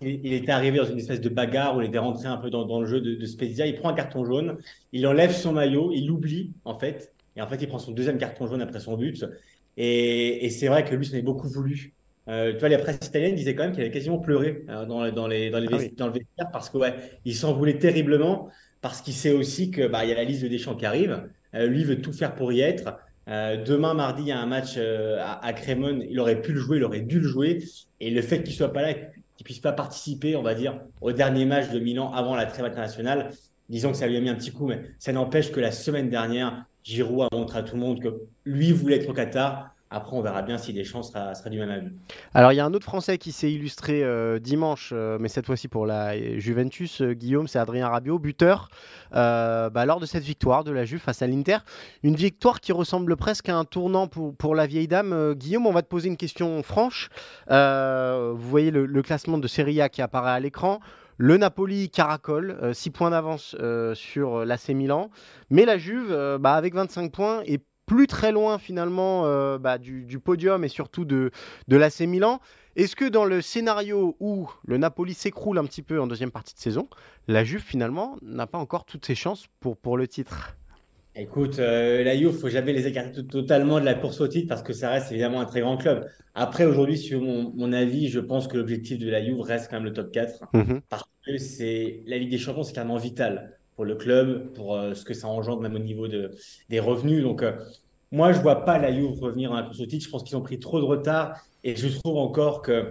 Il, 0.00 0.32
était 0.32 0.52
arrivé 0.52 0.78
dans 0.78 0.86
une 0.86 0.98
espèce 0.98 1.20
de 1.20 1.28
bagarre 1.28 1.76
où 1.76 1.80
il 1.80 1.88
était 1.88 1.98
rentré 1.98 2.26
un 2.26 2.36
peu 2.36 2.50
dans, 2.50 2.80
le 2.80 2.86
jeu 2.86 3.00
de, 3.00 3.14
de, 3.14 3.26
Spezia. 3.26 3.66
Il 3.66 3.74
prend 3.74 3.90
un 3.90 3.94
carton 3.94 4.24
jaune, 4.24 4.56
il 4.92 5.06
enlève 5.06 5.32
son 5.32 5.52
maillot, 5.52 5.92
il 5.92 6.06
l'oublie 6.06 6.52
en 6.64 6.78
fait. 6.78 7.12
Et 7.36 7.42
en 7.42 7.46
fait, 7.46 7.56
il 7.56 7.68
prend 7.68 7.78
son 7.78 7.92
deuxième 7.92 8.18
carton 8.18 8.46
jaune 8.46 8.62
après 8.62 8.80
son 8.80 8.96
but. 8.96 9.24
Et, 9.76 10.48
c'est 10.50 10.68
vrai 10.68 10.84
que 10.84 10.94
lui, 10.94 11.04
ça 11.04 11.12
avait 11.12 11.22
beaucoup 11.22 11.48
voulu. 11.48 11.92
Euh, 12.28 12.52
tu 12.52 12.58
vois, 12.58 12.68
les 12.68 12.78
presse 12.78 12.98
italienne 13.06 13.34
disaient 13.34 13.54
quand 13.54 13.64
même 13.64 13.72
qu'il 13.72 13.82
avait 13.82 13.92
quasiment 13.92 14.18
pleuré 14.18 14.64
euh, 14.68 14.84
dans, 14.84 15.08
dans, 15.12 15.28
les, 15.28 15.50
dans, 15.50 15.60
les 15.60 15.68
ah 15.72 15.78
dans 15.96 16.06
le 16.08 16.12
vestiaire 16.12 16.50
parce 16.52 16.70
que 16.70 16.78
ouais, 16.78 16.94
il 17.24 17.36
s'en 17.36 17.52
voulait 17.52 17.78
terriblement 17.78 18.48
parce 18.80 19.00
qu'il 19.00 19.14
sait 19.14 19.30
aussi 19.30 19.70
que 19.70 19.86
bah, 19.86 20.04
il 20.04 20.10
y 20.10 20.12
a 20.12 20.16
la 20.16 20.24
liste 20.24 20.42
de 20.42 20.48
Deschamps 20.48 20.74
qui 20.74 20.86
arrive. 20.86 21.28
Euh, 21.54 21.66
lui 21.66 21.84
veut 21.84 22.00
tout 22.00 22.12
faire 22.12 22.34
pour 22.34 22.52
y 22.52 22.60
être. 22.60 22.98
Euh, 23.28 23.62
demain, 23.62 23.94
mardi, 23.94 24.22
il 24.22 24.28
y 24.28 24.32
a 24.32 24.38
un 24.38 24.46
match 24.46 24.74
euh, 24.76 25.18
à, 25.20 25.44
à, 25.44 25.52
Crémone. 25.52 26.04
Il 26.08 26.20
aurait 26.20 26.40
pu 26.40 26.52
le 26.52 26.60
jouer, 26.60 26.76
il 26.76 26.84
aurait 26.84 27.00
dû 27.00 27.20
le 27.20 27.28
jouer. 27.28 27.64
Et 28.00 28.10
le 28.10 28.22
fait 28.22 28.42
qu'il 28.42 28.54
soit 28.54 28.72
pas 28.72 28.82
là, 28.82 28.94
qu'il 28.94 29.44
puisse 29.44 29.58
pas 29.58 29.72
participer, 29.72 30.36
on 30.36 30.42
va 30.42 30.54
dire, 30.54 30.80
au 31.00 31.12
dernier 31.12 31.44
match 31.44 31.70
de 31.70 31.78
Milan 31.78 32.12
avant 32.12 32.36
la 32.36 32.46
trêve 32.46 32.64
internationale, 32.64 33.30
disons 33.68 33.90
que 33.90 33.96
ça 33.96 34.06
lui 34.06 34.16
a 34.16 34.20
mis 34.20 34.28
un 34.28 34.36
petit 34.36 34.52
coup. 34.52 34.66
Mais 34.66 34.82
ça 34.98 35.12
n'empêche 35.12 35.50
que 35.50 35.60
la 35.60 35.72
semaine 35.72 36.08
dernière, 36.08 36.66
Giroud 36.84 37.28
a 37.30 37.34
montré 37.34 37.58
à 37.58 37.62
tout 37.62 37.74
le 37.74 37.80
monde 37.80 38.00
que 38.00 38.22
lui 38.44 38.72
voulait 38.72 38.96
être 38.96 39.10
au 39.10 39.14
Qatar. 39.14 39.74
Après, 39.88 40.16
on 40.16 40.20
verra 40.20 40.42
bien 40.42 40.58
si 40.58 40.72
Deschamps 40.72 41.04
sera, 41.04 41.34
sera 41.34 41.48
du 41.48 41.60
même 41.60 41.70
avis. 41.70 41.90
Alors, 42.34 42.52
il 42.52 42.56
y 42.56 42.60
a 42.60 42.64
un 42.64 42.74
autre 42.74 42.84
Français 42.84 43.18
qui 43.18 43.30
s'est 43.30 43.52
illustré 43.52 44.02
euh, 44.02 44.40
dimanche, 44.40 44.90
euh, 44.92 45.16
mais 45.20 45.28
cette 45.28 45.46
fois-ci 45.46 45.68
pour 45.68 45.86
la 45.86 46.38
Juventus, 46.40 47.02
euh, 47.02 47.12
Guillaume, 47.12 47.46
c'est 47.46 47.60
Adrien 47.60 47.88
Rabiot, 47.88 48.18
buteur, 48.18 48.68
bah, 49.12 49.70
lors 49.86 50.00
de 50.00 50.06
cette 50.06 50.24
victoire 50.24 50.64
de 50.64 50.72
la 50.72 50.84
Juve 50.84 50.98
face 50.98 51.22
à 51.22 51.28
l'Inter. 51.28 51.58
Une 52.02 52.16
victoire 52.16 52.60
qui 52.60 52.72
ressemble 52.72 53.16
presque 53.16 53.48
à 53.48 53.56
un 53.56 53.64
tournant 53.64 54.08
pour, 54.08 54.34
pour 54.34 54.56
la 54.56 54.66
vieille 54.66 54.88
dame. 54.88 55.34
Guillaume, 55.34 55.66
on 55.66 55.72
va 55.72 55.82
te 55.82 55.88
poser 55.88 56.08
une 56.08 56.16
question 56.16 56.62
franche. 56.64 57.08
vous 57.48 58.36
voyez 58.36 58.72
le, 58.72 59.02
classement 59.02 59.38
de 59.38 59.46
Serie 59.46 59.80
A 59.80 59.88
qui 59.88 60.02
apparaît 60.02 60.32
à 60.32 60.40
l'écran. 60.40 60.80
Le 61.16 61.36
Napoli 61.36 61.90
caracole, 61.90 62.72
6 62.74 62.90
points 62.90 63.10
d'avance 63.10 63.56
sur 63.94 64.44
l'AC 64.44 64.70
Milan. 64.70 65.10
Mais 65.48 65.64
la 65.64 65.78
Juve, 65.78 66.38
bah, 66.40 66.54
avec 66.54 66.74
25 66.74 67.12
points, 67.12 67.42
est 67.46 67.62
plus 67.86 68.06
très 68.06 68.32
loin 68.32 68.58
finalement 68.58 69.26
euh, 69.26 69.58
bah, 69.58 69.78
du, 69.78 70.18
podium 70.18 70.64
et 70.64 70.68
surtout 70.68 71.04
de, 71.04 71.30
de 71.68 71.76
l'AC 71.76 72.00
Milan. 72.00 72.40
Est-ce 72.74 72.94
que 72.94 73.06
dans 73.06 73.24
le 73.24 73.40
scénario 73.40 74.16
où 74.20 74.50
le 74.66 74.76
Napoli 74.76 75.14
s'écroule 75.14 75.56
un 75.56 75.64
petit 75.64 75.82
peu 75.82 75.98
en 76.00 76.06
deuxième 76.06 76.30
partie 76.30 76.54
de 76.54 76.60
saison, 76.60 76.88
la 77.26 77.42
Juve 77.42 77.62
finalement 77.62 78.16
n'a 78.20 78.46
pas 78.46 78.58
encore 78.58 78.84
toutes 78.84 79.06
ses 79.06 79.14
chances 79.14 79.46
pour, 79.60 79.78
pour 79.78 79.96
le 79.96 80.06
titre? 80.06 80.56
Écoute, 81.18 81.58
euh, 81.60 82.04
la 82.04 82.14
Juve, 82.14 82.32
faut 82.32 82.50
jamais 82.50 82.74
les 82.74 82.86
écarter 82.86 83.26
totalement 83.26 83.80
de 83.80 83.86
la 83.86 83.94
course 83.94 84.20
au 84.20 84.28
titre 84.28 84.48
parce 84.48 84.62
que 84.62 84.74
ça 84.74 84.90
reste 84.90 85.10
évidemment 85.12 85.40
un 85.40 85.46
très 85.46 85.60
grand 85.60 85.78
club. 85.78 86.06
Après, 86.34 86.66
aujourd'hui, 86.66 86.98
sur 86.98 87.22
mon, 87.22 87.72
avis, 87.72 88.08
je 88.10 88.20
pense 88.20 88.46
que 88.48 88.58
l'objectif 88.58 88.98
de 88.98 89.08
la 89.08 89.24
Juve 89.24 89.40
reste 89.40 89.70
quand 89.70 89.76
même 89.76 89.86
le 89.86 89.94
top 89.94 90.12
4 90.12 90.44
mhm. 90.52 90.82
parce 90.90 91.08
que 91.24 91.38
c'est 91.38 92.02
la 92.06 92.18
Ligue 92.18 92.30
des 92.30 92.36
Champions, 92.36 92.64
c'est 92.64 92.74
carrément 92.74 92.98
vital 92.98 93.58
pour 93.76 93.84
le 93.84 93.94
club, 93.94 94.52
pour 94.54 94.74
euh, 94.74 94.94
ce 94.94 95.04
que 95.04 95.14
ça 95.14 95.28
engendre 95.28 95.60
même 95.60 95.74
au 95.74 95.78
niveau 95.78 96.08
de, 96.08 96.30
des 96.70 96.80
revenus. 96.80 97.22
Donc, 97.22 97.42
euh, 97.42 97.52
moi, 98.10 98.32
je 98.32 98.40
vois 98.40 98.64
pas 98.64 98.78
la 98.78 98.92
Juve 98.92 99.20
revenir 99.20 99.52
à 99.52 99.60
la 99.60 99.62
course 99.66 99.80
au 99.80 99.86
titre. 99.86 100.04
Je 100.04 100.10
pense 100.10 100.24
qu'ils 100.24 100.36
ont 100.36 100.42
pris 100.42 100.58
trop 100.58 100.80
de 100.80 100.84
retard 100.84 101.38
et 101.62 101.76
je 101.76 101.88
trouve 101.88 102.16
encore 102.16 102.62
que. 102.62 102.72
ne 102.72 102.90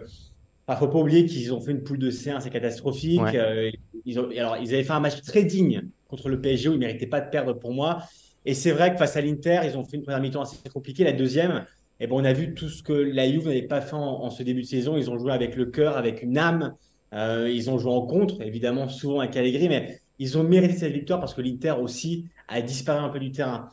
bah, 0.68 0.76
faut 0.76 0.88
pas 0.88 1.00
oublier 1.00 1.26
qu'ils 1.26 1.54
ont 1.54 1.60
fait 1.60 1.72
une 1.72 1.84
poule 1.84 1.98
de 1.98 2.12
C1, 2.12 2.40
c'est 2.40 2.52
catastrophique. 2.52 3.20
Euh, 3.34 3.72
ils, 4.06 4.20
ont, 4.20 4.30
alors, 4.38 4.58
ils 4.58 4.74
avaient 4.74 4.84
fait 4.84 4.94
un 4.94 5.00
match 5.00 5.22
très 5.24 5.44
digne 5.44 5.90
contre 6.08 6.30
le 6.30 6.40
PSG 6.40 6.70
où 6.70 6.74
ils 6.74 6.80
méritaient 6.80 7.08
pas 7.08 7.22
de 7.22 7.30
perdre 7.32 7.54
pour 7.54 7.74
moi. 7.74 8.04
Et 8.46 8.54
c'est 8.54 8.72
vrai 8.72 8.92
que 8.92 8.98
face 8.98 9.18
à 9.18 9.22
l'Inter, 9.22 9.62
ils 9.64 9.76
ont 9.76 9.84
fait 9.84 9.98
une 9.98 10.04
première 10.04 10.22
mi-temps 10.22 10.44
assez 10.44 10.58
compliquée. 10.72 11.04
La 11.04 11.14
deuxième, 11.14 11.66
eh 12.00 12.06
bon, 12.06 12.22
on 12.22 12.26
a 12.26 12.34
vu 12.34 12.54
tout 12.54 12.70
ce 12.70 12.84
que 12.84 12.94
la 12.94 13.28
Juve 13.28 13.48
n'avait 13.48 13.64
pas 13.64 13.82
fait 13.82 13.96
en, 13.96 14.30
ce 14.30 14.44
début 14.44 14.62
de 14.62 14.68
saison. 14.68 14.98
Ils 14.98 15.10
ont 15.10 15.18
joué 15.18 15.32
avec 15.32 15.56
le 15.56 15.66
cœur, 15.66 15.98
avec 15.98 16.22
une 16.22 16.38
âme. 16.38 16.76
ils 17.12 17.72
ont 17.72 17.80
joué 17.80 17.92
en 17.92 18.06
contre, 18.06 18.44
évidemment, 18.44 18.88
souvent 18.88 19.22
avec 19.22 19.36
Allegri, 19.36 19.68
mais 19.68 20.00
ils 20.20 20.38
ont 20.38 20.44
mérité 20.44 20.78
cette 20.78 20.94
victoire 20.94 21.20
parce 21.20 21.34
que 21.34 21.42
l'Inter 21.42 21.76
aussi 21.82 22.28
a 22.48 22.62
disparu 22.62 23.04
un 23.04 23.10
peu 23.10 23.20
du 23.20 23.32
terrain. 23.32 23.70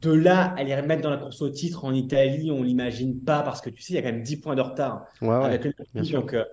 de 0.00 0.12
là 0.12 0.54
à 0.56 0.64
les 0.64 0.74
remettre 0.74 1.02
dans 1.02 1.10
la 1.10 1.18
course 1.18 1.40
au 1.42 1.48
titre 1.50 1.84
en 1.84 1.92
Italie, 1.92 2.50
on 2.50 2.62
l'imagine 2.62 3.20
pas 3.20 3.42
parce 3.42 3.60
que 3.60 3.70
tu 3.70 3.82
sais, 3.82 3.94
il 3.94 3.96
y 3.96 3.98
a 3.98 4.02
quand 4.02 4.12
même 4.12 4.22
10 4.22 4.36
points 4.38 4.54
de 4.54 4.62
retard 4.62 5.06
avec 5.20 5.64
le 5.64 6.02
Donc, 6.12 6.34
euh, 6.34 6.44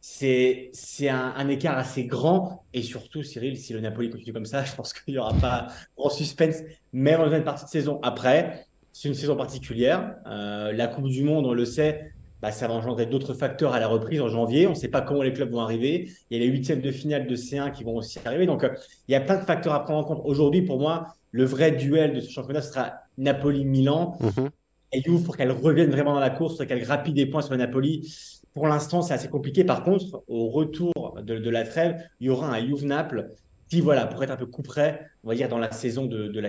c'est 0.00 0.70
un, 1.08 1.34
un, 1.36 1.48
écart 1.48 1.76
assez 1.76 2.04
grand. 2.04 2.64
Et 2.72 2.82
surtout, 2.82 3.22
Cyril, 3.22 3.58
si 3.58 3.72
le 3.72 3.80
Napoli 3.80 4.10
continue 4.10 4.32
comme 4.32 4.46
ça, 4.46 4.64
je 4.64 4.74
pense 4.74 4.92
qu'il 4.92 5.14
n'y 5.14 5.18
aura 5.18 5.34
pas 5.34 5.68
grand 5.96 6.10
suspense, 6.10 6.56
même 6.92 7.20
en 7.20 7.30
une 7.30 7.44
partie 7.44 7.64
de 7.64 7.70
saison. 7.70 8.00
Après, 8.02 8.66
c'est 8.92 9.08
une 9.08 9.14
saison 9.14 9.36
particulière. 9.36 10.16
Euh, 10.26 10.72
la 10.72 10.86
Coupe 10.86 11.08
du 11.08 11.22
Monde, 11.22 11.46
on 11.46 11.54
le 11.54 11.64
sait, 11.64 12.12
bah, 12.42 12.52
ça 12.52 12.68
va 12.68 12.74
engendrer 12.74 13.06
d'autres 13.06 13.34
facteurs 13.34 13.74
à 13.74 13.80
la 13.80 13.88
reprise 13.88 14.20
en 14.20 14.28
janvier. 14.28 14.66
On 14.66 14.70
ne 14.70 14.74
sait 14.74 14.88
pas 14.88 15.02
comment 15.02 15.22
les 15.22 15.32
clubs 15.32 15.50
vont 15.50 15.60
arriver. 15.60 16.10
Il 16.30 16.38
y 16.38 16.40
a 16.40 16.44
les 16.44 16.50
huitièmes 16.50 16.80
de 16.80 16.90
finale 16.90 17.26
de 17.26 17.36
C1 17.36 17.72
qui 17.72 17.84
vont 17.84 17.96
aussi 17.96 18.18
arriver. 18.24 18.46
Donc, 18.46 18.64
euh, 18.64 18.70
il 19.08 19.12
y 19.12 19.14
a 19.14 19.20
plein 19.20 19.36
de 19.36 19.44
facteurs 19.44 19.74
à 19.74 19.84
prendre 19.84 20.00
en 20.00 20.04
compte. 20.04 20.22
Aujourd'hui, 20.24 20.62
pour 20.62 20.80
moi, 20.80 21.08
le 21.32 21.44
vrai 21.44 21.72
duel 21.72 22.14
de 22.14 22.20
ce 22.20 22.30
championnat 22.30 22.62
sera 22.62 22.94
Napoli-Milan. 23.18 24.16
Mm 24.20 24.46
Et 24.92 25.02
Juve, 25.02 25.22
pour 25.22 25.36
qu'elle 25.36 25.52
revienne 25.52 25.90
vraiment 25.90 26.14
dans 26.14 26.20
la 26.20 26.30
course, 26.30 26.64
qu'elle 26.66 26.80
grappille 26.80 27.14
des 27.14 27.26
points 27.26 27.42
sur 27.42 27.56
Napoli, 27.56 28.10
pour 28.54 28.66
l'instant, 28.66 29.02
c'est 29.02 29.14
assez 29.14 29.28
compliqué. 29.28 29.64
Par 29.64 29.84
contre, 29.84 30.22
au 30.26 30.48
retour 30.48 31.18
de, 31.22 31.50
la 31.50 31.64
trêve, 31.64 31.96
il 32.20 32.26
y 32.26 32.30
aura 32.30 32.52
un 32.52 32.66
Juve-Naples 32.66 33.30
voilà, 33.78 34.06
pourrait 34.06 34.24
être 34.24 34.32
un 34.32 34.36
peu 34.36 34.46
coup 34.46 34.62
près 34.62 35.10
on 35.22 35.28
va 35.28 35.34
dire, 35.34 35.48
dans 35.48 35.58
la 35.58 35.70
saison 35.70 36.06
de, 36.06 36.28
de 36.28 36.40
la 36.40 36.48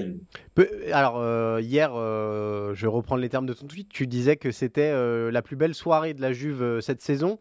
Alors, 0.93 1.19
euh, 1.19 1.59
hier, 1.61 1.91
euh, 1.93 2.73
je 2.73 2.87
reprends 2.87 3.17
les 3.17 3.27
termes 3.27 3.45
de 3.45 3.53
ton 3.53 3.67
tweet, 3.67 3.89
tu 3.89 4.07
disais 4.07 4.37
que 4.37 4.51
c'était 4.51 4.91
euh, 4.93 5.29
la 5.29 5.41
plus 5.41 5.57
belle 5.57 5.75
soirée 5.75 6.13
de 6.13 6.21
la 6.21 6.31
Juve 6.31 6.79
cette 6.79 7.01
saison. 7.01 7.37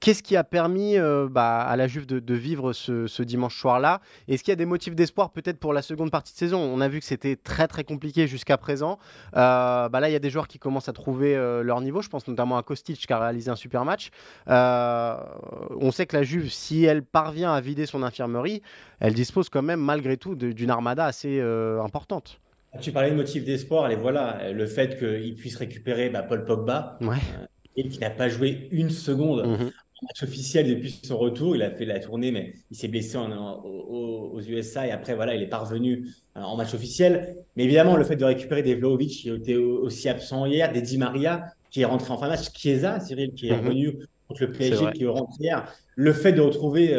Qu'est-ce 0.00 0.22
qui 0.22 0.36
a 0.36 0.44
permis 0.44 0.96
bah, 1.30 1.60
à 1.60 1.76
la 1.76 1.88
Juve 1.88 2.06
de, 2.06 2.34
vivre 2.34 2.72
ce, 2.72 3.22
dimanche 3.22 3.58
soir-là? 3.58 4.00
Est-ce 4.28 4.44
qu'il 4.44 4.52
y 4.52 4.52
a 4.52 4.56
des 4.56 4.66
motifs 4.66 4.94
d'espoir 4.94 5.30
peut-être 5.30 5.58
pour 5.58 5.72
la 5.72 5.82
seconde 5.82 6.10
partie 6.10 6.32
de 6.32 6.38
saison? 6.38 6.60
On 6.60 6.80
a 6.80 6.88
vu 6.88 7.00
que 7.00 7.06
c'était 7.06 7.34
très 7.34 7.66
très 7.66 7.82
compliqué 7.82 8.26
jusqu'à 8.26 8.58
présent. 8.58 8.98
bah 9.32 9.88
là, 9.92 10.08
il 10.08 10.12
y 10.12 10.16
a 10.16 10.20
des 10.20 10.30
joueurs 10.30 10.48
qui 10.48 10.58
commencent 10.58 10.88
à 10.88 10.92
trouver 10.92 11.34
leur 11.62 11.80
niveau. 11.80 12.02
Je 12.02 12.08
pense 12.08 12.28
notamment 12.28 12.58
à 12.58 12.62
Kostic 12.62 13.04
qui 13.04 13.12
a 13.12 13.18
réalisé 13.18 13.50
un 13.50 13.56
super 13.56 13.84
match. 13.84 14.10
on 14.46 15.90
sait 15.90 16.06
que 16.06 16.16
la 16.16 16.22
Juve, 16.22 16.50
si 16.50 16.84
elle 16.84 17.02
parvient 17.02 17.52
à 17.52 17.60
vider 17.60 17.86
son 17.86 18.02
infirmerie, 18.02 18.62
elle 19.00 19.14
dispose 19.14 19.48
quand 19.48 19.62
même 19.62 19.80
malgré 19.80 20.16
tout 20.16 20.34
d'une 20.34 20.70
armada 20.70 21.04
assez 21.04 21.40
euh, 21.40 21.82
importante. 21.82 22.40
Tu 22.80 22.92
parlais 22.92 23.10
de 23.10 23.16
motif 23.16 23.44
d'espoir, 23.44 23.90
et 23.90 23.96
voilà, 23.96 24.52
le 24.52 24.66
fait 24.66 24.98
qu'il 24.98 25.34
puisse 25.34 25.56
récupérer 25.56 26.10
bah, 26.10 26.22
Paul 26.22 26.44
Pogba, 26.44 26.98
ouais. 27.00 27.16
Euh, 27.38 27.46
et 27.78 27.88
qui 27.88 27.98
n'a 28.00 28.10
pas 28.10 28.28
joué 28.28 28.68
une 28.70 28.90
seconde 28.90 29.46
mhm. 29.46 29.70
Match 30.02 30.22
officiel 30.22 30.68
depuis 30.68 31.00
son 31.02 31.18
retour. 31.18 31.56
Il 31.56 31.62
a 31.62 31.70
fait 31.70 31.84
la 31.84 31.98
tournée, 31.98 32.32
mais 32.32 32.54
il 32.70 32.76
s'est 32.76 32.88
blessé 32.88 33.16
aux, 33.18 34.40
USA, 34.48 34.86
et 34.86 34.90
après, 34.90 35.14
voilà, 35.14 35.34
il 35.34 35.42
est 35.42 35.48
parvenu 35.48 36.08
euh, 36.36 36.40
en 36.40 36.56
match 36.56 36.74
officiel. 36.74 37.36
Mais 37.56 37.64
évidemment, 37.64 37.96
le 37.96 38.04
fait 38.04 38.16
de 38.16 38.24
récupérer 38.24 38.62
des 38.62 38.74
Vlaovic 38.74 39.10
qui 39.10 39.30
étaient 39.30 39.56
aussi 39.56 40.08
absents 40.08 40.46
hier, 40.46 40.72
des 40.72 40.82
Di 40.82 40.98
Maria 40.98 41.46
qui 41.70 41.82
est 41.82 41.84
rentré 41.84 42.12
en 42.12 42.18
fin 42.18 42.26
de 42.26 42.32
match, 42.32 42.52
Chiesa, 42.54 43.00
Cyril, 43.00 43.32
qui 43.34 43.48
est 43.48 43.52
mhm. 43.52 43.66
revenu 43.66 43.98
contre 44.28 44.42
le 44.42 44.52
PSG, 44.52 44.92
qui 44.94 45.04
est 45.04 45.08
rentré 45.08 45.36
hier. 45.40 45.72
Le 45.94 46.12
fait 46.12 46.32
de 46.32 46.40
retrouver 46.40 46.96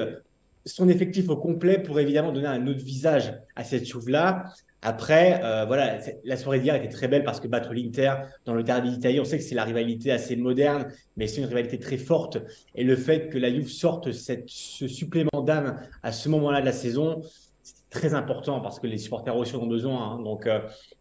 son 0.67 0.89
effectif 0.89 1.29
au 1.29 1.37
complet 1.37 1.79
pour 1.79 1.99
évidemment 1.99 2.31
donner 2.31 2.47
un 2.47 2.67
autre 2.67 2.83
visage 2.83 3.33
à 3.55 3.63
cette 3.63 3.87
chouve-là. 3.87 4.45
Après, 4.81 5.41
euh, 5.43 5.65
voilà, 5.65 5.97
la 6.23 6.37
soirée 6.37 6.59
d'hier 6.59 6.75
était 6.75 6.89
très 6.89 7.07
belle 7.07 7.23
parce 7.23 7.39
que 7.39 7.47
battre 7.47 7.73
l'Inter 7.73 8.13
dans 8.45 8.53
le 8.53 8.63
derby 8.63 8.91
d'Italie, 8.91 9.19
on 9.19 9.25
sait 9.25 9.37
que 9.37 9.43
c'est 9.43 9.55
la 9.55 9.63
rivalité 9.63 10.11
assez 10.11 10.35
moderne, 10.35 10.87
mais 11.15 11.27
c'est 11.27 11.41
une 11.41 11.47
rivalité 11.47 11.79
très 11.79 11.97
forte. 11.97 12.37
Et 12.75 12.83
le 12.83 12.95
fait 12.95 13.29
que 13.29 13.37
la 13.39 13.49
Juve 13.49 13.69
sorte 13.69 14.11
ce 14.11 14.87
supplément 14.87 15.41
d'âme 15.41 15.81
à 16.03 16.11
ce 16.11 16.29
moment-là 16.29 16.61
de 16.61 16.65
la 16.65 16.73
saison, 16.73 17.21
c'est 17.63 17.89
très 17.89 18.13
important 18.13 18.61
parce 18.61 18.79
que 18.79 18.85
les 18.85 18.99
supporters 18.99 19.35
aussi 19.35 19.55
en 19.55 19.61
ont 19.61 19.67
besoin. 19.67 20.11
Hein. 20.11 20.21
Donc 20.21 20.45
euh, 20.45 20.59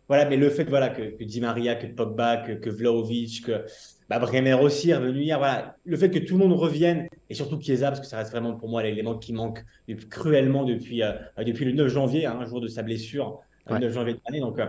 voilà, 0.09 0.25
mais 0.25 0.37
le 0.37 0.49
fait 0.49 0.65
voilà, 0.65 0.89
que, 0.89 1.03
que 1.03 1.25
Di 1.25 1.43
Maria, 1.43 1.75
que 1.75 1.87
Pogba, 1.87 2.39
que, 2.39 2.53
que 2.53 2.71
Vlaovic, 2.71 3.45
que 3.45 3.67
bah, 4.09 4.19
Bremer 4.19 4.55
aussi 4.55 4.91
est 4.91 4.97
revenu 4.97 5.21
hier. 5.21 5.39
Voilà, 5.39 5.77
le 5.85 5.97
fait 5.99 6.11
que 6.11 6.19
tout 6.19 6.39
le 6.39 6.47
monde 6.47 6.59
revienne 6.59 7.09
et 7.29 7.35
surtout 7.35 7.61
Chiesa, 7.61 7.89
parce 7.89 8.01
que 8.01 8.07
ça 8.07 8.17
reste 8.17 8.31
vraiment 8.31 8.55
pour 8.55 8.71
moi 8.71 8.83
l'élément 8.83 9.19
qui 9.19 9.33
manque 9.35 9.65
cruellement 10.09 10.65
depuis, 10.65 11.03
euh, 11.03 11.13
le 11.37 11.73
9 11.73 11.89
janvier, 11.89 12.25
hein, 12.25 12.39
un 12.41 12.47
jour 12.47 12.61
de 12.61 12.69
sa 12.69 12.83
blessure, 12.83 13.41
le 13.69 13.79
9 13.79 13.93
janvier 13.93 14.15
de 14.15 14.21
l'année. 14.27 14.41
Donc, 14.41 14.59
euh, 14.59 14.67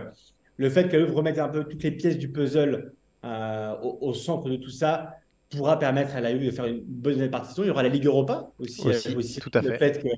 le 0.56 0.70
fait 0.70 0.88
qu'elle 0.88 1.04
remette 1.10 1.38
un 1.38 1.48
peu 1.48 1.64
toutes 1.64 1.82
les 1.82 1.90
pièces 1.90 2.18
du 2.18 2.30
puzzle 2.30 2.92
euh, 3.24 3.74
au, 3.82 4.14
centre 4.14 4.48
de 4.48 4.56
tout 4.56 4.70
ça 4.70 5.14
pourra 5.50 5.78
permettre 5.78 6.14
à 6.14 6.20
la 6.20 6.30
Juve 6.30 6.46
de 6.46 6.50
faire 6.50 6.66
une 6.66 6.82
bonne 6.84 7.30
partition. 7.30 7.64
Il 7.64 7.68
y 7.68 7.70
aura 7.70 7.82
la 7.82 7.88
Ligue 7.88 8.06
Europa 8.06 8.50
aussi. 8.58 8.86
aussi, 9.16 9.40
tout 9.40 9.50
à 9.54 9.62
le 9.62 9.74
fait. 9.74 10.02
que 10.02 10.08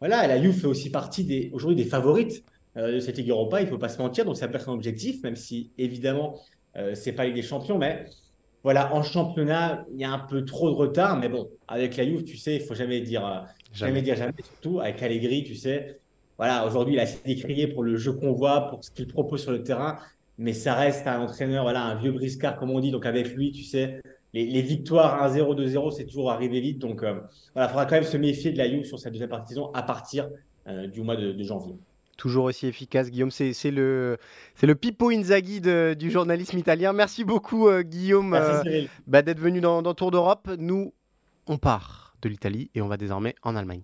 voilà, 0.00 0.26
la 0.26 0.40
Juve 0.40 0.60
fait 0.60 0.66
aussi 0.66 0.90
partie 0.90 1.24
des 1.24 1.50
aujourd'hui 1.52 1.82
des 1.82 1.88
favorites 1.88 2.44
de 2.76 3.00
cette 3.00 3.16
Ligue 3.16 3.30
Europa. 3.30 3.60
Il 3.60 3.64
ne 3.64 3.70
faut 3.70 3.78
pas 3.78 3.88
se 3.88 3.98
mentir. 3.98 4.24
Donc, 4.24 4.36
ça 4.36 4.48
peut 4.48 4.56
être 4.56 4.68
un 4.68 4.74
objectif, 4.74 5.22
même 5.22 5.36
si 5.36 5.70
évidemment 5.78 6.38
c'est 6.94 7.12
pas 7.12 7.24
Ligue 7.24 7.34
des 7.34 7.42
Champions, 7.42 7.78
mais 7.78 8.06
voilà, 8.66 8.92
en 8.92 9.04
championnat, 9.04 9.86
il 9.92 10.00
y 10.00 10.04
a 10.04 10.10
un 10.10 10.18
peu 10.18 10.44
trop 10.44 10.68
de 10.68 10.74
retard, 10.74 11.16
mais 11.20 11.28
bon, 11.28 11.48
avec 11.68 11.96
la 11.96 12.04
Juve, 12.04 12.24
tu 12.24 12.36
sais, 12.36 12.56
il 12.56 12.62
faut 12.62 12.74
jamais 12.74 13.00
dire 13.00 13.24
euh, 13.24 13.38
jamais. 13.72 14.02
dire 14.02 14.16
jamais, 14.16 14.34
surtout 14.42 14.80
avec 14.80 15.00
Allegri, 15.04 15.44
tu 15.44 15.54
sais. 15.54 16.00
Voilà, 16.38 16.66
aujourd'hui, 16.66 16.94
il 16.94 17.00
a 17.00 17.02
assez 17.02 17.20
décrié 17.24 17.66
pour 17.66 17.82
le 17.82 17.96
jeu 17.96 18.12
qu'on 18.12 18.32
voit, 18.32 18.68
pour 18.68 18.84
ce 18.84 18.90
qu'il 18.90 19.06
propose 19.06 19.42
sur 19.42 19.52
le 19.52 19.62
terrain, 19.62 19.96
mais 20.38 20.52
ça 20.52 20.74
reste 20.74 21.06
un 21.06 21.20
entraîneur, 21.20 21.64
voilà, 21.64 21.82
un 21.84 21.94
vieux 21.94 22.12
briscard, 22.12 22.56
comme 22.56 22.70
on 22.70 22.80
dit. 22.80 22.90
Donc, 22.90 23.06
avec 23.06 23.34
lui, 23.34 23.52
tu 23.52 23.62
sais, 23.62 24.02
les, 24.34 24.62
victoires 24.62 25.26
1-0, 25.26 25.54
2-0, 25.54 25.92
c'est 25.92 26.04
toujours 26.04 26.30
arrivé 26.30 26.60
vite. 26.60 26.78
Donc, 26.78 27.02
euh, 27.02 27.20
voilà, 27.54 27.68
il 27.68 27.70
faudra 27.70 27.86
quand 27.86 27.94
même 27.94 28.04
se 28.04 28.16
méfier 28.16 28.52
de 28.52 28.58
la 28.58 28.68
Juve 28.68 28.84
sur 28.84 28.98
cette 28.98 29.12
deuxième 29.12 29.30
partie 29.30 29.54
de 29.54 29.60
saison 29.60 29.70
à 29.72 29.82
partir 29.82 30.28
euh, 30.68 30.86
du 30.86 31.02
mois 31.02 31.16
de 31.16 31.42
janvier 31.42 31.74
toujours 32.16 32.44
aussi 32.44 32.66
efficace. 32.66 33.10
Guillaume, 33.10 33.30
c'est 33.30 33.70
le, 33.70 34.18
le 34.62 34.74
Pippo 34.74 35.10
Inzaghi 35.10 35.60
du 35.60 36.10
journalisme 36.10 36.58
italien. 36.58 36.92
Merci 36.92 37.24
beaucoup, 37.24 37.68
euh, 37.68 37.82
Guillaume, 37.82 38.34
euh, 38.34 38.62
bah, 39.06 39.22
d'être 39.22 39.40
venu 39.40 39.60
dans, 39.60 39.82
dans 39.82 39.94
Tour 39.94 40.10
d'Europe. 40.10 40.50
Nous, 40.58 40.92
on 41.46 41.58
part 41.58 42.16
de 42.22 42.28
l'Italie 42.28 42.70
et 42.74 42.80
on 42.80 42.88
va 42.88 42.96
désormais 42.96 43.34
en 43.42 43.54
Allemagne. 43.54 43.82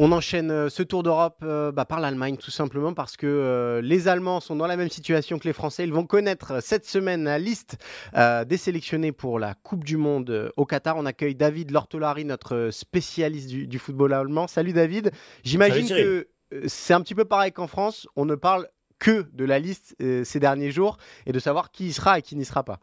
On 0.00 0.12
enchaîne 0.12 0.52
euh, 0.52 0.68
ce 0.68 0.84
tour 0.84 1.02
d'Europe 1.02 1.40
euh, 1.42 1.72
bah, 1.72 1.84
par 1.84 1.98
l'Allemagne, 1.98 2.36
tout 2.36 2.52
simplement 2.52 2.94
parce 2.94 3.16
que 3.16 3.26
euh, 3.26 3.80
les 3.80 4.06
Allemands 4.06 4.38
sont 4.38 4.54
dans 4.54 4.68
la 4.68 4.76
même 4.76 4.90
situation 4.90 5.40
que 5.40 5.48
les 5.48 5.52
Français. 5.52 5.82
Ils 5.82 5.92
vont 5.92 6.06
connaître 6.06 6.62
cette 6.62 6.86
semaine 6.86 7.24
la 7.24 7.40
liste 7.40 7.78
des 8.14 8.56
sélectionnés 8.56 9.10
pour 9.10 9.40
la 9.40 9.54
Coupe 9.54 9.82
du 9.82 9.96
Monde 9.96 10.52
au 10.56 10.66
Qatar. 10.66 10.96
On 10.96 11.04
accueille 11.04 11.34
David 11.34 11.72
Lortolari, 11.72 12.24
notre 12.24 12.70
spécialiste 12.70 13.48
du, 13.48 13.78
football 13.80 14.12
allemand. 14.12 14.46
Salut 14.46 14.72
David. 14.72 15.10
J'imagine 15.42 15.88
que 15.88 16.28
c'est 16.68 16.94
un 16.94 17.00
petit 17.00 17.16
peu 17.16 17.24
pareil 17.24 17.50
qu'en 17.50 17.66
France. 17.66 18.06
On 18.14 18.24
ne 18.24 18.36
parle 18.36 18.68
que 19.00 19.26
de 19.32 19.44
la 19.44 19.58
liste 19.58 19.96
ces 19.98 20.40
derniers 20.40 20.70
jours 20.70 20.98
et 21.26 21.32
de 21.32 21.38
savoir 21.40 21.72
qui 21.72 21.88
y 21.88 21.92
sera 21.92 22.18
et 22.18 22.22
qui 22.22 22.36
n'y 22.36 22.44
sera 22.44 22.62
pas. 22.62 22.78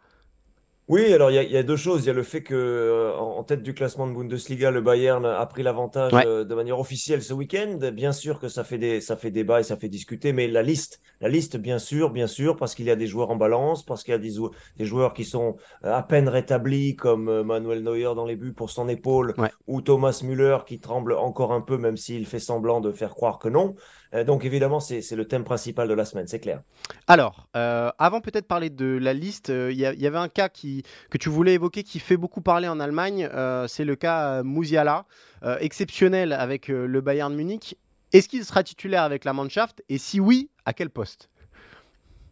Oui, 0.88 1.12
alors 1.12 1.32
il 1.32 1.52
y, 1.52 1.58
a 1.58 1.64
deux 1.64 1.78
choses. 1.78 2.04
Il 2.04 2.08
y 2.08 2.10
a 2.12 2.14
le 2.14 2.22
fait 2.22 2.44
que 2.44 2.54
euh, 2.54 3.18
en 3.18 3.44
tête 3.44 3.64
du 3.64 3.74
classement 3.74 4.06
de 4.06 4.14
Bundesliga, 4.14 4.70
le 4.70 4.82
Bayern 4.82 5.26
a 5.26 5.44
pris 5.48 5.64
l'avantage 5.64 6.12
euh, 6.14 6.44
de 6.44 6.54
manière 6.54 6.80
officielle 6.80 7.24
ce 7.24 7.34
week-end. 7.34 7.80
Bien 7.92 8.12
sûr 8.12 8.40
que 8.40 8.50
ça 8.50 8.64
fait 8.64 8.78
des 8.78 9.02
ça 9.02 9.18
fait 9.18 9.32
débat 9.32 9.62
et 9.62 9.64
ça 9.64 9.78
fait 9.78 9.90
discuter, 9.90 10.32
mais 10.32 10.48
la 10.48 10.62
liste, 10.62 11.02
la 11.22 11.30
liste, 11.30 11.58
bien 11.58 11.80
sûr, 11.80 12.12
bien 12.12 12.28
sûr, 12.28 12.56
parce 12.56 12.76
qu'il 12.76 12.86
y 12.86 12.92
a 12.92 12.96
des 12.96 13.08
joueurs 13.08 13.32
en 13.32 13.36
balance, 13.36 13.84
parce 13.84 14.04
qu'il 14.04 14.12
y 14.12 14.16
a 14.16 14.20
des, 14.20 14.34
des, 14.78 14.86
joueurs 14.86 15.16
qui 15.16 15.26
sont 15.26 15.56
euh, 15.86 15.92
à 15.92 16.04
peine 16.04 16.30
rétablis, 16.30 16.96
comme 16.96 17.42
Manuel 17.42 17.82
Neuer 17.82 18.14
dans 18.16 18.26
les 18.26 18.36
buts 18.36 18.54
pour 18.54 18.70
son 18.70 18.88
épaule, 18.88 19.34
ou 19.66 19.82
Thomas 19.82 20.22
Müller 20.24 20.60
qui 20.68 20.80
tremble 20.80 21.14
encore 21.14 21.52
un 21.52 21.62
peu, 21.62 21.80
même 21.80 21.98
s'il 21.98 22.28
fait 22.28 22.38
semblant 22.38 22.80
de 22.80 22.92
faire 22.92 23.16
croire 23.16 23.40
que 23.40 23.50
non. 23.50 23.76
Donc 24.24 24.46
évidemment, 24.46 24.80
c'est 24.80 25.16
le 25.16 25.28
thème 25.28 25.44
principal 25.44 25.88
de 25.88 25.94
la 25.94 26.06
semaine, 26.06 26.28
c'est 26.28 26.40
clair. 26.40 26.62
Alors, 27.08 27.48
avant 27.54 28.22
peut-être 28.22 28.48
parler 28.48 28.70
de 28.70 28.98
la 29.02 29.14
liste, 29.14 29.50
il 29.50 29.74
y, 29.74 29.82
y, 29.82 30.08
avait 30.08 30.18
un 30.18 30.30
cas 30.30 30.50
qui 30.50 30.84
que 31.10 31.18
tu 31.18 31.30
voulais 31.30 31.54
évoquer 31.54 31.84
qui 31.84 32.00
fait 32.00 32.18
beaucoup 32.18 32.42
parler 32.42 32.68
en 32.68 32.80
Allemagne, 32.80 33.30
euh, 33.34 33.68
c'est 33.68 33.86
le 33.86 33.96
cas 33.96 34.42
euh, 34.42 35.04
euh, 35.44 35.58
exceptionnel 35.60 36.34
avec 36.34 36.68
le 36.68 37.02
Bayern 37.02 37.34
Munich. 37.34 37.78
Est-ce 38.14 38.30
qu'il 38.30 38.46
sera 38.46 38.64
titulaire 38.64 39.04
avec 39.04 39.26
la 39.26 39.34
Mannschaft? 39.34 39.84
Et 39.90 39.98
si 39.98 40.20
oui, 40.20 40.50
à 40.66 40.74
quel 40.74 40.90
poste? 40.90 41.30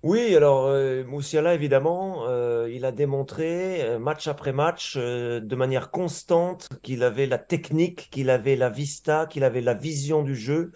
Oui, 0.02 0.36
alors 0.36 0.70
Musiala, 1.06 1.54
évidemment, 1.54 2.26
il 2.68 2.84
a 2.84 2.92
démontré 2.92 3.98
match 4.00 4.28
après 4.28 4.52
match 4.52 4.98
de 4.98 5.56
manière 5.56 5.92
constante 5.92 6.70
qu'il 6.82 7.04
avait 7.04 7.26
la 7.26 7.38
technique, 7.38 8.10
qu'il 8.12 8.30
avait 8.30 8.58
la 8.58 8.70
vista, 8.70 9.28
qu'il 9.28 9.46
avait 9.46 9.62
la 9.62 9.74
vision 9.74 10.22
du 10.22 10.36
jeu 10.36 10.72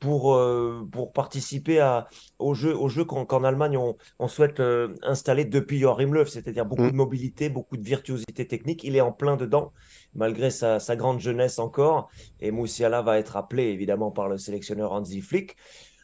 pour, 0.00 0.34
euh, 0.34 0.88
pour 0.90 1.12
participer 1.12 1.78
à, 1.78 2.08
au 2.38 2.54
jeu, 2.54 2.74
au 2.74 2.88
jeu 2.88 3.04
qu'en 3.04 3.44
Allemagne 3.44 3.76
on, 3.76 3.96
on 4.18 4.28
souhaite 4.28 4.58
euh, 4.58 4.94
installer 5.02 5.44
depuis 5.44 5.78
Joachim 5.78 6.12
Löw, 6.12 6.26
c'est-à-dire 6.26 6.64
beaucoup 6.64 6.86
de 6.86 6.92
mm. 6.92 6.96
mobilité, 6.96 7.48
beaucoup 7.50 7.76
de 7.76 7.84
virtuosité 7.84 8.46
technique. 8.46 8.82
Il 8.82 8.96
est 8.96 9.02
en 9.02 9.12
plein 9.12 9.36
dedans, 9.36 9.72
malgré 10.14 10.50
sa, 10.50 10.80
sa 10.80 10.96
grande 10.96 11.20
jeunesse 11.20 11.58
encore. 11.58 12.08
Et 12.40 12.50
Moussiala 12.50 13.02
va 13.02 13.18
être 13.18 13.36
appelé 13.36 13.64
évidemment 13.64 14.10
par 14.10 14.28
le 14.28 14.38
sélectionneur 14.38 14.92
Hansi 14.92 15.20
Flick. 15.20 15.56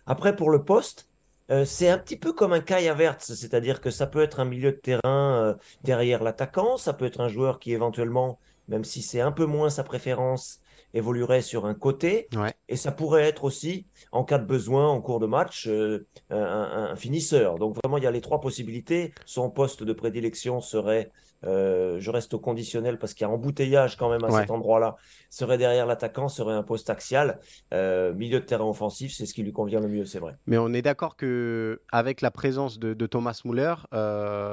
Après, 0.05 0.37
pour 0.37 0.51
le 0.51 0.63
poste, 0.63 1.09
euh, 1.51 1.65
c'est 1.65 1.89
un 1.89 1.99
petit 1.99 2.17
peu 2.17 2.35
comme 2.35 2.53
un 2.53 2.61
Kai 2.61 2.89
Havertz, 2.89 3.35
c'est-à-dire 3.35 3.81
que 3.81 3.91
ça 3.91 4.07
peut 4.07 4.23
être 4.23 4.41
un 4.41 4.45
milieu 4.45 4.73
de 4.73 4.77
terrain 4.77 5.57
derrière 5.85 6.23
l'attaquant, 6.23 6.77
ça 6.77 6.93
peut 6.93 7.07
être 7.07 7.21
un 7.21 7.29
joueur 7.29 7.59
qui 7.59 7.73
éventuellement, 7.73 8.39
même 8.69 8.85
si 8.85 9.01
c'est 9.01 9.21
un 9.21 9.33
peu 9.33 9.47
moins 9.47 9.71
sa 9.71 9.85
préférence, 9.85 10.61
évoluerait 10.95 11.43
sur 11.43 11.67
un 11.67 11.75
côté. 11.75 12.29
Et 12.69 12.77
ça 12.77 12.93
pourrait 12.93 13.25
être 13.25 13.45
aussi, 13.45 13.87
en 14.13 14.25
cas 14.25 14.39
de 14.39 14.47
besoin, 14.47 14.89
en 14.89 15.01
cours 15.01 15.21
de 15.21 15.27
match, 15.27 15.67
euh, 15.69 16.07
un, 16.31 16.97
finisseur. 16.97 17.59
Donc 17.59 17.77
vraiment, 17.83 17.99
il 17.99 18.05
y 18.05 18.07
a 18.07 18.11
les 18.11 18.21
trois 18.21 18.41
possibilités. 18.41 19.13
Son 19.25 19.51
poste 19.51 19.83
de 19.83 19.93
prédilection 19.93 20.61
serait, 20.61 21.11
euh, 21.45 21.99
je 22.01 22.11
reste 22.11 22.35
au 22.35 22.39
conditionnel 22.39 22.99
parce 22.99 23.15
qu'il 23.15 23.27
y 23.27 23.31
a 23.31 23.33
embouteillage 23.33 23.97
quand 23.97 24.11
même 24.11 24.25
à 24.25 24.31
cet 24.31 24.51
endroit-là, 24.51 24.97
serait 25.31 25.59
derrière 25.59 25.87
l'attaquant, 25.87 26.29
serait 26.29 26.55
un 26.55 26.63
poste 26.63 26.91
axial. 26.91 27.39
Euh, 27.75 28.15
milieu 28.15 28.41
de 28.41 28.45
terrain 28.45 28.65
offensif, 28.65 29.13
c'est 29.15 29.27
ce 29.27 29.35
qui 29.35 29.43
lui 29.43 29.53
convient 29.53 29.81
le 29.81 29.89
mieux, 29.89 30.07
c'est 30.07 30.19
vrai. 30.19 30.37
Mais 30.47 30.59
on 30.59 30.73
est 30.73 30.83
d'accord 30.83 31.17
que 31.17 31.81
avec 31.93 32.21
la 32.21 32.31
présence 32.31 32.79
de, 32.79 33.07
Thomas 33.07 33.41
Muller, 33.45 33.75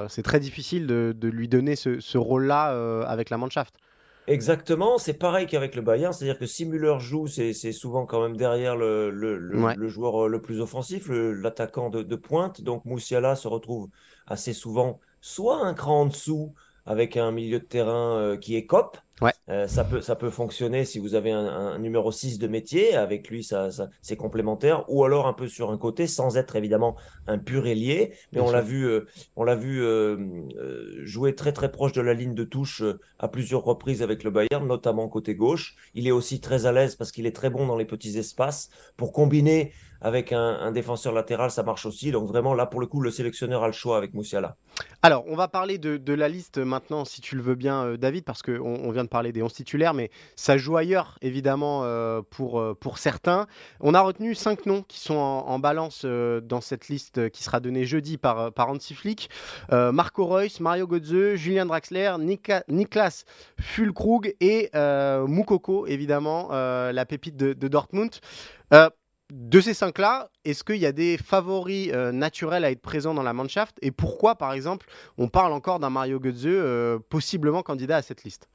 c'est 0.09 0.23
très 0.23 0.39
difficile 0.39 0.87
de, 0.87 1.27
lui 1.27 1.47
donner 1.47 1.75
ce, 1.75 1.99
ce 1.99 2.17
rôle-là 2.17 3.05
avec 3.07 3.29
la 3.29 3.37
Mannschaft. 3.37 3.75
Exactement, 4.25 4.97
c'est 4.97 5.15
pareil 5.15 5.47
qu'avec 5.47 5.75
le 5.75 5.81
Bayern, 5.81 6.13
c'est-à-dire 6.13 6.39
que 6.39 6.45
si 6.45 6.65
Müller 6.65 6.95
joue, 6.99 7.27
c'est 7.27 7.53
souvent 7.73 8.05
quand 8.05 8.21
même 8.21 8.37
derrière 8.37 8.77
le, 8.77 9.09
le, 9.09 9.87
joueur 9.89 10.25
euh, 10.25 10.27
le 10.29 10.41
plus 10.41 10.61
offensif, 10.61 11.09
l'attaquant 11.09 11.89
de, 11.89 12.03
de, 12.03 12.15
pointe. 12.15 12.61
Donc 12.61 12.85
Moussiala 12.85 13.35
se 13.35 13.49
retrouve 13.49 13.89
assez 14.25 14.53
souvent 14.53 15.01
soit 15.19 15.65
un 15.65 15.73
cran 15.73 16.01
en 16.01 16.05
dessous, 16.05 16.53
avec 16.85 17.17
un 17.17 17.31
milieu 17.31 17.59
de 17.59 17.65
terrain 17.65 18.17
euh, 18.17 18.37
qui 18.37 18.55
est 18.55 18.65
cop. 18.65 18.97
Euh, 19.47 19.67
ça, 19.69 19.85
peut, 19.85 20.01
ça 20.01 20.17
peut 20.17 20.29
fonctionner 20.29 20.83
si 20.83 20.99
vous 20.99 21.15
avez 21.15 21.31
un, 21.31 21.79
numéro 21.79 22.11
6 22.11 22.39
de 22.39 22.47
métier, 22.47 22.93
avec 22.93 23.29
lui 23.29 23.41
ça, 23.41 23.69
c'est 24.01 24.17
complémentaire, 24.17 24.83
ou 24.89 25.05
alors 25.05 25.27
un 25.27 25.33
peu 25.33 25.47
sur 25.47 25.71
un 25.71 25.77
côté, 25.77 26.07
sans 26.07 26.35
être 26.35 26.57
évidemment 26.57 26.97
un 27.27 27.37
pur 27.37 27.65
ailier, 27.65 28.11
mais 28.33 28.41
on 28.41 28.51
l'a 28.51 28.59
vu, 28.59 28.85
euh, 28.85 29.05
on 29.37 29.45
l'a 29.45 29.55
vu 29.55 29.81
jouer 31.05 31.35
très 31.35 31.53
très 31.53 31.71
proche 31.71 31.93
de 31.93 32.01
la 32.01 32.13
ligne 32.13 32.33
de 32.33 32.43
touche 32.43 32.83
à 33.17 33.29
plusieurs 33.29 33.63
reprises 33.63 34.01
avec 34.01 34.25
le 34.25 34.31
Bayern, 34.31 34.67
notamment 34.67 35.07
côté 35.07 35.35
gauche. 35.35 35.77
Il 35.93 36.05
est 36.05 36.11
aussi 36.11 36.41
très 36.41 36.65
à 36.65 36.73
l'aise 36.73 36.95
parce 36.95 37.13
qu'il 37.13 37.25
est 37.25 37.35
très 37.35 37.49
bon 37.49 37.65
dans 37.65 37.77
les 37.77 37.85
petits 37.85 38.17
espaces. 38.17 38.69
Pour 38.97 39.13
combiner 39.13 39.71
avec 40.03 40.33
un, 40.33 40.71
défenseur 40.71 41.13
latéral, 41.13 41.49
ça 41.49 41.63
marche 41.63 41.85
aussi. 41.85 42.11
Donc 42.11 42.27
vraiment, 42.27 42.53
là, 42.53 42.65
pour 42.65 42.81
le 42.81 42.87
coup, 42.87 42.99
le 42.99 43.09
sélectionneur 43.09 43.63
a 43.63 43.67
le 43.67 43.73
choix 43.73 43.97
avec 43.97 44.13
Moussiala. 44.13 44.57
Alors, 45.01 45.23
on 45.27 45.35
va 45.35 45.47
parler 45.47 45.77
de, 45.77 46.13
la 46.13 46.27
liste 46.27 46.57
maintenant, 46.57 47.05
si 47.05 47.21
tu 47.21 47.37
le 47.37 47.41
veux 47.41 47.55
bien, 47.55 47.85
euh, 47.85 47.97
David, 47.97 48.25
parce 48.25 48.41
qu'on 48.41 48.53
on 48.61 48.91
vient 48.91 49.05
de 49.05 49.09
parler 49.09 49.31
des 49.31 49.41
11 49.41 49.53
titulaires, 49.53 49.93
mais 49.93 50.11
ça 50.35 50.57
joue 50.57 50.75
ailleurs, 50.75 51.17
évidemment, 51.21 51.83
euh, 51.83 52.21
pour, 52.29 52.59
euh, 52.59 52.73
pour 52.73 52.97
certains. 52.97 53.47
On 53.79 53.93
a 53.93 54.01
retenu 54.01 54.35
cinq 54.35 54.65
noms 54.65 54.83
qui 54.83 54.99
sont 54.99 55.15
en, 55.15 55.59
balance 55.63 56.03
dans 56.03 56.59
cette 56.59 56.89
liste 56.89 57.29
qui 57.29 57.41
sera 57.41 57.61
donnée 57.61 57.85
jeudi 57.85 58.17
par, 58.17 58.51
par 58.51 58.67
Hansi 58.67 58.93
Flick. 58.93 59.29
Marco 59.71 60.25
Reus, 60.25 60.59
Mario 60.59 60.87
Götze, 60.87 61.35
Julien 61.35 61.65
Draxler, 61.65 62.15
Niklas 62.67 63.23
Fulkrug 63.61 64.35
et 64.41 64.69
Moukoko, 64.73 65.87
évidemment, 65.87 66.49
la 66.51 67.05
pépite 67.05 67.37
de, 67.37 67.53
de 67.53 67.67
Dortmund 67.69 68.11
de 69.33 69.61
ces 69.61 69.73
cinq-là, 69.73 70.29
est-ce 70.45 70.63
qu'il 70.63 70.77
y 70.77 70.85
a 70.85 70.91
des 70.91 71.17
favoris 71.17 71.89
euh, 71.91 72.11
naturels 72.11 72.63
à 72.63 72.69
être 72.69 72.81
présents 72.81 73.15
dans 73.15 73.23
la 73.23 73.33
Mannschaft 73.33 73.75
Et 73.81 73.89
pourquoi, 73.89 74.35
par 74.35 74.53
exemple, 74.53 74.85
on 75.17 75.27
parle 75.27 75.53
encore 75.53 75.79
d'un 75.79 75.89
Mario 75.89 76.19
Götze 76.19 76.43
euh, 76.45 76.99
possiblement 77.09 77.63
candidat 77.63 77.97
à 77.97 78.01
cette 78.03 78.23
liste? 78.23 78.47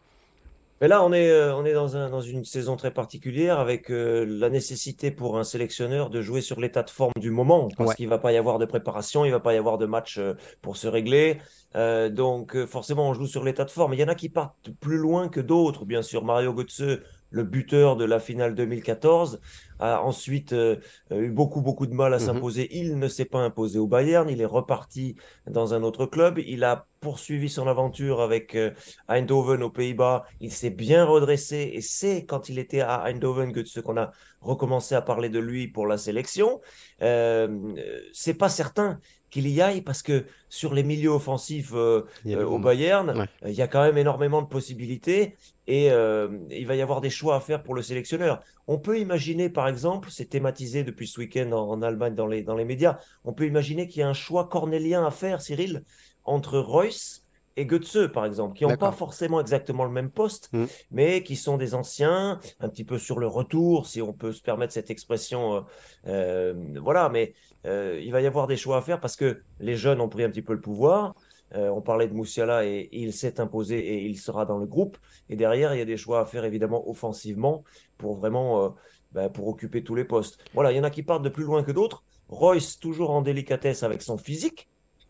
Mais 0.81 0.87
là, 0.87 1.03
on 1.03 1.12
est, 1.12 1.31
euh, 1.31 1.57
on 1.57 1.64
est 1.64 1.72
dans, 1.72 1.97
un, 1.97 2.09
dans 2.09 2.20
une 2.20 2.45
saison 2.45 2.76
très 2.76 2.93
particulière 2.93 3.59
avec 3.59 3.89
la 3.89 4.51
nécessité 4.51 5.11
pour 5.11 5.37
un 5.37 5.43
sélectionneur 5.43 6.11
de 6.11 6.22
jouer 6.22 6.41
sur 6.43 6.61
l'état 6.61 6.85
de 6.85 6.91
forme 6.91 7.14
du 7.18 7.33
moment, 7.33 7.68
parce 7.76 7.97
qu'il 7.97 8.05
ne 8.05 8.11
va 8.11 8.18
pas 8.18 8.31
y 8.31 8.37
avoir 8.37 8.61
de 8.61 8.64
préparation, 8.64 9.24
il 9.24 9.29
ne 9.29 9.35
va 9.35 9.41
pas 9.41 9.55
y 9.55 9.57
avoir 9.57 9.79
de 9.79 9.87
match 9.87 10.20
pour 10.62 10.76
se 10.76 10.87
régler. 10.87 11.39
donc, 11.74 12.57
forcément, 12.66 13.09
on 13.09 13.14
joue 13.14 13.26
sur 13.26 13.43
l'état 13.43 13.64
de 13.64 13.72
forme. 13.72 13.95
Il 13.95 13.99
y 13.99 14.05
en 14.05 14.09
a 14.09 14.14
qui 14.14 14.29
partent 14.29 14.70
plus 14.79 14.99
loin 14.99 15.29
que 15.29 15.41
d'autres, 15.41 15.85
bien 15.85 16.03
sûr. 16.03 16.24
Mario 16.24 16.55
Götze, 16.55 17.01
le 17.31 17.45
buteur 17.45 17.97
de 17.97 18.05
la 18.05 18.20
finale 18.20 18.55
2014, 18.55 19.41
a 19.81 20.03
ensuite 20.03 20.53
euh, 20.53 20.76
eu 21.11 21.31
beaucoup, 21.31 21.61
beaucoup 21.61 21.87
de 21.87 21.95
mal 21.95 22.12
à 22.14 22.18
mhm. 22.18 22.24
s'imposer. 22.24 22.68
Il 22.76 22.99
ne 22.99 23.09
s'est 23.09 23.24
pas 23.24 23.39
imposé 23.39 23.79
au 23.79 23.87
Bayern, 23.87 24.29
il 24.29 24.41
est 24.41 24.47
reparti 24.47 25.16
dans 25.47 25.74
un 25.74 25.83
autre 25.83 26.07
club. 26.07 26.39
Il 26.39 26.64
a 26.64 26.87
poursuivi 27.01 27.49
son 27.49 27.68
aventure 27.68 28.20
avec 28.20 28.57
euh, 28.57 28.72
Eindhoven 29.09 29.62
aux 29.62 29.70
Pays-Bas. 29.70 30.24
Il 30.41 30.53
s'est 30.53 30.70
bien 30.70 31.05
redressé 31.05 31.70
et 31.74 31.81
c'est 31.81 32.24
quand 32.24 32.49
il 32.49 32.59
était 32.59 32.81
à 32.81 33.05
Eindhoven 33.05 33.53
que 33.53 33.64
ce 33.64 33.81
qu'on 33.81 33.97
a 33.97 34.11
recommencé 34.41 34.95
à 34.95 35.03
parler 35.03 35.29
de 35.29 35.39
lui 35.39 35.68
pour 35.68 35.87
la 35.87 35.99
sélection. 35.99 36.61
Euh, 37.03 37.74
c'est 38.12 38.35
pas 38.35 38.49
certain 38.49 38.99
qu'il 39.31 39.49
y 39.49 39.61
aille 39.61 39.83
parce 39.83 40.03
que 40.03 40.24
sur 40.49 40.74
les 40.74 40.83
milieux 40.83 41.11
offensifs 41.11 41.72
euh, 41.74 42.03
euh, 42.26 42.45
au 42.45 42.59
Bayern, 42.59 43.26
il 43.45 43.53
y 43.53 43.62
a 43.62 43.68
quand 43.68 43.83
même 43.83 43.99
énormément 43.99 44.43
de 44.43 44.47
possibilités 44.47 45.37
et 45.66 45.91
euh, 45.91 46.29
il 46.51 46.66
va 46.66 46.76
y 46.76 46.83
avoir 46.83 47.01
des 47.01 47.11
choix 47.11 47.37
à 47.37 47.41
faire 47.41 47.62
pour 47.62 47.74
le 47.74 47.83
sélectionneur. 47.83 48.41
On 48.66 48.79
peut 48.79 48.99
imaginer, 48.99 49.51
par 49.51 49.68
exemple, 49.68 50.09
c'est 50.11 50.31
thématisé 50.31 50.85
depuis 50.85 51.07
ce 51.07 51.20
week-end 51.20 51.53
en, 51.53 51.83
Allemagne 51.83 52.14
dans 52.14 52.26
les, 52.26 52.43
dans 52.43 52.57
les 52.57 52.64
médias, 52.64 52.99
on 53.24 53.33
peut 53.33 53.47
imaginer 53.47 53.87
qu'il 53.87 54.01
y 54.01 54.03
a 54.03 54.09
un 54.09 54.14
choix 54.14 54.49
cornélien 54.49 55.07
à 55.07 55.11
faire, 55.11 55.41
Cyril, 55.43 55.85
entre 56.24 56.59
Royce 56.59 57.28
et 57.59 57.66
Götze, 57.66 58.09
par 58.12 58.24
exemple, 58.24 58.56
qui 58.56 58.64
n'ont 58.64 58.76
pas 58.76 58.92
forcément 58.92 59.40
exactement 59.40 59.84
le 59.84 59.90
même 59.90 60.11
poste, 60.11 60.50
mm. 60.52 60.64
mais 60.90 61.22
qui 61.22 61.36
sont 61.36 61.56
des 61.56 61.74
anciens, 61.74 62.38
un 62.61 62.68
petit 62.68 62.84
peu 62.84 62.98
sur 62.98 63.18
le 63.18 63.26
retour, 63.26 63.86
si 63.86 64.00
on 64.00 64.12
peut 64.12 64.32
se 64.32 64.42
permettre 64.42 64.72
cette 64.72 64.90
expression. 64.90 65.64
voilà, 66.04 67.09
mais 67.09 67.34
euh, 67.66 68.00
il 68.02 68.12
va 68.12 68.20
y 68.20 68.26
avoir 68.26 68.46
des 68.46 68.56
choix 68.56 68.78
à 68.78 68.82
faire 68.82 69.00
parce 69.00 69.16
que 69.16 69.42
les 69.61 69.76
jeunes 69.76 70.00
ont 70.00 70.09
pris 70.09 70.24
un 70.24 70.30
petit 70.30 70.42
peu 70.42 70.52
le 70.52 70.61
pouvoir. 70.61 71.14
Euh, 71.54 71.70
on 71.70 71.80
parlait 71.80 72.09
de 72.09 72.12
Moussiala 72.12 72.66
et, 72.66 72.88
il 72.92 73.12
s'est 73.12 73.40
imposé 73.40 73.78
et 73.78 74.04
il 74.04 74.18
sera 74.18 74.44
dans 74.44 74.59
le 74.59 74.66
groupe. 74.66 74.98
Et 75.28 75.36
derrière, 75.36 75.74
il 75.74 75.78
y 75.78 75.82
a 75.82 75.86
des 75.86 75.96
choix 75.96 76.20
à 76.20 76.26
faire 76.26 76.44
évidemment 76.44 76.88
offensivement 76.88 77.64
pour 77.96 78.16
vraiment 78.16 78.64
euh, 78.64 78.68
ben, 79.12 79.28
pour 79.28 79.48
occuper 79.48 79.82
tous 79.82 79.94
les 79.94 80.04
postes. 80.04 80.38
Voilà, 80.54 80.72
il 80.72 80.76
y 80.76 80.80
en 80.80 80.84
a 80.84 80.90
qui 80.90 81.02
partent 81.02 81.22
de 81.22 81.30
plus 81.30 81.44
loin 81.44 81.62
que 81.62 81.72
d'autres. 81.72 82.04
Royce 82.28 82.78
toujours 82.78 83.11
en 83.11 83.22
délicatesse 83.22 83.82
avec 83.82 84.02
son 84.02 84.18
physique. 84.18 84.68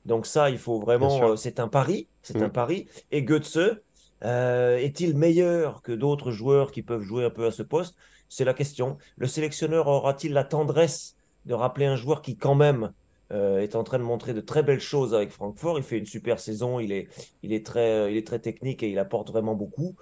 Donc 0.09 0.27
ça, 0.27 0.51
il 0.51 0.59
faut 0.59 0.81
vraiment, 0.81 1.37
c'est 1.37 1.61
un 1.61 1.69
pari, 1.69 2.09
c'est 2.23 2.43
un 2.43 2.49
mm. 2.49 2.53
pari. 2.53 2.89
Et 3.13 3.23
Götze, 3.23 3.81
est-il 4.23 5.17
meilleur 5.17 5.83
que 5.83 5.93
d'autres 5.93 6.33
joueurs 6.33 6.73
qui 6.73 6.83
peuvent 6.83 7.03
jouer 7.03 7.25
un 7.25 7.31
peu 7.31 7.47
à 7.47 7.53
ce 7.53 7.63
poste? 7.63 7.95
C'est 8.29 8.45
la 8.45 8.55
question. 8.55 8.99
Le 9.17 9.27
sélectionneur 9.27 9.87
aura-t-il 9.87 10.33
la 10.33 10.45
tendresse 10.45 11.17
de 11.47 11.55
rappeler 11.55 11.87
un 11.87 11.97
joueur 11.97 12.23
qui 12.23 12.37
quand 12.37 12.55
même 12.55 12.93
euh, 13.33 13.61
est 13.61 13.75
en 13.75 13.85
train 13.85 13.99
de 13.99 14.05
montrer 14.05 14.35
de 14.35 14.41
très 14.41 14.63
belles 14.63 14.81
choses 14.81 15.15
avec 15.15 15.31
Francfort? 15.31 15.79
Il 15.79 15.85
fait 15.85 15.99
une 15.99 16.07
super 16.07 16.39
saison, 16.39 16.79
il 16.79 16.93
est, 16.93 17.09
il 17.43 17.53
est, 17.53 17.65
très, 17.65 17.91
euh, 17.93 18.11
il 18.11 18.17
est 18.17 18.27
très 18.27 18.39
technique 18.39 18.83
et 18.83 18.91
il 18.91 18.99
apporte 18.99 19.31
vraiment 19.31 19.55
beaucoup. 19.55 19.97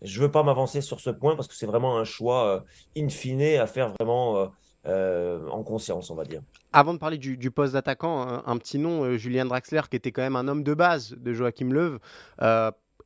Je 0.00 0.18
ne 0.18 0.24
veux 0.26 0.30
pas 0.30 0.42
m'avancer 0.42 0.80
sur 0.80 1.00
ce 1.00 1.10
point 1.10 1.36
parce 1.36 1.48
que 1.48 1.54
c'est 1.54 1.66
vraiment 1.66 1.98
un 1.98 2.04
choix 2.04 2.46
euh, 2.46 2.60
in 2.96 3.08
fine 3.08 3.42
à 3.42 3.66
faire 3.66 3.94
vraiment 3.94 4.50
en 4.84 5.62
conscience, 5.62 6.10
on 6.10 6.16
va 6.16 6.24
dire. 6.24 6.42
Avant 6.72 6.94
de 6.94 6.98
parler 6.98 7.18
du, 7.18 7.50
poste 7.50 7.74
d'attaquant, 7.74 8.42
un, 8.46 8.56
petit 8.58 8.78
nom, 8.78 9.16
Julien 9.16 9.44
Draxler, 9.44 9.82
qui 9.90 9.96
était 9.96 10.12
quand 10.12 10.22
même 10.22 10.36
un 10.36 10.48
homme 10.48 10.62
de 10.62 10.74
base 10.74 11.14
de 11.18 11.32
Joachim 11.32 11.70
Löw, 11.72 11.98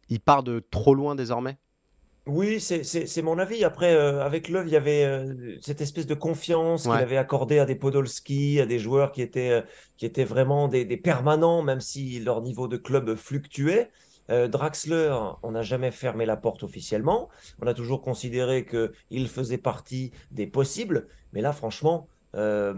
il 0.08 0.20
part 0.20 0.42
de 0.42 0.60
trop 0.70 0.94
loin 0.94 1.14
désormais? 1.14 1.58
Oui, 2.26 2.58
c'est 2.58 3.22
mon 3.22 3.38
avis. 3.38 3.62
Après, 3.62 3.94
euh, 3.94 4.24
avec 4.24 4.48
Löw, 4.48 4.64
il 4.66 4.72
y 4.72 4.76
avait 4.76 5.04
euh, 5.04 5.56
cette 5.60 5.80
espèce 5.80 6.06
de 6.06 6.14
confiance 6.14 6.82
qu'il 6.82 6.90
avait 6.90 7.16
accordée 7.16 7.60
à 7.60 7.66
des 7.66 7.76
Podolski, 7.76 8.60
à 8.60 8.66
des 8.66 8.80
joueurs 8.80 9.12
qui 9.12 9.22
étaient, 9.22 9.50
euh, 9.50 9.62
qui 9.96 10.06
étaient 10.06 10.24
vraiment 10.24 10.66
des, 10.66 10.84
permanents, 10.96 11.62
même 11.62 11.80
si 11.80 12.18
leur 12.18 12.42
niveau 12.42 12.66
de 12.66 12.76
club 12.76 13.14
fluctuait. 13.14 13.90
Draxler, 14.28 15.16
on 15.44 15.52
n'a 15.52 15.62
jamais 15.62 15.92
fermé 15.92 16.26
la 16.26 16.36
porte 16.36 16.64
officiellement. 16.64 17.28
On 17.62 17.68
a 17.68 17.74
toujours 17.74 18.02
considéré 18.02 18.66
qu'il 18.66 19.28
faisait 19.28 19.56
partie 19.56 20.10
des 20.32 20.48
possibles. 20.48 21.06
Mais 21.32 21.40
là, 21.40 21.52
franchement, 21.52 22.08
euh, 22.36 22.74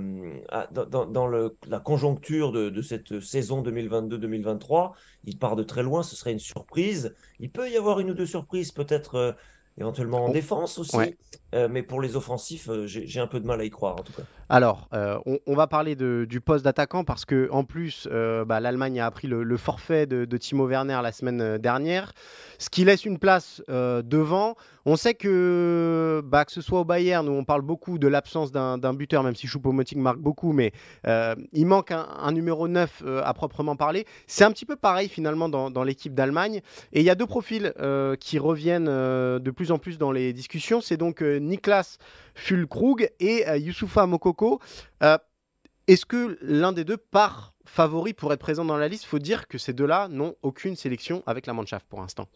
dans, 0.71 1.27
la 1.27 1.81
conjoncture 1.81 2.53
de, 2.53 2.83
cette 2.83 3.21
saison 3.21 3.63
2022-2023, 3.63 4.93
il 5.25 5.37
part 5.37 5.57
de 5.57 5.63
très 5.63 5.83
loin, 5.83 6.03
ce 6.03 6.15
serait 6.15 6.33
une 6.33 6.39
surprise. 6.39 7.15
Il 7.41 7.51
peut 7.51 7.69
y 7.69 7.77
avoir 7.77 7.99
une 8.01 8.11
ou 8.11 8.15
deux 8.15 8.27
surprises, 8.27 8.71
peut-être 8.71 9.17
euh, 9.17 9.33
éventuellement 9.77 10.25
en 10.25 10.29
défense 10.31 10.79
aussi, 10.79 11.17
euh, 11.55 11.69
mais 11.69 11.83
pour 11.83 12.01
les 12.01 12.15
offensifs, 12.15 12.71
j'ai 12.85 13.21
un 13.21 13.27
peu 13.27 13.41
de 13.41 13.47
mal 13.47 13.61
à 13.61 13.65
y 13.65 13.71
croire 13.71 13.95
en 13.95 14.03
tout 14.03 14.13
cas. 14.13 14.23
Alors, 14.49 14.89
on, 14.93 15.55
va 15.55 15.67
parler 15.67 15.95
du 15.95 16.41
poste 16.41 16.65
d'attaquant 16.65 17.05
parce 17.05 17.25
que 17.25 17.49
en 17.51 17.65
plus, 17.65 18.09
bah, 18.11 18.61
l'Allemagne 18.61 19.01
a 19.01 19.07
appris 19.07 19.29
le, 19.29 19.57
forfait 19.57 20.07
de, 20.07 20.25
de, 20.25 20.37
Timo 20.37 20.67
Werner 20.67 21.01
la 21.03 21.13
semaine 21.13 21.59
dernière, 21.59 22.13
ce 22.59 22.71
qui 22.71 22.85
laisse 22.85 23.05
une 23.05 23.19
place 23.19 23.63
devant. 23.69 24.55
On 24.91 24.97
sait 24.97 25.13
que, 25.13 26.23
bah, 26.25 26.47
que 26.47 26.53
ce 26.53 26.63
soit 26.63 26.81
au 26.81 26.85
Bayern, 26.87 27.29
où 27.29 27.33
on 27.33 27.45
parle 27.45 27.61
beaucoup 27.61 27.99
de 27.99 28.09
l'absence 28.09 28.51
d'un 28.51 28.95
buteur, 28.95 29.23
même 29.23 29.35
si 29.35 29.47
Choupo-Moting 29.47 30.01
marque 30.01 30.17
beaucoup, 30.17 30.55
mais 30.55 30.73
euh, 31.07 31.35
il 31.53 31.67
manque 31.67 31.91
un, 31.91 32.33
numéro 32.33 32.69
9 32.69 33.03
euh, 33.05 33.21
à 33.23 33.35
proprement 33.35 33.77
parler. 33.77 34.07
C'est 34.27 34.45
un 34.45 34.51
petit 34.51 34.65
peu 34.65 34.77
pareil 34.77 35.11
finalement 35.11 35.51
dans, 35.51 35.85
l'équipe 35.85 36.15
d'Allemagne. 36.15 36.63
Et 36.95 37.01
il 37.01 37.05
y 37.05 37.11
a 37.11 37.15
deux 37.15 37.27
profils 37.27 37.75
euh, 37.79 38.17
qui 38.17 38.39
reviennent 38.39 38.87
de 38.87 39.51
plus 39.51 39.73
en 39.73 39.79
plus 39.79 39.99
dans 39.99 40.11
les 40.11 40.33
discussions. 40.33 40.81
C'est 40.81 40.97
donc 40.97 41.21
Niklas 41.21 41.99
Fulkrug 42.35 43.11
et 43.21 43.45
Youssoufa 43.59 44.07
Mokoko. 44.07 44.59
Est-ce 45.03 46.07
que 46.07 46.39
l'un 46.41 46.73
des 46.73 46.85
deux 46.85 46.97
part 46.97 47.53
favori 47.67 48.15
pour 48.15 48.33
être 48.33 48.41
présent 48.41 48.65
dans 48.65 48.79
la 48.79 48.89
liste? 48.89 49.05
Il 49.05 49.09
faut 49.09 49.19
dire 49.19 49.49
que 49.49 49.59
ces 49.59 49.75
deux-là 49.75 50.09
n'ont 50.09 50.35
aucune 50.41 50.77
sélection 50.77 51.23
avec 51.27 51.45
la 51.45 51.53
Mannschaft 51.53 51.85
pour 51.91 52.01
l'instant. 52.01 52.27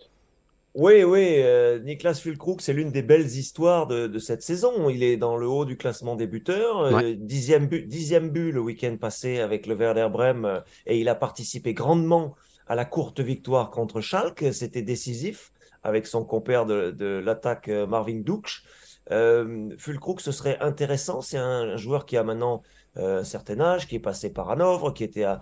Oui, 0.74 1.04
oui, 1.04 1.34
euh, 1.36 1.78
Niklas 1.80 2.14
Fulkrug, 2.14 2.62
c'est 2.62 2.72
l'une 2.72 2.90
des 2.90 3.02
belles 3.02 3.26
histoires 3.26 3.86
de, 3.86 4.18
cette 4.18 4.42
saison. 4.42 4.88
Il 4.88 5.02
est 5.02 5.18
dans 5.18 5.36
le 5.36 5.46
haut 5.46 5.66
du 5.66 5.76
classement 5.76 6.16
des 6.16 6.26
buteurs, 6.26 6.80
euh, 6.80 7.12
dixième, 7.14 7.66
but, 7.66 7.86
dixième 7.86 8.30
but 8.30 8.52
le 8.52 8.60
week-end 8.60 8.96
passé 8.98 9.40
avec 9.40 9.66
le 9.66 9.74
Werder 9.74 10.08
Bremen, 10.10 10.46
euh, 10.46 10.60
et 10.86 10.98
il 10.98 11.10
a 11.10 11.14
participé 11.14 11.74
grandement 11.74 12.36
à 12.66 12.74
la 12.74 12.86
courte 12.86 13.20
victoire 13.20 13.70
contre 13.70 14.00
Schalke. 14.00 14.46
C'était 14.54 14.80
décisif 14.80 15.52
avec 15.82 16.06
son 16.06 16.24
compère 16.24 16.64
de, 16.64 17.20
l'attaque 17.22 17.68
Marvin 17.68 18.20
Duksch. 18.20 18.62
Fulkrug, 19.10 20.20
ce 20.20 20.32
serait 20.32 20.58
intéressant. 20.60 21.20
C'est 21.20 21.36
un, 21.36 21.76
joueur 21.76 22.06
qui 22.06 22.16
a 22.16 22.22
maintenant 22.22 22.62
un 22.96 23.24
certain 23.24 23.60
âge, 23.60 23.88
qui 23.88 23.96
est 23.96 24.00
passé 24.00 24.32
par 24.32 24.50
Hanovre, 24.50 24.94
qui 24.94 25.04
était 25.04 25.24
à, 25.24 25.40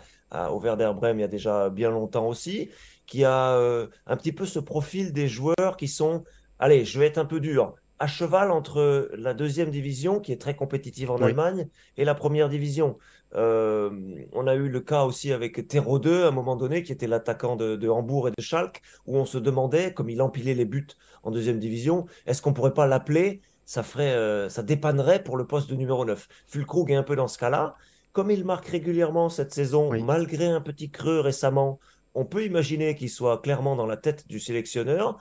au 0.50 0.60
Werder 0.60 0.92
Bremen 0.96 1.18
il 1.18 1.22
y 1.22 1.24
a 1.24 1.28
déjà 1.28 1.68
bien 1.68 1.90
longtemps 1.90 2.26
aussi 2.26 2.70
qui 3.10 3.24
a 3.24 3.56
euh, 3.56 3.88
un 4.06 4.16
petit 4.16 4.32
peu 4.32 4.46
ce 4.46 4.60
profil 4.60 5.12
des 5.12 5.26
joueurs 5.26 5.76
qui 5.76 5.88
sont, 5.88 6.22
allez, 6.60 6.84
je 6.84 6.98
vais 6.98 7.06
être 7.06 7.18
un 7.18 7.24
peu 7.24 7.40
dur, 7.40 7.74
à 7.98 8.06
cheval 8.06 8.52
entre 8.52 9.10
la 9.14 9.34
deuxième 9.34 9.70
division, 9.70 10.20
qui 10.20 10.30
est 10.30 10.40
très 10.40 10.54
compétitive 10.54 11.10
en 11.10 11.16
Allemagne, 11.16 11.68
et 11.96 12.04
la 12.04 12.14
première 12.14 12.48
division. 12.48 12.98
Euh, 13.34 13.90
on 14.32 14.46
a 14.46 14.54
eu 14.54 14.68
le 14.68 14.80
cas 14.80 15.02
aussi 15.02 15.32
avec 15.32 15.66
Terreau 15.66 15.98
2 15.98 16.22
à 16.22 16.28
un 16.28 16.30
moment 16.30 16.54
donné, 16.54 16.84
qui 16.84 16.92
était 16.92 17.08
l'attaquant 17.08 17.56
de, 17.56 17.88
Hambourg 17.88 18.28
et 18.28 18.30
de 18.30 18.40
Schalke, 18.40 18.80
où 19.06 19.18
on 19.18 19.26
se 19.26 19.38
demandait, 19.38 19.92
comme 19.92 20.08
il 20.08 20.22
empilait 20.22 20.54
les 20.54 20.64
buts 20.64 20.86
en 21.24 21.32
deuxième 21.32 21.58
division, 21.58 22.06
est-ce 22.26 22.40
qu'on 22.40 22.52
pourrait 22.52 22.74
pas 22.74 22.86
l'appeler 22.86 23.42
ça 23.66 23.84
ferait, 23.84 24.14
euh, 24.14 24.48
ça 24.48 24.64
dépannerait 24.64 25.22
pour 25.22 25.36
le 25.36 25.46
poste 25.46 25.70
de 25.70 25.76
numéro 25.76 26.04
9. 26.04 26.26
Fulkrug 26.48 26.90
est 26.90 26.96
un 26.96 27.04
peu 27.04 27.14
dans 27.14 27.28
ce 27.28 27.38
cas-là. 27.38 27.76
Comme 28.12 28.32
il 28.32 28.44
marque 28.44 28.66
régulièrement 28.66 29.28
cette 29.28 29.54
saison, 29.54 29.92
malgré 30.04 30.46
un 30.46 30.60
petit 30.60 30.90
creux 30.90 31.20
récemment, 31.20 31.78
on 32.14 32.24
peut 32.24 32.44
imaginer 32.44 32.94
qu'il 32.94 33.10
soit 33.10 33.40
clairement 33.40 33.76
dans 33.76 33.86
la 33.86 33.96
tête 33.96 34.26
du 34.28 34.40
sélectionneur. 34.40 35.18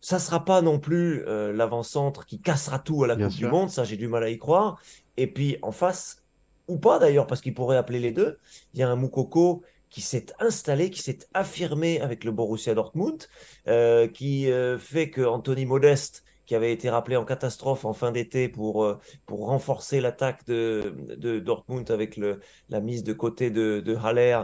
Ça 0.00 0.16
ne 0.16 0.20
sera 0.20 0.44
pas 0.44 0.62
non 0.62 0.78
plus 0.78 1.24
euh, 1.26 1.52
l'avant-centre 1.52 2.26
qui 2.26 2.40
cassera 2.40 2.78
tout 2.78 3.04
à 3.04 3.06
la 3.06 3.16
Coupe 3.16 3.34
du 3.34 3.46
Monde, 3.46 3.70
ça 3.70 3.84
j'ai 3.84 3.96
du 3.96 4.08
mal 4.08 4.22
à 4.22 4.30
y 4.30 4.38
croire. 4.38 4.80
Et 5.16 5.26
puis 5.26 5.58
en 5.62 5.72
face, 5.72 6.22
ou 6.68 6.78
pas 6.78 6.98
d'ailleurs, 6.98 7.26
parce 7.26 7.40
qu'il 7.40 7.54
pourrait 7.54 7.76
appeler 7.76 8.00
les 8.00 8.12
deux, 8.12 8.38
il 8.74 8.80
y 8.80 8.82
a 8.82 8.88
un 8.88 8.96
Moukoko 8.96 9.62
qui 9.88 10.00
s'est 10.00 10.26
installé, 10.38 10.90
qui 10.90 11.00
s'est 11.00 11.20
affirmé 11.32 12.00
avec 12.00 12.24
le 12.24 12.32
Borussia 12.32 12.74
Dortmund, 12.74 13.24
euh, 13.68 14.08
qui 14.08 14.50
euh, 14.50 14.78
fait 14.78 15.10
que 15.10 15.22
Anthony 15.22 15.64
Modeste, 15.64 16.24
qui 16.44 16.54
avait 16.54 16.72
été 16.72 16.90
rappelé 16.90 17.16
en 17.16 17.24
catastrophe 17.24 17.84
en 17.84 17.92
fin 17.92 18.12
d'été 18.12 18.48
pour, 18.48 18.98
pour 19.24 19.46
renforcer 19.46 20.00
l'attaque 20.00 20.46
de, 20.46 20.94
de, 21.16 21.40
Dortmund 21.40 21.90
avec 21.90 22.16
le, 22.16 22.38
la 22.68 22.80
mise 22.80 23.02
de 23.02 23.12
côté 23.12 23.50
de, 23.50 23.80
de 23.80 23.96
Haller, 23.96 24.42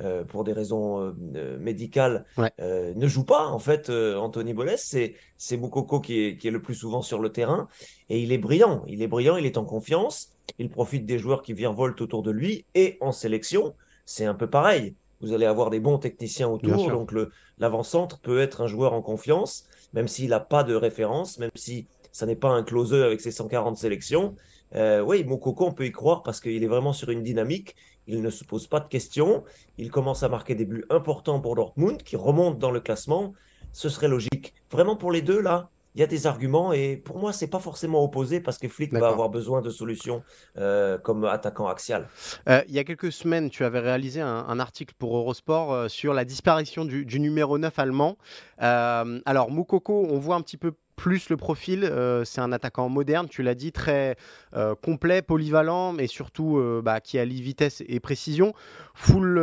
euh, 0.00 0.24
pour 0.24 0.42
des 0.42 0.52
raisons 0.52 1.00
euh, 1.00 1.12
euh, 1.36 1.58
médicales, 1.58 2.24
ne 2.58 3.06
joue 3.06 3.24
pas. 3.24 3.46
En 3.46 3.60
fait, 3.60 3.90
Anthony 3.90 4.52
Boles, 4.52 4.72
c'est 4.76 5.14
c'est 5.36 5.56
Moukoko 5.56 6.00
qui 6.00 6.20
est, 6.20 6.36
qui 6.36 6.48
est 6.48 6.50
le 6.50 6.60
plus 6.60 6.74
souvent 6.74 7.00
sur 7.00 7.20
le 7.20 7.30
terrain 7.30 7.68
et 8.08 8.20
il 8.20 8.32
est 8.32 8.38
brillant. 8.38 8.82
Il 8.88 9.02
est 9.02 9.06
brillant, 9.06 9.36
il 9.36 9.46
est 9.46 9.56
en 9.56 9.64
confiance. 9.64 10.30
Il 10.58 10.68
profite 10.68 11.06
des 11.06 11.18
joueurs 11.18 11.42
qui 11.42 11.52
virevoltent 11.52 12.00
autour 12.00 12.22
de 12.24 12.32
lui 12.32 12.64
et 12.74 12.98
en 13.00 13.12
sélection, 13.12 13.74
c'est 14.04 14.24
un 14.24 14.34
peu 14.34 14.48
pareil. 14.48 14.96
Vous 15.20 15.32
allez 15.32 15.46
avoir 15.46 15.70
des 15.70 15.80
bons 15.80 15.98
techniciens 15.98 16.48
autour, 16.48 16.90
donc 16.90 17.12
le 17.12 17.30
l'avant-centre 17.58 18.18
peut 18.18 18.40
être 18.40 18.62
un 18.62 18.66
joueur 18.66 18.94
en 18.94 19.00
confiance, 19.00 19.64
même 19.92 20.08
s'il 20.08 20.30
n'a 20.30 20.40
pas 20.40 20.64
de 20.64 20.74
référence, 20.74 21.38
même 21.38 21.52
si 21.54 21.86
ça 22.10 22.26
n'est 22.26 22.36
pas 22.36 22.50
un 22.50 22.64
closer 22.64 23.02
avec 23.02 23.20
ses 23.20 23.30
140 23.30 23.76
sélections. 23.76 24.34
oui, 24.74 25.22
Moukoko, 25.22 25.66
on 25.66 25.72
peut 25.72 25.86
y 25.86 25.92
croire 25.92 26.24
parce 26.24 26.40
qu'il 26.40 26.64
est 26.64 26.68
vraiment 26.68 26.92
sur 26.92 27.10
une 27.10 27.22
dynamique 27.22 27.76
il 28.06 28.22
ne 28.22 28.30
se 28.30 28.44
pose 28.44 28.66
pas 28.66 28.80
de 28.80 28.88
questions. 28.88 29.44
Il 29.78 29.90
commence 29.90 30.22
à 30.22 30.28
marquer 30.28 30.54
des 30.54 30.64
buts 30.64 30.84
importants 30.90 31.40
pour 31.40 31.54
Dortmund, 31.54 32.02
qui 32.02 32.16
remonte 32.16 32.58
dans 32.58 32.70
le 32.70 32.80
classement. 32.80 33.32
Ce 33.72 33.88
serait 33.88 34.08
logique. 34.08 34.54
Vraiment, 34.70 34.96
pour 34.96 35.10
les 35.10 35.22
deux, 35.22 35.40
là, 35.40 35.70
il 35.94 36.00
y 36.00 36.02
a 36.02 36.06
des 36.06 36.26
arguments 36.26 36.72
et 36.72 36.96
pour 36.96 37.18
moi, 37.18 37.32
c'est 37.32 37.46
pas 37.46 37.60
forcément 37.60 38.02
opposé 38.02 38.40
parce 38.40 38.58
que 38.58 38.68
Flick 38.68 38.92
va 38.92 39.08
avoir 39.08 39.28
besoin 39.28 39.62
de 39.62 39.70
solutions 39.70 40.22
euh, 40.58 40.98
comme 40.98 41.24
attaquant 41.24 41.68
axial. 41.68 42.08
Euh, 42.48 42.62
il 42.66 42.74
y 42.74 42.80
a 42.80 42.84
quelques 42.84 43.12
semaines, 43.12 43.48
tu 43.48 43.64
avais 43.64 43.78
réalisé 43.78 44.20
un, 44.20 44.58
article 44.58 44.94
pour 44.98 45.16
Eurosport 45.16 45.72
euh, 45.72 45.88
sur 45.88 46.12
la 46.12 46.24
disparition 46.24 46.84
du, 46.84 47.04
du, 47.04 47.20
numéro 47.20 47.58
9 47.58 47.78
allemand. 47.78 48.16
alors, 48.58 49.50
Moukoko, 49.50 50.06
on 50.10 50.18
voit 50.18 50.34
un 50.34 50.42
petit 50.42 50.56
peu 50.56 50.74
plus 50.96 51.28
le 51.28 51.36
profil. 51.36 51.84
Euh, 51.84 52.24
c'est 52.24 52.40
un 52.40 52.52
attaquant 52.52 52.88
moderne, 52.88 53.28
tu 53.28 53.42
l'as 53.42 53.54
dit, 53.54 53.72
très 53.72 54.16
euh, 54.54 54.74
complet, 54.74 55.22
polyvalent, 55.22 55.92
mais 55.92 56.06
surtout 56.06 56.58
euh, 56.58 56.82
bah, 56.82 57.00
qui 57.00 57.18
allie 57.18 57.42
vitesse 57.42 57.82
et 57.86 58.00
précision. 58.00 58.52
Full, 58.94 59.38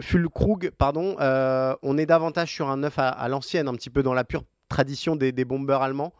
full 0.00 0.28
Krug, 0.28 0.70
pardon, 0.76 1.16
on 1.82 1.98
est 1.98 2.06
davantage 2.06 2.52
sur 2.52 2.70
un 2.70 2.78
neuf 2.78 2.94
à, 2.96 3.28
l'ancienne, 3.28 3.68
un 3.68 3.74
petit 3.74 3.90
peu 3.90 4.02
dans 4.02 4.14
la 4.14 4.24
pure 4.24 4.44
tradition 4.68 5.16
des, 5.16 5.32
des 5.32 5.44
bombers 5.44 5.82
allemands. 5.82 6.12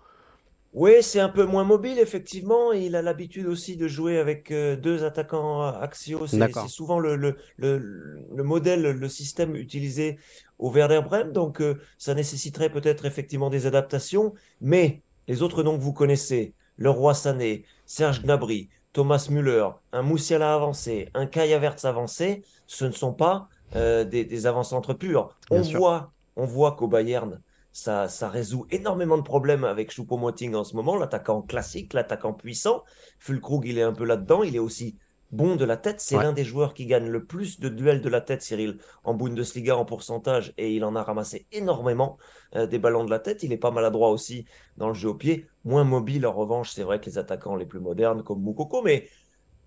Oui, 0.75 1.03
c'est 1.03 1.21
un 1.21 1.29
peu 1.29 1.45
moins 1.45 1.65
mobile, 1.65 1.99
effectivement. 1.99 2.73
Il 2.73 2.97
a 2.97 3.03
l'habitude 3.03 3.47
aussi 3.47 3.77
de 3.77 3.89
jouer 3.89 4.19
avec 4.19 4.51
deux 4.51 5.05
attaquants 5.05 5.63
axiaux. 5.63 6.27
C'est 6.27 6.41
souvent 6.69 6.99
le, 6.99 7.15
le, 7.15 7.37
le, 7.59 8.43
modèle, 8.43 8.83
le 8.83 9.09
système 9.09 9.55
utilisé 9.55 10.19
au 10.63 10.71
Werder 10.71 11.01
Bremen. 11.05 11.33
Donc, 11.33 11.61
euh, 11.61 11.81
ça 11.99 12.15
nécessiterait 12.15 12.71
peut-être 12.71 13.05
effectivement 13.05 13.51
des 13.51 13.67
adaptations. 13.67 14.33
Mais 14.61 15.03
les 15.29 15.43
autres 15.43 15.63
noms 15.63 15.77
que 15.77 15.83
vous 15.83 15.93
connaissez, 15.93 16.55
le 16.77 16.89
Roi 16.89 17.15
Sané, 17.15 17.65
Serge 17.85 18.23
Gnabry, 18.23 18.71
Thomas 18.93 19.27
Müller, 19.29 19.69
un 19.93 20.03
Moussiala 20.03 20.55
avancé, 20.55 21.09
un 21.15 21.27
Kai 21.27 21.53
Havertz 21.53 21.85
avancé, 21.85 22.43
ce 22.67 22.85
ne 22.85 22.93
sont 22.93 23.13
pas 23.13 23.49
euh, 23.75 24.05
des, 24.05 24.25
des 24.25 24.47
avant-centres 24.47 24.95
purs. 24.95 25.37
on 25.51 25.63
voit, 25.63 26.13
on 26.37 26.45
voit 26.45 26.73
qu'au 26.73 26.89
Bayern, 26.89 27.41
ça, 27.73 28.09
ça 28.09 28.29
résout 28.29 28.67
énormément 28.71 29.17
de 29.17 29.23
problèmes 29.23 29.65
avec 29.65 29.91
Choupo-Moting 29.91 30.55
en 30.55 30.63
ce 30.63 30.77
moment, 30.77 30.97
l'attaquant 30.97 31.43
classique, 31.43 31.95
l'attaquant 31.95 32.35
puissant. 32.35 32.85
Fulkrug, 33.19 33.65
il 33.67 33.79
est 33.79 33.83
un 33.83 33.95
peu 33.95 34.05
là-dedans. 34.05 34.43
Il 34.43 34.55
est 34.55 34.61
aussi 34.61 34.97
bon 35.33 35.57
de 35.57 35.65
la 35.65 35.77
tête. 35.77 36.01
C'est 36.01 36.17
l'un 36.17 36.33
des 36.33 36.45
joueurs 36.45 36.75
qui 36.75 36.87
gagne 36.87 37.09
le 37.09 37.25
plus 37.25 37.59
de 37.59 37.69
duels 37.69 38.01
de 38.01 38.09
la 38.09 38.21
tête, 38.21 38.43
Cyril, 38.43 38.79
en 39.03 39.15
Bundesliga 39.15 39.77
en 39.77 39.85
pourcentage. 39.85 40.55
Et 40.59 40.75
il 40.75 40.85
en 40.85 40.95
a 40.95 41.03
ramassé 41.03 41.47
énormément 41.51 42.19
euh, 42.55 42.67
des 42.67 42.79
ballons 42.79 43.05
de 43.05 43.11
la 43.11 43.19
tête. 43.19 43.43
Il 43.43 43.53
est 43.53 43.59
pas 43.59 43.71
maladroit 43.71 44.11
aussi 44.11 44.45
dans 44.77 44.89
le 44.89 44.95
jeu 44.95 45.09
au 45.09 45.15
pied. 45.15 45.47
Moins 45.65 45.85
mobile, 45.85 46.27
en 46.27 46.33
revanche, 46.33 46.71
c'est 46.71 46.85
vrai 46.85 47.01
que 47.01 47.07
les 47.07 47.19
attaquants 47.19 47.57
les 47.57 47.67
plus 47.67 47.81
modernes 47.81 48.23
comme 48.23 48.43
Moukoko. 48.43 48.83
Mais 48.83 49.09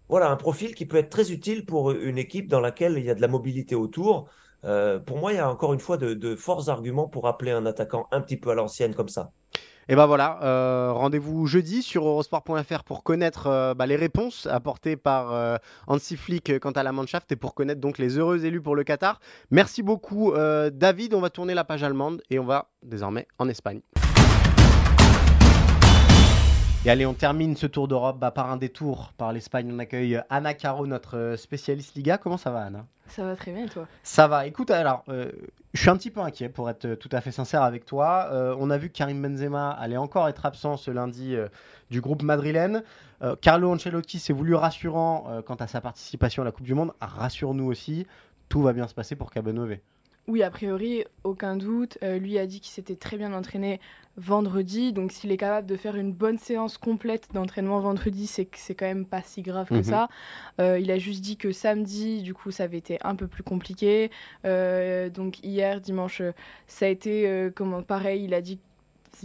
voilà, 0.07 0.29
un 0.29 0.37
profil 0.37 0.75
qui 0.75 0.85
peut 0.85 0.97
être 0.97 1.09
très 1.09 1.31
utile 1.31 1.65
pour 1.65 1.91
une 1.91 2.17
équipe 2.17 2.47
dans 2.47 2.59
laquelle 2.59 2.97
il 2.97 3.03
y 3.03 3.09
a 3.09 3.15
de 3.15 3.21
la 3.21 3.27
mobilité 3.27 3.75
autour. 3.75 4.29
Euh, 4.63 4.99
pour 4.99 5.17
moi, 5.17 5.33
il 5.33 5.35
y 5.35 5.39
a 5.39 5.49
encore 5.49 5.73
une 5.73 5.79
fois 5.79 5.97
de, 5.97 6.35
forts 6.35 6.69
arguments 6.69 7.07
pour 7.07 7.27
appeler 7.27 7.51
un 7.51 7.65
attaquant 7.65 8.07
un 8.11 8.21
petit 8.21 8.37
peu 8.37 8.51
à 8.51 8.55
l'ancienne 8.55 8.95
comme 8.95 9.09
ça. 9.09 9.31
Et 9.87 9.95
ben 9.95 10.05
voilà, 10.07 10.39
euh, 10.41 10.91
rendez-vous 10.93 11.45
jeudi 11.45 11.83
sur 11.83 12.07
eurosport.fr 12.07 12.83
pour 12.83 13.03
connaître 13.03 13.47
euh, 13.47 13.73
bah, 13.73 13.85
les 13.85 13.95
réponses 13.95 14.47
apportées 14.47 14.95
par 14.95 15.59
Hansi 15.87 16.17
Flick 16.17 16.59
quant 16.59 16.71
à 16.71 16.83
la 16.83 16.91
Mannschaft 16.91 17.31
et 17.31 17.35
pour 17.35 17.53
connaître 17.53 17.81
donc 17.81 17.97
les 17.97 18.17
heureux 18.17 18.45
élus 18.45 18.61
pour 18.61 18.75
le 18.75 18.83
Qatar. 18.83 19.19
Merci 19.51 19.83
beaucoup 19.83 20.33
David, 20.71 21.13
on 21.13 21.21
va 21.21 21.29
tourner 21.29 21.53
la 21.53 21.63
page 21.63 21.83
allemande 21.83 22.21
et 22.29 22.39
on 22.39 22.45
va 22.45 22.69
désormais 22.83 23.27
en 23.39 23.47
Espagne. 23.47 23.81
Et 26.85 26.89
allez, 26.91 27.07
on 27.07 27.15
termine 27.15 27.57
ce 27.57 27.65
tour 27.65 27.87
d'Europe 27.87 28.19
bah, 28.19 28.29
par 28.29 28.51
un 28.51 28.57
détour 28.57 29.11
par 29.17 29.33
l'Espagne. 29.33 29.71
On 29.73 29.79
accueille 29.79 30.21
Anna 30.29 30.53
Caro, 30.53 30.85
notre 30.85 31.17
euh, 31.17 31.35
spécialiste 31.35 31.95
Liga. 31.95 32.19
Comment 32.19 32.37
ça 32.37 32.51
va, 32.51 32.61
Anna 32.61 32.85
Ça 33.07 33.23
va 33.23 33.35
très 33.35 33.51
bien, 33.51 33.65
toi? 33.65 33.87
Ça 34.03 34.27
va. 34.27 34.45
Écoute, 34.45 34.69
alors, 34.69 35.03
euh, 35.09 35.31
je 35.73 35.81
suis 35.81 35.89
un 35.89 35.97
petit 35.97 36.11
peu 36.11 36.19
inquiet 36.19 36.47
pour 36.47 36.69
être 36.69 36.93
tout 36.93 37.09
à 37.11 37.21
fait 37.21 37.31
sincère 37.31 37.63
avec 37.63 37.85
toi. 37.85 38.29
Euh, 38.31 38.55
on 38.59 38.69
a 38.69 38.77
vu 38.77 38.89
que 38.89 38.93
Karim 38.93 39.19
Benzema 39.19 39.71
allait 39.71 39.97
encore 39.97 40.27
être 40.27 40.45
absent 40.45 40.77
ce 40.77 40.91
lundi 40.91 41.35
du 41.89 42.01
groupe 42.01 42.21
madrilène. 42.21 42.83
Carlo 43.41 43.73
Ancelotti 43.73 44.19
s'est 44.19 44.33
voulu 44.33 44.53
rassurant 44.53 45.41
quant 45.47 45.55
à 45.55 45.65
sa 45.65 45.81
participation 45.81 46.43
à 46.43 46.45
la 46.45 46.51
Coupe 46.51 46.67
du 46.67 46.75
Monde. 46.75 46.91
Rassure-nous 47.01 47.65
aussi, 47.65 48.05
tout 48.47 48.61
va 48.61 48.73
bien 48.73 48.87
se 48.87 48.93
passer 48.93 49.15
pour 49.15 49.31
Cabanové. 49.31 49.81
Oui, 50.27 50.41
a 50.41 50.49
priori, 50.49 51.03
aucun 51.23 51.55
doute. 51.55 51.99
Euh, 52.01 52.17
lui 52.17 52.39
a 52.39 52.47
dit 52.47 52.59
qu'il 52.59 52.71
s'était 52.73 52.95
très 52.95 53.15
bien 53.15 53.31
entraîné 53.31 53.79
vendredi. 54.17 54.91
Donc, 54.91 55.11
s'il 55.11 55.31
est 55.31 55.37
capable 55.37 55.67
de 55.67 55.75
faire 55.75 55.95
une 55.95 56.13
bonne 56.13 56.39
séance 56.39 56.79
complète 56.79 57.27
d'entraînement 57.33 57.79
vendredi, 57.79 58.25
c'est 58.25 58.45
que 58.45 58.57
c'est 58.57 58.73
quand 58.73 58.87
même 58.87 59.05
pas 59.05 59.21
si 59.21 59.43
grave 59.43 59.67
que 59.67 59.75
mhm. 59.75 59.83
ça. 59.83 60.09
Euh, 60.59 60.79
il 60.79 60.89
a 60.89 60.97
juste 60.97 61.21
dit 61.21 61.37
que 61.37 61.51
samedi, 61.51 62.23
du 62.23 62.33
coup, 62.33 62.49
ça 62.49 62.63
avait 62.63 62.77
été 62.77 62.97
un 63.03 63.15
peu 63.15 63.27
plus 63.27 63.43
compliqué. 63.43 64.09
Euh, 64.45 65.09
donc, 65.09 65.43
hier, 65.43 65.79
dimanche, 65.79 66.23
ça 66.65 66.87
a 66.87 66.89
été 66.89 67.51
comment, 67.55 67.83
pareil. 67.83 68.23
Il 68.23 68.33
a 68.33 68.41
dit 68.41 68.59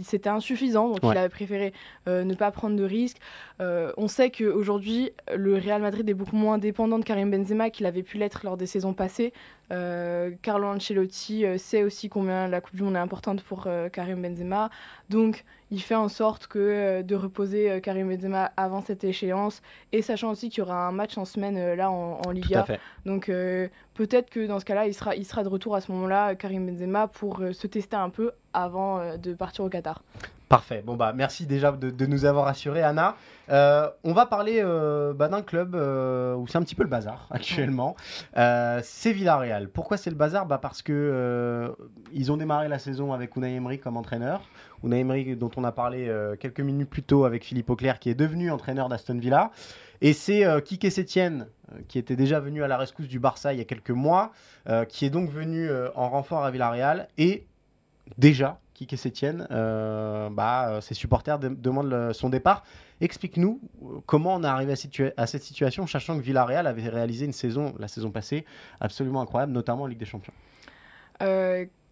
c'était 0.03 0.29
insuffisant, 0.29 0.89
donc 0.89 0.99
il 1.03 1.17
avait 1.17 1.29
préféré 1.29 1.73
euh, 2.07 2.23
ne 2.23 2.33
pas 2.33 2.51
prendre 2.51 2.75
de 2.75 2.83
risques. 2.83 3.17
Euh, 3.59 3.91
on 3.97 4.07
sait 4.07 4.31
qu'aujourd'hui, 4.31 5.11
le 5.35 5.55
Real 5.55 5.81
Madrid 5.81 6.09
est 6.09 6.13
beaucoup 6.13 6.35
moins 6.35 6.57
dépendant 6.57 6.97
de 6.97 7.03
Karim 7.03 7.29
Benzema 7.29 7.69
qu'il 7.69 7.85
avait 7.85 8.03
pu 8.03 8.17
l'être 8.17 8.41
lors 8.43 8.57
des 8.57 8.65
saisons 8.65 8.93
passées. 8.93 9.33
Euh, 9.71 10.31
Carlo 10.41 10.67
Ancelotti 10.67 11.45
sait 11.57 11.83
aussi 11.83 12.09
combien 12.09 12.47
la 12.47 12.59
Coupe 12.59 12.75
du 12.75 12.83
Monde 12.83 12.95
est 12.95 12.99
importante 12.99 13.41
pour 13.43 13.67
Karim 13.93 14.21
Benzema, 14.21 14.69
donc 15.09 15.45
il 15.69 15.81
fait 15.81 15.95
en 15.95 16.09
sorte 16.09 16.47
que 16.47 17.01
de 17.01 17.15
reposer 17.15 17.79
Karim 17.81 18.09
Benzema 18.09 18.51
avant 18.57 18.81
cette 18.81 19.03
échéance, 19.05 19.61
et 19.93 20.01
sachant 20.01 20.31
aussi 20.31 20.49
qu'il 20.49 20.59
y 20.59 20.61
aura 20.61 20.87
un 20.87 20.91
match 20.91 21.17
en 21.17 21.23
semaine 21.25 21.75
là 21.75 21.89
en, 21.89 22.19
en 22.25 22.31
Liga. 22.31 22.65
Donc 23.05 23.27
peut-être 23.93 24.29
que 24.29 24.45
dans 24.47 24.59
ce 24.59 24.65
cas-là, 24.65 24.87
il 24.87 24.93
sera, 24.93 25.15
il 25.15 25.25
sera 25.25 25.43
de 25.43 25.49
retour 25.49 25.75
à 25.75 25.81
ce 25.81 25.91
moment-là, 25.93 26.35
Karim 26.35 26.65
Benzema, 26.65 27.07
pour 27.07 27.41
se 27.51 27.67
tester 27.67 27.95
un 27.95 28.09
peu 28.09 28.31
avant 28.53 29.17
de 29.17 29.33
partir 29.33 29.63
au 29.63 29.69
Qatar. 29.69 30.03
Parfait. 30.49 30.83
Bon 30.85 30.97
bah 30.97 31.13
merci 31.15 31.45
déjà 31.45 31.71
de, 31.71 32.05
nous 32.05 32.25
avoir 32.25 32.47
assuré, 32.47 32.83
Anna. 32.83 33.15
on 33.49 34.13
va 34.13 34.25
parler 34.25 34.61
bah, 35.15 35.29
d'un 35.29 35.41
club 35.41 35.75
où 35.75 36.45
c'est 36.47 36.57
un 36.57 36.61
petit 36.61 36.75
peu 36.75 36.83
le 36.83 36.89
bazar 36.89 37.27
actuellement. 37.31 37.95
c'est 38.35 39.13
Villarreal. 39.13 39.69
Pourquoi 39.69 39.95
c'est 39.95 40.09
le 40.09 40.17
bazar? 40.17 40.45
Bah, 40.45 40.57
parce 40.57 40.81
que 40.81 41.73
ils 42.11 42.31
ont 42.33 42.37
démarré 42.37 42.67
la 42.67 42.79
saison 42.79 43.13
avec 43.13 43.35
Unai 43.37 43.55
Emery 43.55 43.79
comme 43.79 43.95
entraîneur. 43.95 44.41
Unai 44.83 44.99
Emery 44.99 45.37
dont 45.37 45.51
on 45.55 45.63
a 45.63 45.71
parlé 45.71 46.13
quelques 46.39 46.59
minutes 46.59 46.89
plus 46.89 47.03
tôt 47.03 47.23
avec 47.23 47.45
Philippe 47.45 47.69
Auclair 47.69 47.99
qui 47.99 48.09
est 48.09 48.15
devenu 48.15 48.51
entraîneur 48.51 48.89
d'Aston 48.89 49.17
Villa. 49.19 49.51
Et 50.01 50.13
c'est 50.13 50.45
euh, 50.45 50.59
Kike 50.59 50.91
Sétienne, 50.91 51.47
euh, 51.71 51.79
qui 51.87 51.99
était 51.99 52.15
déjà 52.15 52.39
venu 52.39 52.63
à 52.63 52.67
la 52.67 52.77
rescousse 52.77 53.07
du 53.07 53.19
Barça 53.19 53.53
il 53.53 53.59
y 53.59 53.61
a 53.61 53.65
quelques 53.65 53.91
mois, 53.91 54.31
euh, 54.67 54.83
qui 54.83 55.05
est 55.05 55.11
donc 55.11 55.29
venu 55.29 55.69
en 55.95 56.09
renfort 56.09 56.43
à 56.43 56.51
Villarreal. 56.51 57.07
Et 57.17 57.45
déjà, 58.17 58.59
Kike 58.73 58.97
Sétienne, 58.97 59.47
bah, 59.49 60.79
ses 60.81 60.93
supporters 60.93 61.39
demandent 61.39 62.13
son 62.13 62.29
départ. 62.29 62.63
Explique-nous 62.99 63.59
comment 64.05 64.35
on 64.35 64.43
est 64.43 64.47
arrivé 64.47 64.73
à, 65.17 65.27
cette 65.27 65.43
situation, 65.43 65.87
sachant 65.87 66.17
que 66.17 66.23
Villarreal 66.23 66.67
avait 66.67 66.87
réalisé 66.89 67.25
une 67.25 67.33
saison, 67.33 67.73
la 67.79 67.87
saison 67.87 68.11
passée, 68.11 68.45
absolument 68.79 69.21
incroyable, 69.21 69.51
notamment 69.51 69.83
en 69.83 69.87
Ligue 69.87 69.99
des 69.99 70.05
Champions 70.05 70.33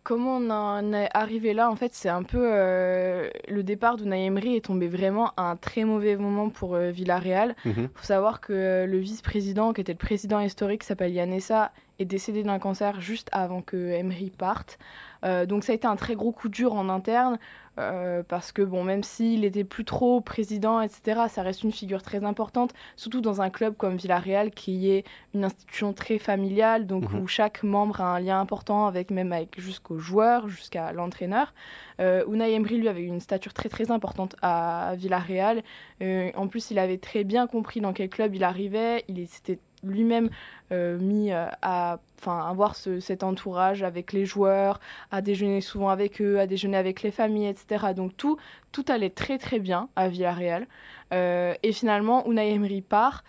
comment 0.09 0.37
on 0.37 0.49
en 0.49 0.91
est 0.93 1.09
arrivé 1.13 1.53
là? 1.53 1.69
En 1.69 1.75
fait, 1.75 1.93
c'est 1.93 2.09
un 2.09 2.23
peu 2.23 2.41
euh, 2.41 3.29
le 3.47 3.61
départ 3.61 3.95
de 3.95 4.11
Emery 4.11 4.55
est 4.55 4.65
tombé 4.65 4.87
vraiment 4.87 5.33
à 5.37 5.43
un 5.43 5.55
très 5.55 5.83
mauvais 5.83 6.15
moment 6.15 6.49
pour 6.49 6.73
euh, 6.73 6.89
Villarreal. 6.89 7.55
Il 7.65 7.73
mhm. 7.73 7.89
faut 7.93 8.05
savoir 8.05 8.41
que 8.41 8.53
euh, 8.53 8.85
le 8.87 8.97
vice-président, 8.97 9.71
qui 9.71 9.81
était 9.81 9.91
le 9.91 9.99
président 9.99 10.39
historique, 10.39 10.83
s'appelle 10.83 11.13
Yanessa, 11.13 11.71
est 11.99 12.05
décédé 12.05 12.41
d'un 12.41 12.57
cancer 12.57 13.01
juste 13.01 13.29
avant 13.31 13.61
que 13.61 13.77
Emery 13.77 14.31
parte. 14.31 14.79
Donc 15.23 15.63
ça 15.63 15.73
a 15.73 15.75
été 15.75 15.87
un 15.87 15.95
très 15.95 16.15
gros 16.15 16.31
coup 16.31 16.49
dur 16.49 16.73
en 16.73 16.89
interne. 16.89 17.37
Euh, 17.79 18.23
parce 18.27 18.51
que 18.51 18.61
bon, 18.61 18.83
même 18.83 19.03
s'il 19.03 19.45
était 19.45 19.63
plus 19.63 19.85
trop 19.85 20.19
président, 20.19 20.81
etc., 20.81 21.21
ça 21.29 21.43
reste 21.43 21.63
une 21.63 21.71
figure 21.71 22.01
très 22.03 22.25
importante, 22.25 22.73
surtout 22.97 23.21
dans 23.21 23.41
un 23.41 23.49
club 23.49 23.75
comme 23.77 23.95
Villarreal 23.95 24.51
qui 24.51 24.91
est 24.91 25.05
une 25.33 25.45
institution 25.45 25.93
très 25.93 26.17
familiale, 26.17 26.87
donc 26.87 27.09
mhm. 27.11 27.21
où 27.21 27.27
chaque 27.27 27.63
membre 27.63 28.01
a 28.01 28.15
un 28.15 28.19
lien 28.19 28.39
important 28.39 28.85
avec 28.87 29.11
même 29.11 29.31
avec 29.31 29.59
jusqu'aux 29.61 29.97
joueurs, 29.97 30.49
jusqu'à 30.49 30.91
l'entraîneur. 30.91 31.53
Euh, 32.01 32.25
Unai 32.27 32.53
Emery 32.53 32.77
lui 32.77 32.89
avait 32.89 33.03
une 33.03 33.21
stature 33.21 33.53
très 33.53 33.69
très 33.69 33.91
importante 33.91 34.35
à 34.41 34.93
Villarreal. 34.97 35.63
Euh, 36.01 36.31
en 36.35 36.47
plus, 36.47 36.71
il 36.71 36.79
avait 36.79 36.97
très 36.97 37.23
bien 37.23 37.47
compris 37.47 37.79
dans 37.79 37.93
quel 37.93 38.09
club 38.09 38.35
il 38.35 38.43
arrivait. 38.43 39.05
Il 39.07 39.25
s'était 39.27 39.59
lui-même 39.83 40.29
euh, 40.71 40.97
mis 40.99 41.31
euh, 41.31 41.47
à 41.61 41.99
avoir 42.25 42.75
cet 42.75 43.23
entourage 43.23 43.81
avec 43.81 44.13
les 44.13 44.25
joueurs, 44.25 44.79
à 45.11 45.21
déjeuner 45.21 45.61
souvent 45.61 45.89
avec 45.89 46.21
eux, 46.21 46.39
à 46.39 46.47
déjeuner 46.47 46.77
avec 46.77 47.01
les 47.01 47.11
familles, 47.11 47.47
etc. 47.47 47.93
Donc 47.95 48.15
tout, 48.17 48.37
tout 48.71 48.85
allait 48.89 49.09
très 49.09 49.37
très 49.37 49.59
bien 49.59 49.89
à 49.95 50.09
Villarreal. 50.09 50.67
Euh, 51.13 51.53
et 51.63 51.71
finalement, 51.71 52.25
Unai 52.29 52.51
Emery 52.51 52.81
part 52.81 53.23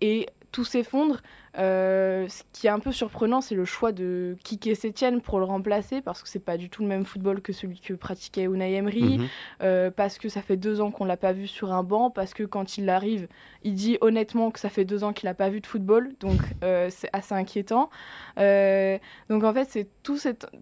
et 0.00 0.26
tout 0.54 0.64
s'effondre. 0.64 1.20
Euh, 1.58 2.28
ce 2.28 2.44
qui 2.52 2.68
est 2.68 2.70
un 2.70 2.78
peu 2.78 2.92
surprenant, 2.92 3.40
c'est 3.40 3.56
le 3.56 3.64
choix 3.64 3.90
de 3.90 4.36
Kike 4.44 4.76
Sétienne 4.76 5.20
pour 5.20 5.40
le 5.40 5.44
remplacer, 5.44 6.00
parce 6.00 6.22
que 6.22 6.28
c'est 6.28 6.38
pas 6.38 6.56
du 6.56 6.70
tout 6.70 6.82
le 6.82 6.88
même 6.88 7.04
football 7.04 7.40
que 7.40 7.52
celui 7.52 7.80
que 7.80 7.92
pratiquait 7.92 8.44
Unai 8.44 8.74
Emery, 8.74 9.18
mhm. 9.18 9.26
euh, 9.62 9.90
parce 9.90 10.16
que 10.16 10.28
ça 10.28 10.42
fait 10.42 10.56
deux 10.56 10.80
ans 10.80 10.92
qu'on 10.92 11.06
l'a 11.06 11.16
pas 11.16 11.32
vu 11.32 11.48
sur 11.48 11.72
un 11.72 11.82
banc, 11.82 12.08
parce 12.08 12.34
que 12.34 12.44
quand 12.44 12.78
il 12.78 12.88
arrive, 12.88 13.26
il 13.64 13.74
dit 13.74 13.98
honnêtement 14.00 14.52
que 14.52 14.60
ça 14.60 14.68
fait 14.68 14.84
deux 14.84 15.02
ans 15.02 15.12
qu'il 15.12 15.28
a 15.28 15.34
pas 15.34 15.48
vu 15.48 15.60
de 15.60 15.66
football, 15.66 16.12
donc 16.20 16.40
euh, 16.62 16.86
c'est 16.88 17.10
assez 17.12 17.34
inquiétant. 17.34 17.90
donc 18.36 19.42
en 19.42 19.52
fait, 19.52 19.68
c'est 19.68 19.88
tout, 20.04 20.18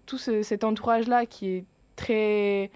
tout 0.07 0.17
cet 0.17 0.63
entourage-là 0.63 1.27
qui 1.27 1.49
est 1.49 1.65
très 1.95 2.71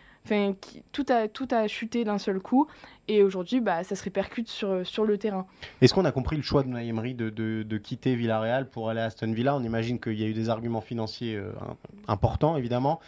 Tout, 0.91 1.05
a, 1.09 1.27
tout 1.27 1.47
a 1.51 1.67
chuté 1.67 2.03
d'un 2.03 2.17
seul 2.17 2.39
coup. 2.39 2.67
Et 3.07 3.23
aujourd'hui, 3.23 3.61
bah, 3.61 3.83
ça 3.83 3.95
se 3.95 4.03
répercute 4.03 4.49
sur, 4.49 4.85
sur 4.85 5.05
le 5.05 5.17
terrain. 5.17 5.45
Est-ce 5.81 5.93
qu'on 5.93 6.05
a 6.05 6.11
compris 6.11 6.35
le 6.35 6.41
choix 6.41 6.63
de 6.63 6.77
Emery 6.77 7.13
de, 7.13 7.29
de, 7.29 7.63
de, 7.63 7.77
quitter 7.77 8.15
Villarreal 8.15 8.69
pour 8.69 8.89
aller 8.89 8.99
à 8.99 9.05
Aston 9.05 9.31
Villa? 9.31 9.55
On 9.55 9.63
imagine 9.63 9.99
qu'il 9.99 10.19
y 10.19 10.23
a 10.23 10.27
eu 10.27 10.33
des 10.33 10.49
arguments 10.49 10.81
financiers 10.81 11.35
euh, 11.35 11.51
importants, 12.07 12.57
évidemment. 12.57 12.99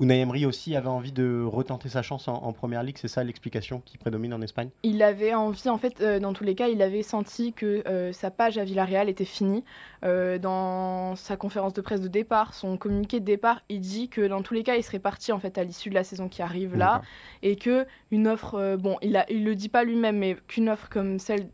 Unai 0.00 0.20
Emery 0.20 0.44
aussi 0.44 0.74
avait 0.74 0.88
envie 0.88 1.12
de 1.12 1.44
retenter 1.44 1.88
sa 1.88 2.02
chance 2.02 2.26
en, 2.26 2.52
première 2.52 2.82
ligue, 2.82 2.98
c'est 2.98 3.06
ça 3.06 3.22
l'explication 3.22 3.80
qui 3.84 3.96
prédomine 3.96 4.34
en 4.34 4.42
Espagne? 4.42 4.70
Il 4.82 5.02
avait 5.04 5.34
envie, 5.34 5.68
en 5.68 5.78
fait, 5.78 6.00
euh, 6.00 6.18
dans 6.18 6.32
tous 6.32 6.42
les 6.42 6.56
cas, 6.56 6.66
il 6.66 6.82
avait 6.82 7.04
senti 7.04 7.52
que 7.52 7.86
euh, 7.86 8.12
sa 8.12 8.32
page 8.32 8.58
à 8.58 8.64
Villarreal 8.64 9.08
était 9.08 9.24
finie. 9.24 9.62
Euh, 10.04 10.38
dans 10.38 11.14
sa 11.14 11.36
conférence 11.36 11.74
de 11.74 11.80
presse 11.80 12.00
de 12.00 12.08
départ, 12.08 12.54
son 12.54 12.76
communiqué 12.76 13.20
de 13.20 13.24
départ, 13.24 13.62
il 13.68 13.80
dit 13.80 14.08
que 14.08 14.26
dans 14.26 14.42
tous 14.42 14.54
les 14.54 14.64
cas, 14.64 14.74
il 14.74 14.82
serait 14.82 14.98
parti 14.98 15.30
en 15.30 15.38
fait 15.38 15.58
à 15.58 15.64
l'issue 15.64 15.90
de 15.90 15.94
la 15.94 16.04
saison 16.04 16.28
qui 16.28 16.42
arrive 16.42 16.76
là, 16.76 17.02
et 17.42 17.54
que 17.54 17.86
une 18.10 18.26
offre, 18.26 18.76
bon, 18.76 18.98
il 19.00 19.16
a, 19.16 19.30
il 19.30 19.44
le 19.44 19.54
dit 19.54 19.68
pas 19.68 19.84
lui-même, 19.84 20.18
mais 20.18 20.36
qu'une 20.48 20.70
offre 20.70 20.88
comme 20.88 21.20
celle 21.20 21.48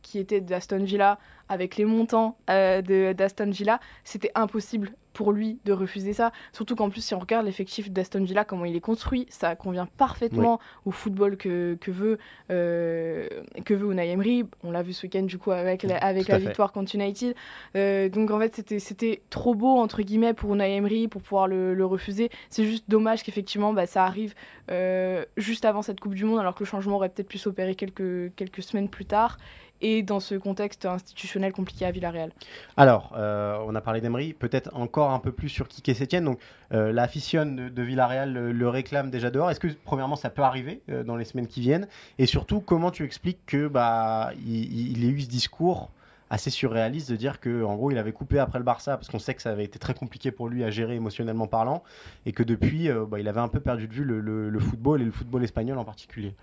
qui 0.00 0.18
était 0.18 0.40
d'Aston 0.40 0.82
Villa 0.82 1.18
avec 1.50 1.76
les 1.76 1.84
montants 1.84 2.38
d'Aston 2.48 3.50
Villa, 3.50 3.80
c'était 4.02 4.32
impossible 4.34 4.92
pour 5.12 5.32
lui 5.32 5.58
de 5.64 5.72
refuser 5.72 6.12
ça. 6.12 6.32
Surtout 6.52 6.76
qu'en 6.76 6.90
plus, 6.90 7.00
si 7.00 7.14
on 7.14 7.18
regarde 7.18 7.46
l'effectif 7.46 7.90
d'Aston 7.90 8.24
Villa, 8.24 8.44
comment 8.44 8.64
il 8.64 8.76
est 8.76 8.80
construit, 8.80 9.26
ça 9.30 9.56
convient 9.56 9.86
parfaitement 9.86 10.60
au 10.84 10.90
football 10.90 11.36
que, 11.36 11.76
que, 11.80 11.90
veut, 11.90 12.18
euh, 12.50 13.28
que 13.64 13.74
veut 13.74 13.92
Unai 13.92 14.10
Emery. 14.10 14.44
On 14.62 14.70
l'a 14.70 14.82
vu 14.82 14.92
ce 14.92 15.06
week-end, 15.06 15.22
du 15.22 15.38
coup, 15.38 15.50
avec 15.50 15.82
la, 15.82 15.96
avec 15.98 16.28
la 16.28 16.38
victoire 16.38 16.72
contre 16.72 16.94
United. 16.94 17.34
Euh, 17.76 18.08
donc, 18.08 18.30
en 18.30 18.38
fait, 18.38 18.78
c'était 18.78 19.22
trop 19.30 19.54
beau, 19.54 19.78
entre 19.78 20.02
guillemets, 20.02 20.34
pour 20.34 20.54
Unai 20.54 20.76
Emery, 20.76 21.08
pour 21.08 21.22
pouvoir 21.22 21.48
le, 21.48 21.74
le 21.74 21.86
refuser. 21.86 22.30
C'est 22.48 22.64
juste 22.64 22.84
dommage 22.88 23.22
qu'effectivement, 23.22 23.72
bah, 23.72 23.86
ça 23.86 24.04
arrive 24.04 24.34
euh, 24.70 25.24
juste 25.36 25.64
avant 25.64 25.82
cette 25.82 26.00
Coupe 26.00 26.14
du 26.14 26.24
Monde, 26.24 26.38
alors 26.38 26.54
que 26.54 26.60
le 26.60 26.66
changement 26.68 26.96
aurait 26.96 27.08
peut-être 27.08 27.28
pu 27.28 27.38
s'opérer 27.38 27.74
quelques, 27.74 28.34
quelques 28.36 28.62
semaines 28.62 28.88
plus 28.88 29.04
tard 29.04 29.38
et 29.82 30.02
dans 30.02 30.20
ce 30.20 30.34
contexte 30.34 30.84
institutionnel 30.84 31.52
compliqué 31.52 31.86
à 31.86 31.90
Villarreal. 31.90 32.32
Alors, 32.76 33.14
euh, 33.16 33.56
on 33.66 33.74
a 33.74 33.80
parlé 33.80 34.02
d'Emery, 34.02 34.34
peut-être 34.34 34.70
encore 34.74 34.99
un 35.08 35.18
peu 35.18 35.32
plus 35.32 35.48
sur 35.48 35.68
Kike 35.68 35.94
Sétienne. 35.94 36.24
Donc, 36.24 36.38
euh, 36.72 36.92
la 36.92 37.08
fissionne 37.08 37.70
de, 37.70 37.82
Villarreal 37.82 38.32
le, 38.32 38.68
réclame 38.68 39.10
déjà 39.10 39.30
dehors. 39.30 39.50
Est-ce 39.50 39.60
que, 39.60 39.68
premièrement, 39.84 40.16
ça 40.16 40.30
peut 40.30 40.42
arriver 40.42 40.82
euh, 40.90 41.02
dans 41.02 41.16
les 41.16 41.24
semaines 41.24 41.46
qui 41.46 41.60
viennent? 41.60 41.88
Et 42.18 42.26
surtout, 42.26 42.60
comment 42.60 42.90
tu 42.90 43.04
expliques 43.04 43.44
que 43.46 43.68
bah, 43.68 44.32
il, 44.46 45.04
ait 45.04 45.08
eu 45.08 45.20
ce 45.20 45.28
discours 45.28 45.90
assez 46.28 46.50
surréaliste 46.50 47.10
de 47.10 47.16
dire 47.16 47.40
que 47.40 47.64
en 47.64 47.74
gros 47.74 47.90
il 47.90 47.98
avait 47.98 48.12
coupé 48.12 48.38
après 48.38 48.60
le 48.60 48.64
Barça 48.64 48.96
parce 48.96 49.08
qu'on 49.08 49.18
sait 49.18 49.34
que 49.34 49.42
ça 49.42 49.50
avait 49.50 49.64
été 49.64 49.80
très 49.80 49.94
compliqué 49.94 50.30
pour 50.30 50.48
lui 50.48 50.62
à 50.62 50.70
gérer 50.70 50.94
émotionnellement 50.94 51.48
parlant 51.48 51.82
et 52.24 52.30
que 52.30 52.44
depuis 52.44 52.88
bah, 53.08 53.18
il 53.18 53.26
avait 53.26 53.40
un 53.40 53.48
peu 53.48 53.58
perdu 53.58 53.88
de 53.88 53.92
vue 53.92 54.04
le, 54.04 54.20
le, 54.20 54.60
football 54.60 55.02
et 55.02 55.04
le 55.04 55.10
football 55.10 55.42
espagnol 55.42 55.76
en 55.76 55.84
particulier? 55.84 56.36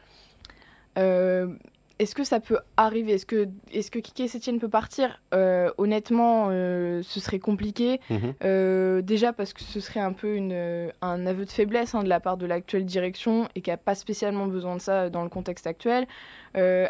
Est-ce 1.99 2.13
que 2.13 2.23
ça 2.23 2.39
peut 2.39 2.59
arriver? 2.75 3.13
Est-ce 3.13 3.25
que, 3.25 3.47
est 3.71 3.89
que 3.89 3.99
Kike 3.99 4.29
Sétienne 4.29 4.59
peut 4.59 4.69
partir? 4.69 5.19
Euh, 5.33 5.71
Honnêtement, 5.77 6.47
euh, 6.49 7.01
ce 7.03 7.19
serait 7.19 7.39
compliqué. 7.39 7.99
Mhm. 8.09 8.33
Euh, 8.43 9.01
déjà 9.01 9.33
parce 9.33 9.53
que 9.53 9.61
ce 9.61 9.79
serait 9.79 9.99
un 9.99 10.13
peu 10.13 10.35
une, 10.35 10.91
un 11.01 11.25
aveu 11.25 11.45
de 11.45 11.49
faiblesse 11.49 11.95
hein, 11.95 12.03
de 12.03 12.09
la 12.09 12.19
part 12.19 12.37
de 12.37 12.45
l'actuelle 12.45 12.85
direction 12.85 13.47
et 13.55 13.61
qui 13.61 13.71
n'a 13.71 13.77
pas 13.77 13.95
spécialement 13.95 14.45
besoin 14.45 14.75
de 14.75 14.81
ça 14.81 15.09
dans 15.09 15.23
le 15.23 15.29
contexte 15.29 15.65
actuel. 15.65 16.07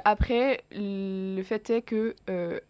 après, 0.05 0.63
le 0.71 1.41
fait 1.43 1.69
est 1.69 1.81
que 1.81 2.15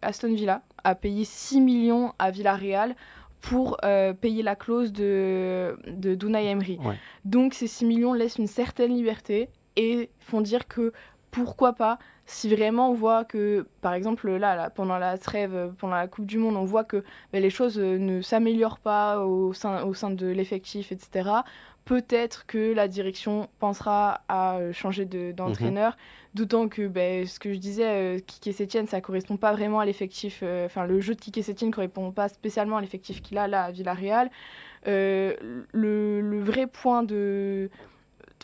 Aston 0.02 0.34
Villa 0.34 0.62
a 0.84 0.94
payé 0.94 1.24
6 1.24 1.60
millions 1.60 2.12
à 2.18 2.30
Villarreal 2.30 2.94
pour 3.40 3.78
payer 4.20 4.42
la 4.42 4.56
clause 4.56 4.92
de, 4.92 5.76
de 5.86 6.14
Dunay 6.14 6.46
Emery. 6.46 6.78
Donc 7.24 7.54
ces 7.54 7.66
6 7.66 7.84
millions 7.84 8.14
laissent 8.14 8.38
une 8.38 8.46
certaine 8.46 8.94
liberté 8.94 9.48
et 9.76 10.10
font 10.18 10.40
dire 10.40 10.66
que 10.66 10.92
pourquoi 11.30 11.72
pas 11.72 11.98
si 12.28 12.54
vraiment 12.54 12.90
on 12.90 12.94
voit 12.94 13.24
que, 13.24 13.66
par 13.80 13.94
exemple, 13.94 14.30
là, 14.30 14.68
pendant 14.68 14.98
la 14.98 15.16
trêve, 15.16 15.72
pendant 15.78 15.94
la 15.94 16.06
Coupe 16.08 16.26
du 16.26 16.36
Monde, 16.36 16.56
on 16.56 16.64
voit 16.64 16.84
que 16.84 17.02
ben, 17.32 17.42
les 17.42 17.48
choses 17.48 17.78
euh, 17.78 17.96
ne 17.96 18.20
s'améliorent 18.20 18.80
pas 18.80 19.24
au 19.24 19.54
sein, 19.54 19.82
au 19.84 19.94
sein 19.94 20.10
de 20.10 20.26
l'effectif, 20.26 20.92
etc., 20.92 21.30
peut-être 21.86 22.44
que 22.44 22.74
la 22.74 22.86
direction 22.86 23.48
pensera 23.60 24.20
à 24.28 24.56
euh, 24.58 24.74
changer 24.74 25.06
d'entraîneur. 25.06 25.92
Mhm. 25.92 25.98
D'autant 26.34 26.68
que 26.68 26.86
ben, 26.86 27.26
ce 27.26 27.40
que 27.40 27.54
je 27.54 27.58
disais, 27.58 28.18
euh, 28.18 28.18
Kike 28.18 28.54
Sétienne, 28.54 28.86
ça 28.86 29.00
correspond 29.00 29.38
pas 29.38 29.52
vraiment 29.52 29.80
à 29.80 29.86
l'effectif. 29.86 30.44
Enfin, 30.66 30.84
le 30.84 31.00
jeu 31.00 31.14
de 31.14 31.20
Kike 31.20 31.42
Sétienne 31.42 31.70
ne 31.70 31.74
correspond 31.74 32.12
pas 32.12 32.28
spécialement 32.28 32.76
à 32.76 32.82
l'effectif 32.82 33.22
qu'il 33.22 33.38
a 33.38 33.48
là 33.48 33.64
à 33.64 33.70
Villarreal. 33.70 34.30
le, 34.84 35.34
le, 35.72 36.40
vrai 36.40 36.66
point 36.66 37.02
de 37.02 37.70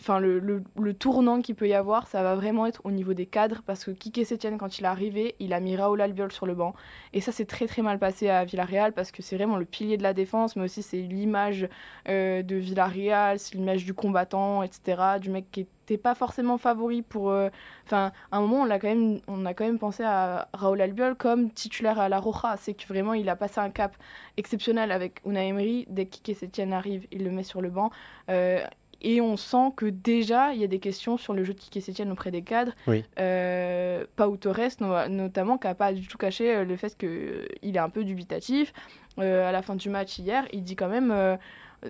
enfin 0.00 0.20
le, 0.20 0.38
le, 0.38 0.94
tournant 0.94 1.40
qu'il 1.40 1.54
peut 1.54 1.68
y 1.68 1.74
avoir, 1.74 2.06
ça 2.08 2.22
va 2.22 2.34
vraiment 2.34 2.66
être 2.66 2.80
au 2.84 2.90
niveau 2.90 3.14
des 3.14 3.26
cadres 3.26 3.62
parce 3.66 3.84
que 3.84 3.90
Kike 3.90 4.26
Sétienne, 4.26 4.58
quand 4.58 4.78
il 4.78 4.84
est 4.84 4.88
arrivé, 4.88 5.34
il 5.40 5.52
a 5.52 5.60
mis 5.60 5.76
Raoul 5.76 6.00
Albiol 6.00 6.32
sur 6.32 6.46
le 6.46 6.54
banc. 6.54 6.74
Et 7.12 7.20
ça, 7.20 7.32
c'est 7.32 7.44
très 7.44 7.66
très 7.66 7.82
mal 7.82 7.98
passé 7.98 8.28
à 8.28 8.44
Villarreal 8.44 8.92
parce 8.92 9.10
que 9.12 9.22
c'est 9.22 9.36
vraiment 9.36 9.56
le 9.56 9.64
pilier 9.64 9.96
de 9.96 10.02
la 10.02 10.14
défense, 10.14 10.56
mais 10.56 10.64
aussi 10.64 10.82
c'est 10.82 11.00
l'image 11.00 11.68
euh, 12.08 12.42
de 12.42 12.56
Villarreal, 12.56 13.38
c'est 13.38 13.54
l'image 13.54 13.84
du 13.84 13.94
combattant, 13.94 14.62
etc. 14.62 15.18
Du 15.20 15.30
mec 15.30 15.50
qui 15.50 15.60
n'était 15.60 16.02
pas 16.02 16.14
forcément 16.14 16.58
favori 16.58 17.02
pour. 17.02 17.30
Euh, 17.30 17.48
enfin, 17.86 18.12
à 18.32 18.38
un 18.38 18.40
moment, 18.40 18.62
on 18.62 18.70
a, 18.70 18.78
quand 18.78 18.88
même, 18.88 19.20
on 19.28 19.46
a 19.46 19.54
quand 19.54 19.64
même 19.64 19.78
pensé 19.78 20.02
à 20.02 20.48
Raoul 20.54 20.80
Albiol 20.80 21.14
comme 21.14 21.50
titulaire 21.50 21.98
à 21.98 22.08
la 22.08 22.18
Roja. 22.18 22.56
C'est 22.58 22.74
que 22.74 22.86
vraiment, 22.86 23.14
il 23.14 23.28
a 23.28 23.36
passé 23.36 23.60
un 23.60 23.70
cap 23.70 23.96
exceptionnel 24.36 24.92
avec 24.92 25.20
Unai 25.24 25.48
Emery. 25.48 25.86
Dès 25.88 26.06
que 26.06 26.16
Kike 26.16 26.36
Sétienne 26.36 26.72
arrive, 26.72 27.06
il 27.12 27.24
le 27.24 27.30
met 27.30 27.42
sur 27.42 27.60
le 27.60 27.70
banc. 27.70 27.90
Euh, 28.30 28.64
et 29.04 29.20
on 29.20 29.36
sent 29.36 29.72
que 29.76 29.84
déjà, 29.84 30.54
il 30.54 30.60
y 30.60 30.64
a 30.64 30.66
des 30.66 30.78
questions 30.78 31.18
sur 31.18 31.34
le 31.34 31.44
jeu 31.44 31.52
de 31.52 31.60
Kike 31.60 31.82
Sétienne 31.82 32.10
auprès 32.10 32.30
des 32.30 32.40
cadres. 32.40 32.72
Oui. 32.86 33.04
Euh, 33.20 34.04
Pau 34.16 34.36
Torres, 34.38 34.80
notamment, 35.10 35.58
qui 35.58 35.66
n'a 35.66 35.74
pas 35.74 35.92
du 35.92 36.08
tout 36.08 36.16
caché 36.16 36.64
le 36.64 36.76
fait 36.76 36.96
qu'il 36.96 37.76
est 37.76 37.78
un 37.78 37.90
peu 37.90 38.02
dubitatif. 38.02 38.72
à 39.18 39.52
la 39.52 39.62
fin 39.62 39.76
du 39.76 39.90
match 39.90 40.18
hier, 40.18 40.46
il 40.52 40.64
dit 40.64 40.74
quand 40.74 40.88
même 40.88 41.38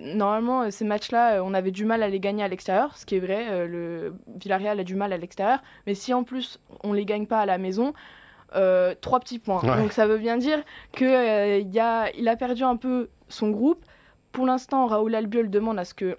normalement, 0.01 0.69
ces 0.71 0.83
matchs-là, 0.83 1.41
on 1.41 1.53
avait 1.53 1.71
du 1.71 1.85
mal 1.85 2.03
à 2.03 2.09
les 2.09 2.19
gagner 2.19 2.43
à 2.43 2.49
l'extérieur, 2.49 2.97
ce 2.97 3.05
qui 3.05 3.15
est 3.15 3.19
vrai. 3.19 3.65
le 3.65 4.13
Villarreal 4.35 4.77
a 4.77 4.83
du 4.83 4.95
mal 4.95 5.13
à 5.13 5.17
l'extérieur. 5.17 5.59
Mais 5.87 5.93
si 5.93 6.13
en 6.13 6.25
plus 6.25 6.59
on 6.83 6.91
ne 6.91 6.97
les 6.97 7.05
gagne 7.05 7.27
pas 7.27 7.39
à 7.39 7.45
la 7.45 7.57
maison, 7.57 7.93
trois 8.99 9.21
petits 9.21 9.39
points. 9.39 9.61
Donc 9.77 9.93
ça 9.93 10.05
veut 10.05 10.17
bien 10.17 10.35
dire 10.35 10.61
qu'il 10.91 11.07
il 11.07 11.79
a 12.27 12.35
perdu 12.35 12.63
un 12.63 12.75
peu 12.75 13.07
son 13.29 13.51
groupe. 13.51 13.85
Pour 14.33 14.45
l'instant, 14.45 14.87
Raoul 14.87 15.15
Albiol 15.15 15.49
demande 15.49 15.79
à 15.79 15.85
ce 15.85 15.93
que 15.93 16.17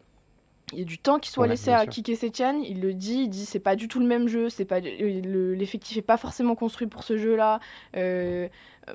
il 0.72 0.80
y 0.80 0.82
a 0.82 0.84
du 0.84 0.98
temps 0.98 1.18
qui 1.20 1.30
soit 1.30 1.46
laissé 1.46 1.70
à 1.70 1.86
Kike 1.86 2.16
Setien. 2.16 2.60
Il 2.64 2.80
le 2.80 2.92
dit, 2.92 3.22
il 3.22 3.28
dit 3.28 3.46
c'est 3.46 3.60
pas 3.60 3.76
du 3.76 3.86
tout 3.86 4.00
le 4.00 4.06
même 4.06 4.26
jeu, 4.26 4.48
c'est 4.48 4.64
pas 4.64 4.80
l'effectif 4.80 5.96
est 5.96 6.02
pas 6.02 6.16
forcément 6.16 6.56
construit 6.56 6.88
pour 6.88 7.04
ce 7.04 7.16
jeu-là. 7.16 7.60
Euh, 7.96 8.48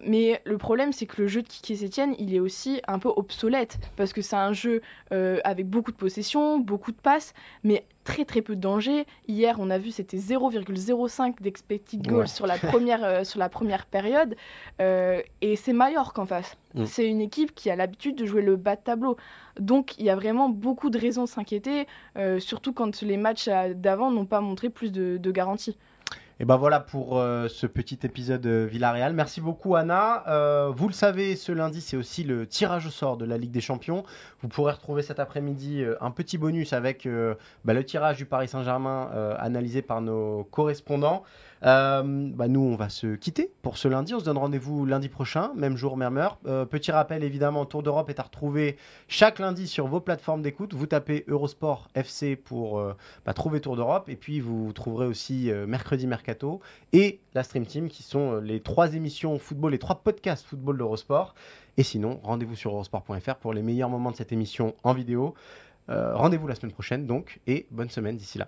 mais 0.03 0.41
le 0.45 0.57
problème, 0.57 0.91
c'est 0.91 1.05
que 1.05 1.21
le 1.21 1.27
jeu 1.27 1.41
de 1.41 1.47
Kiki 1.47 1.77
Sétienne, 1.77 2.15
il 2.19 2.35
est 2.35 2.39
aussi 2.39 2.81
un 2.87 2.99
peu 2.99 3.09
obsolète 3.15 3.77
parce 3.95 4.11
que 4.11 4.21
c'est 4.21 4.35
un 4.35 4.53
jeu 4.53 4.81
euh, 5.13 5.39
avec 5.43 5.67
beaucoup 5.67 5.91
de 5.91 5.97
possession, 5.97 6.59
beaucoup 6.59 6.91
de 6.91 6.97
passes, 6.97 7.33
mais 7.63 7.85
très 8.11 8.25
très 8.25 8.41
peu 8.41 8.55
de 8.55 8.61
danger. 8.61 9.05
Hier, 9.27 9.55
on 9.59 9.69
a 9.69 9.77
vu 9.77 9.91
c'était 9.91 10.17
0,05 10.17 11.41
d'expected 11.41 12.05
goals 12.05 12.27
sur, 12.27 12.45
la 12.45 12.57
première, 12.57 13.03
euh, 13.03 13.23
sur 13.23 13.39
la 13.39 13.47
première 13.47 13.85
période. 13.85 14.35
Euh, 14.81 15.21
et 15.41 15.55
c'est 15.55 15.71
Mallorca 15.71 16.21
en 16.21 16.25
face. 16.25 16.57
Mm. 16.75 16.85
C'est 16.85 17.07
une 17.07 17.21
équipe 17.21 17.55
qui 17.55 17.69
a 17.69 17.75
l'habitude 17.75 18.15
de 18.15 18.25
jouer 18.25 18.41
le 18.41 18.57
bas 18.57 18.75
de 18.75 18.81
tableau. 18.81 19.15
Donc 19.59 19.97
il 19.97 20.05
y 20.05 20.09
a 20.09 20.15
vraiment 20.15 20.49
beaucoup 20.49 20.89
de 20.89 20.97
raisons 20.97 21.23
de 21.23 21.29
s'inquiéter, 21.29 21.87
surtout 22.39 22.73
quand 22.73 23.01
les 23.01 23.17
matchs 23.17 23.49
d'avant 23.75 24.09
n'ont 24.09 24.25
pas 24.25 24.39
montré 24.41 24.69
plus 24.69 24.91
de, 24.91 25.17
de 25.17 25.31
garanties. 25.31 25.77
Et 26.41 26.45
ben 26.45 26.57
voilà 26.57 26.79
pour 26.79 27.19
euh, 27.19 27.47
ce 27.49 27.67
petit 27.67 27.99
épisode 28.01 28.43
euh, 28.47 28.65
Villarreal. 28.65 29.13
Merci 29.13 29.41
beaucoup 29.41 29.75
Anna. 29.75 30.23
Euh, 30.27 30.71
vous 30.75 30.87
le 30.87 30.93
savez, 30.93 31.35
ce 31.35 31.51
lundi 31.51 31.81
c'est 31.81 31.95
aussi 31.95 32.23
le 32.23 32.47
tirage 32.47 32.87
au 32.87 32.89
sort 32.89 33.15
de 33.15 33.25
la 33.25 33.37
Ligue 33.37 33.51
des 33.51 33.61
Champions. 33.61 34.03
Vous 34.41 34.47
pourrez 34.47 34.71
retrouver 34.71 35.03
cet 35.03 35.19
après-midi 35.19 35.85
un 35.99 36.09
petit 36.09 36.39
bonus 36.39 36.73
avec 36.73 37.07
bah, 37.63 37.75
le 37.75 37.83
tirage 37.85 38.17
du 38.17 38.25
Paris 38.25 38.47
Saint-Germain 38.47 39.11
analysé 39.37 39.83
par 39.83 40.01
nos 40.01 40.43
correspondants. 40.45 41.21
Euh, 41.63 42.01
bah 42.33 42.47
nous, 42.47 42.61
on 42.61 42.75
va 42.75 42.89
se 42.89 43.15
quitter 43.15 43.51
pour 43.61 43.77
ce 43.77 43.87
lundi. 43.87 44.13
On 44.13 44.19
se 44.19 44.25
donne 44.25 44.37
rendez-vous 44.37 44.85
lundi 44.85 45.09
prochain, 45.09 45.51
même 45.55 45.77
jour, 45.77 45.97
même 45.97 46.17
heure. 46.17 46.39
Euh, 46.47 46.65
petit 46.65 46.91
rappel, 46.91 47.23
évidemment, 47.23 47.65
Tour 47.65 47.83
d'Europe 47.83 48.09
est 48.09 48.19
à 48.19 48.23
retrouver 48.23 48.77
chaque 49.07 49.39
lundi 49.39 49.67
sur 49.67 49.87
vos 49.87 49.99
plateformes 49.99 50.41
d'écoute. 50.41 50.73
Vous 50.73 50.87
tapez 50.87 51.23
Eurosport 51.27 51.89
FC 51.93 52.35
pour 52.35 52.79
euh, 52.79 52.95
bah, 53.25 53.33
trouver 53.33 53.61
Tour 53.61 53.75
d'Europe. 53.75 54.09
Et 54.09 54.15
puis, 54.15 54.39
vous 54.39 54.73
trouverez 54.73 55.05
aussi 55.05 55.51
Mercredi 55.67 56.07
Mercato 56.07 56.61
et 56.93 57.19
la 57.33 57.43
Stream 57.43 57.65
Team, 57.65 57.89
qui 57.89 58.03
sont 58.03 58.37
les 58.37 58.59
trois 58.59 58.93
émissions 58.95 59.37
football, 59.37 59.71
les 59.71 59.79
trois 59.79 60.01
podcasts 60.03 60.45
football 60.45 60.77
d'Eurosport. 60.77 61.35
Et 61.77 61.83
sinon, 61.83 62.19
rendez-vous 62.23 62.55
sur 62.55 62.71
eurosport.fr 62.71 63.35
pour 63.35 63.53
les 63.53 63.61
meilleurs 63.61 63.89
moments 63.89 64.11
de 64.11 64.15
cette 64.15 64.31
émission 64.31 64.75
en 64.83 64.93
vidéo. 64.93 65.35
rendez-vous 65.87 66.47
la 66.47 66.55
semaine 66.55 66.71
prochaine, 66.71 67.05
donc, 67.05 67.39
et 67.47 67.67
bonne 67.71 67.89
semaine 67.89 68.17
d'ici 68.17 68.37
là. 68.37 68.47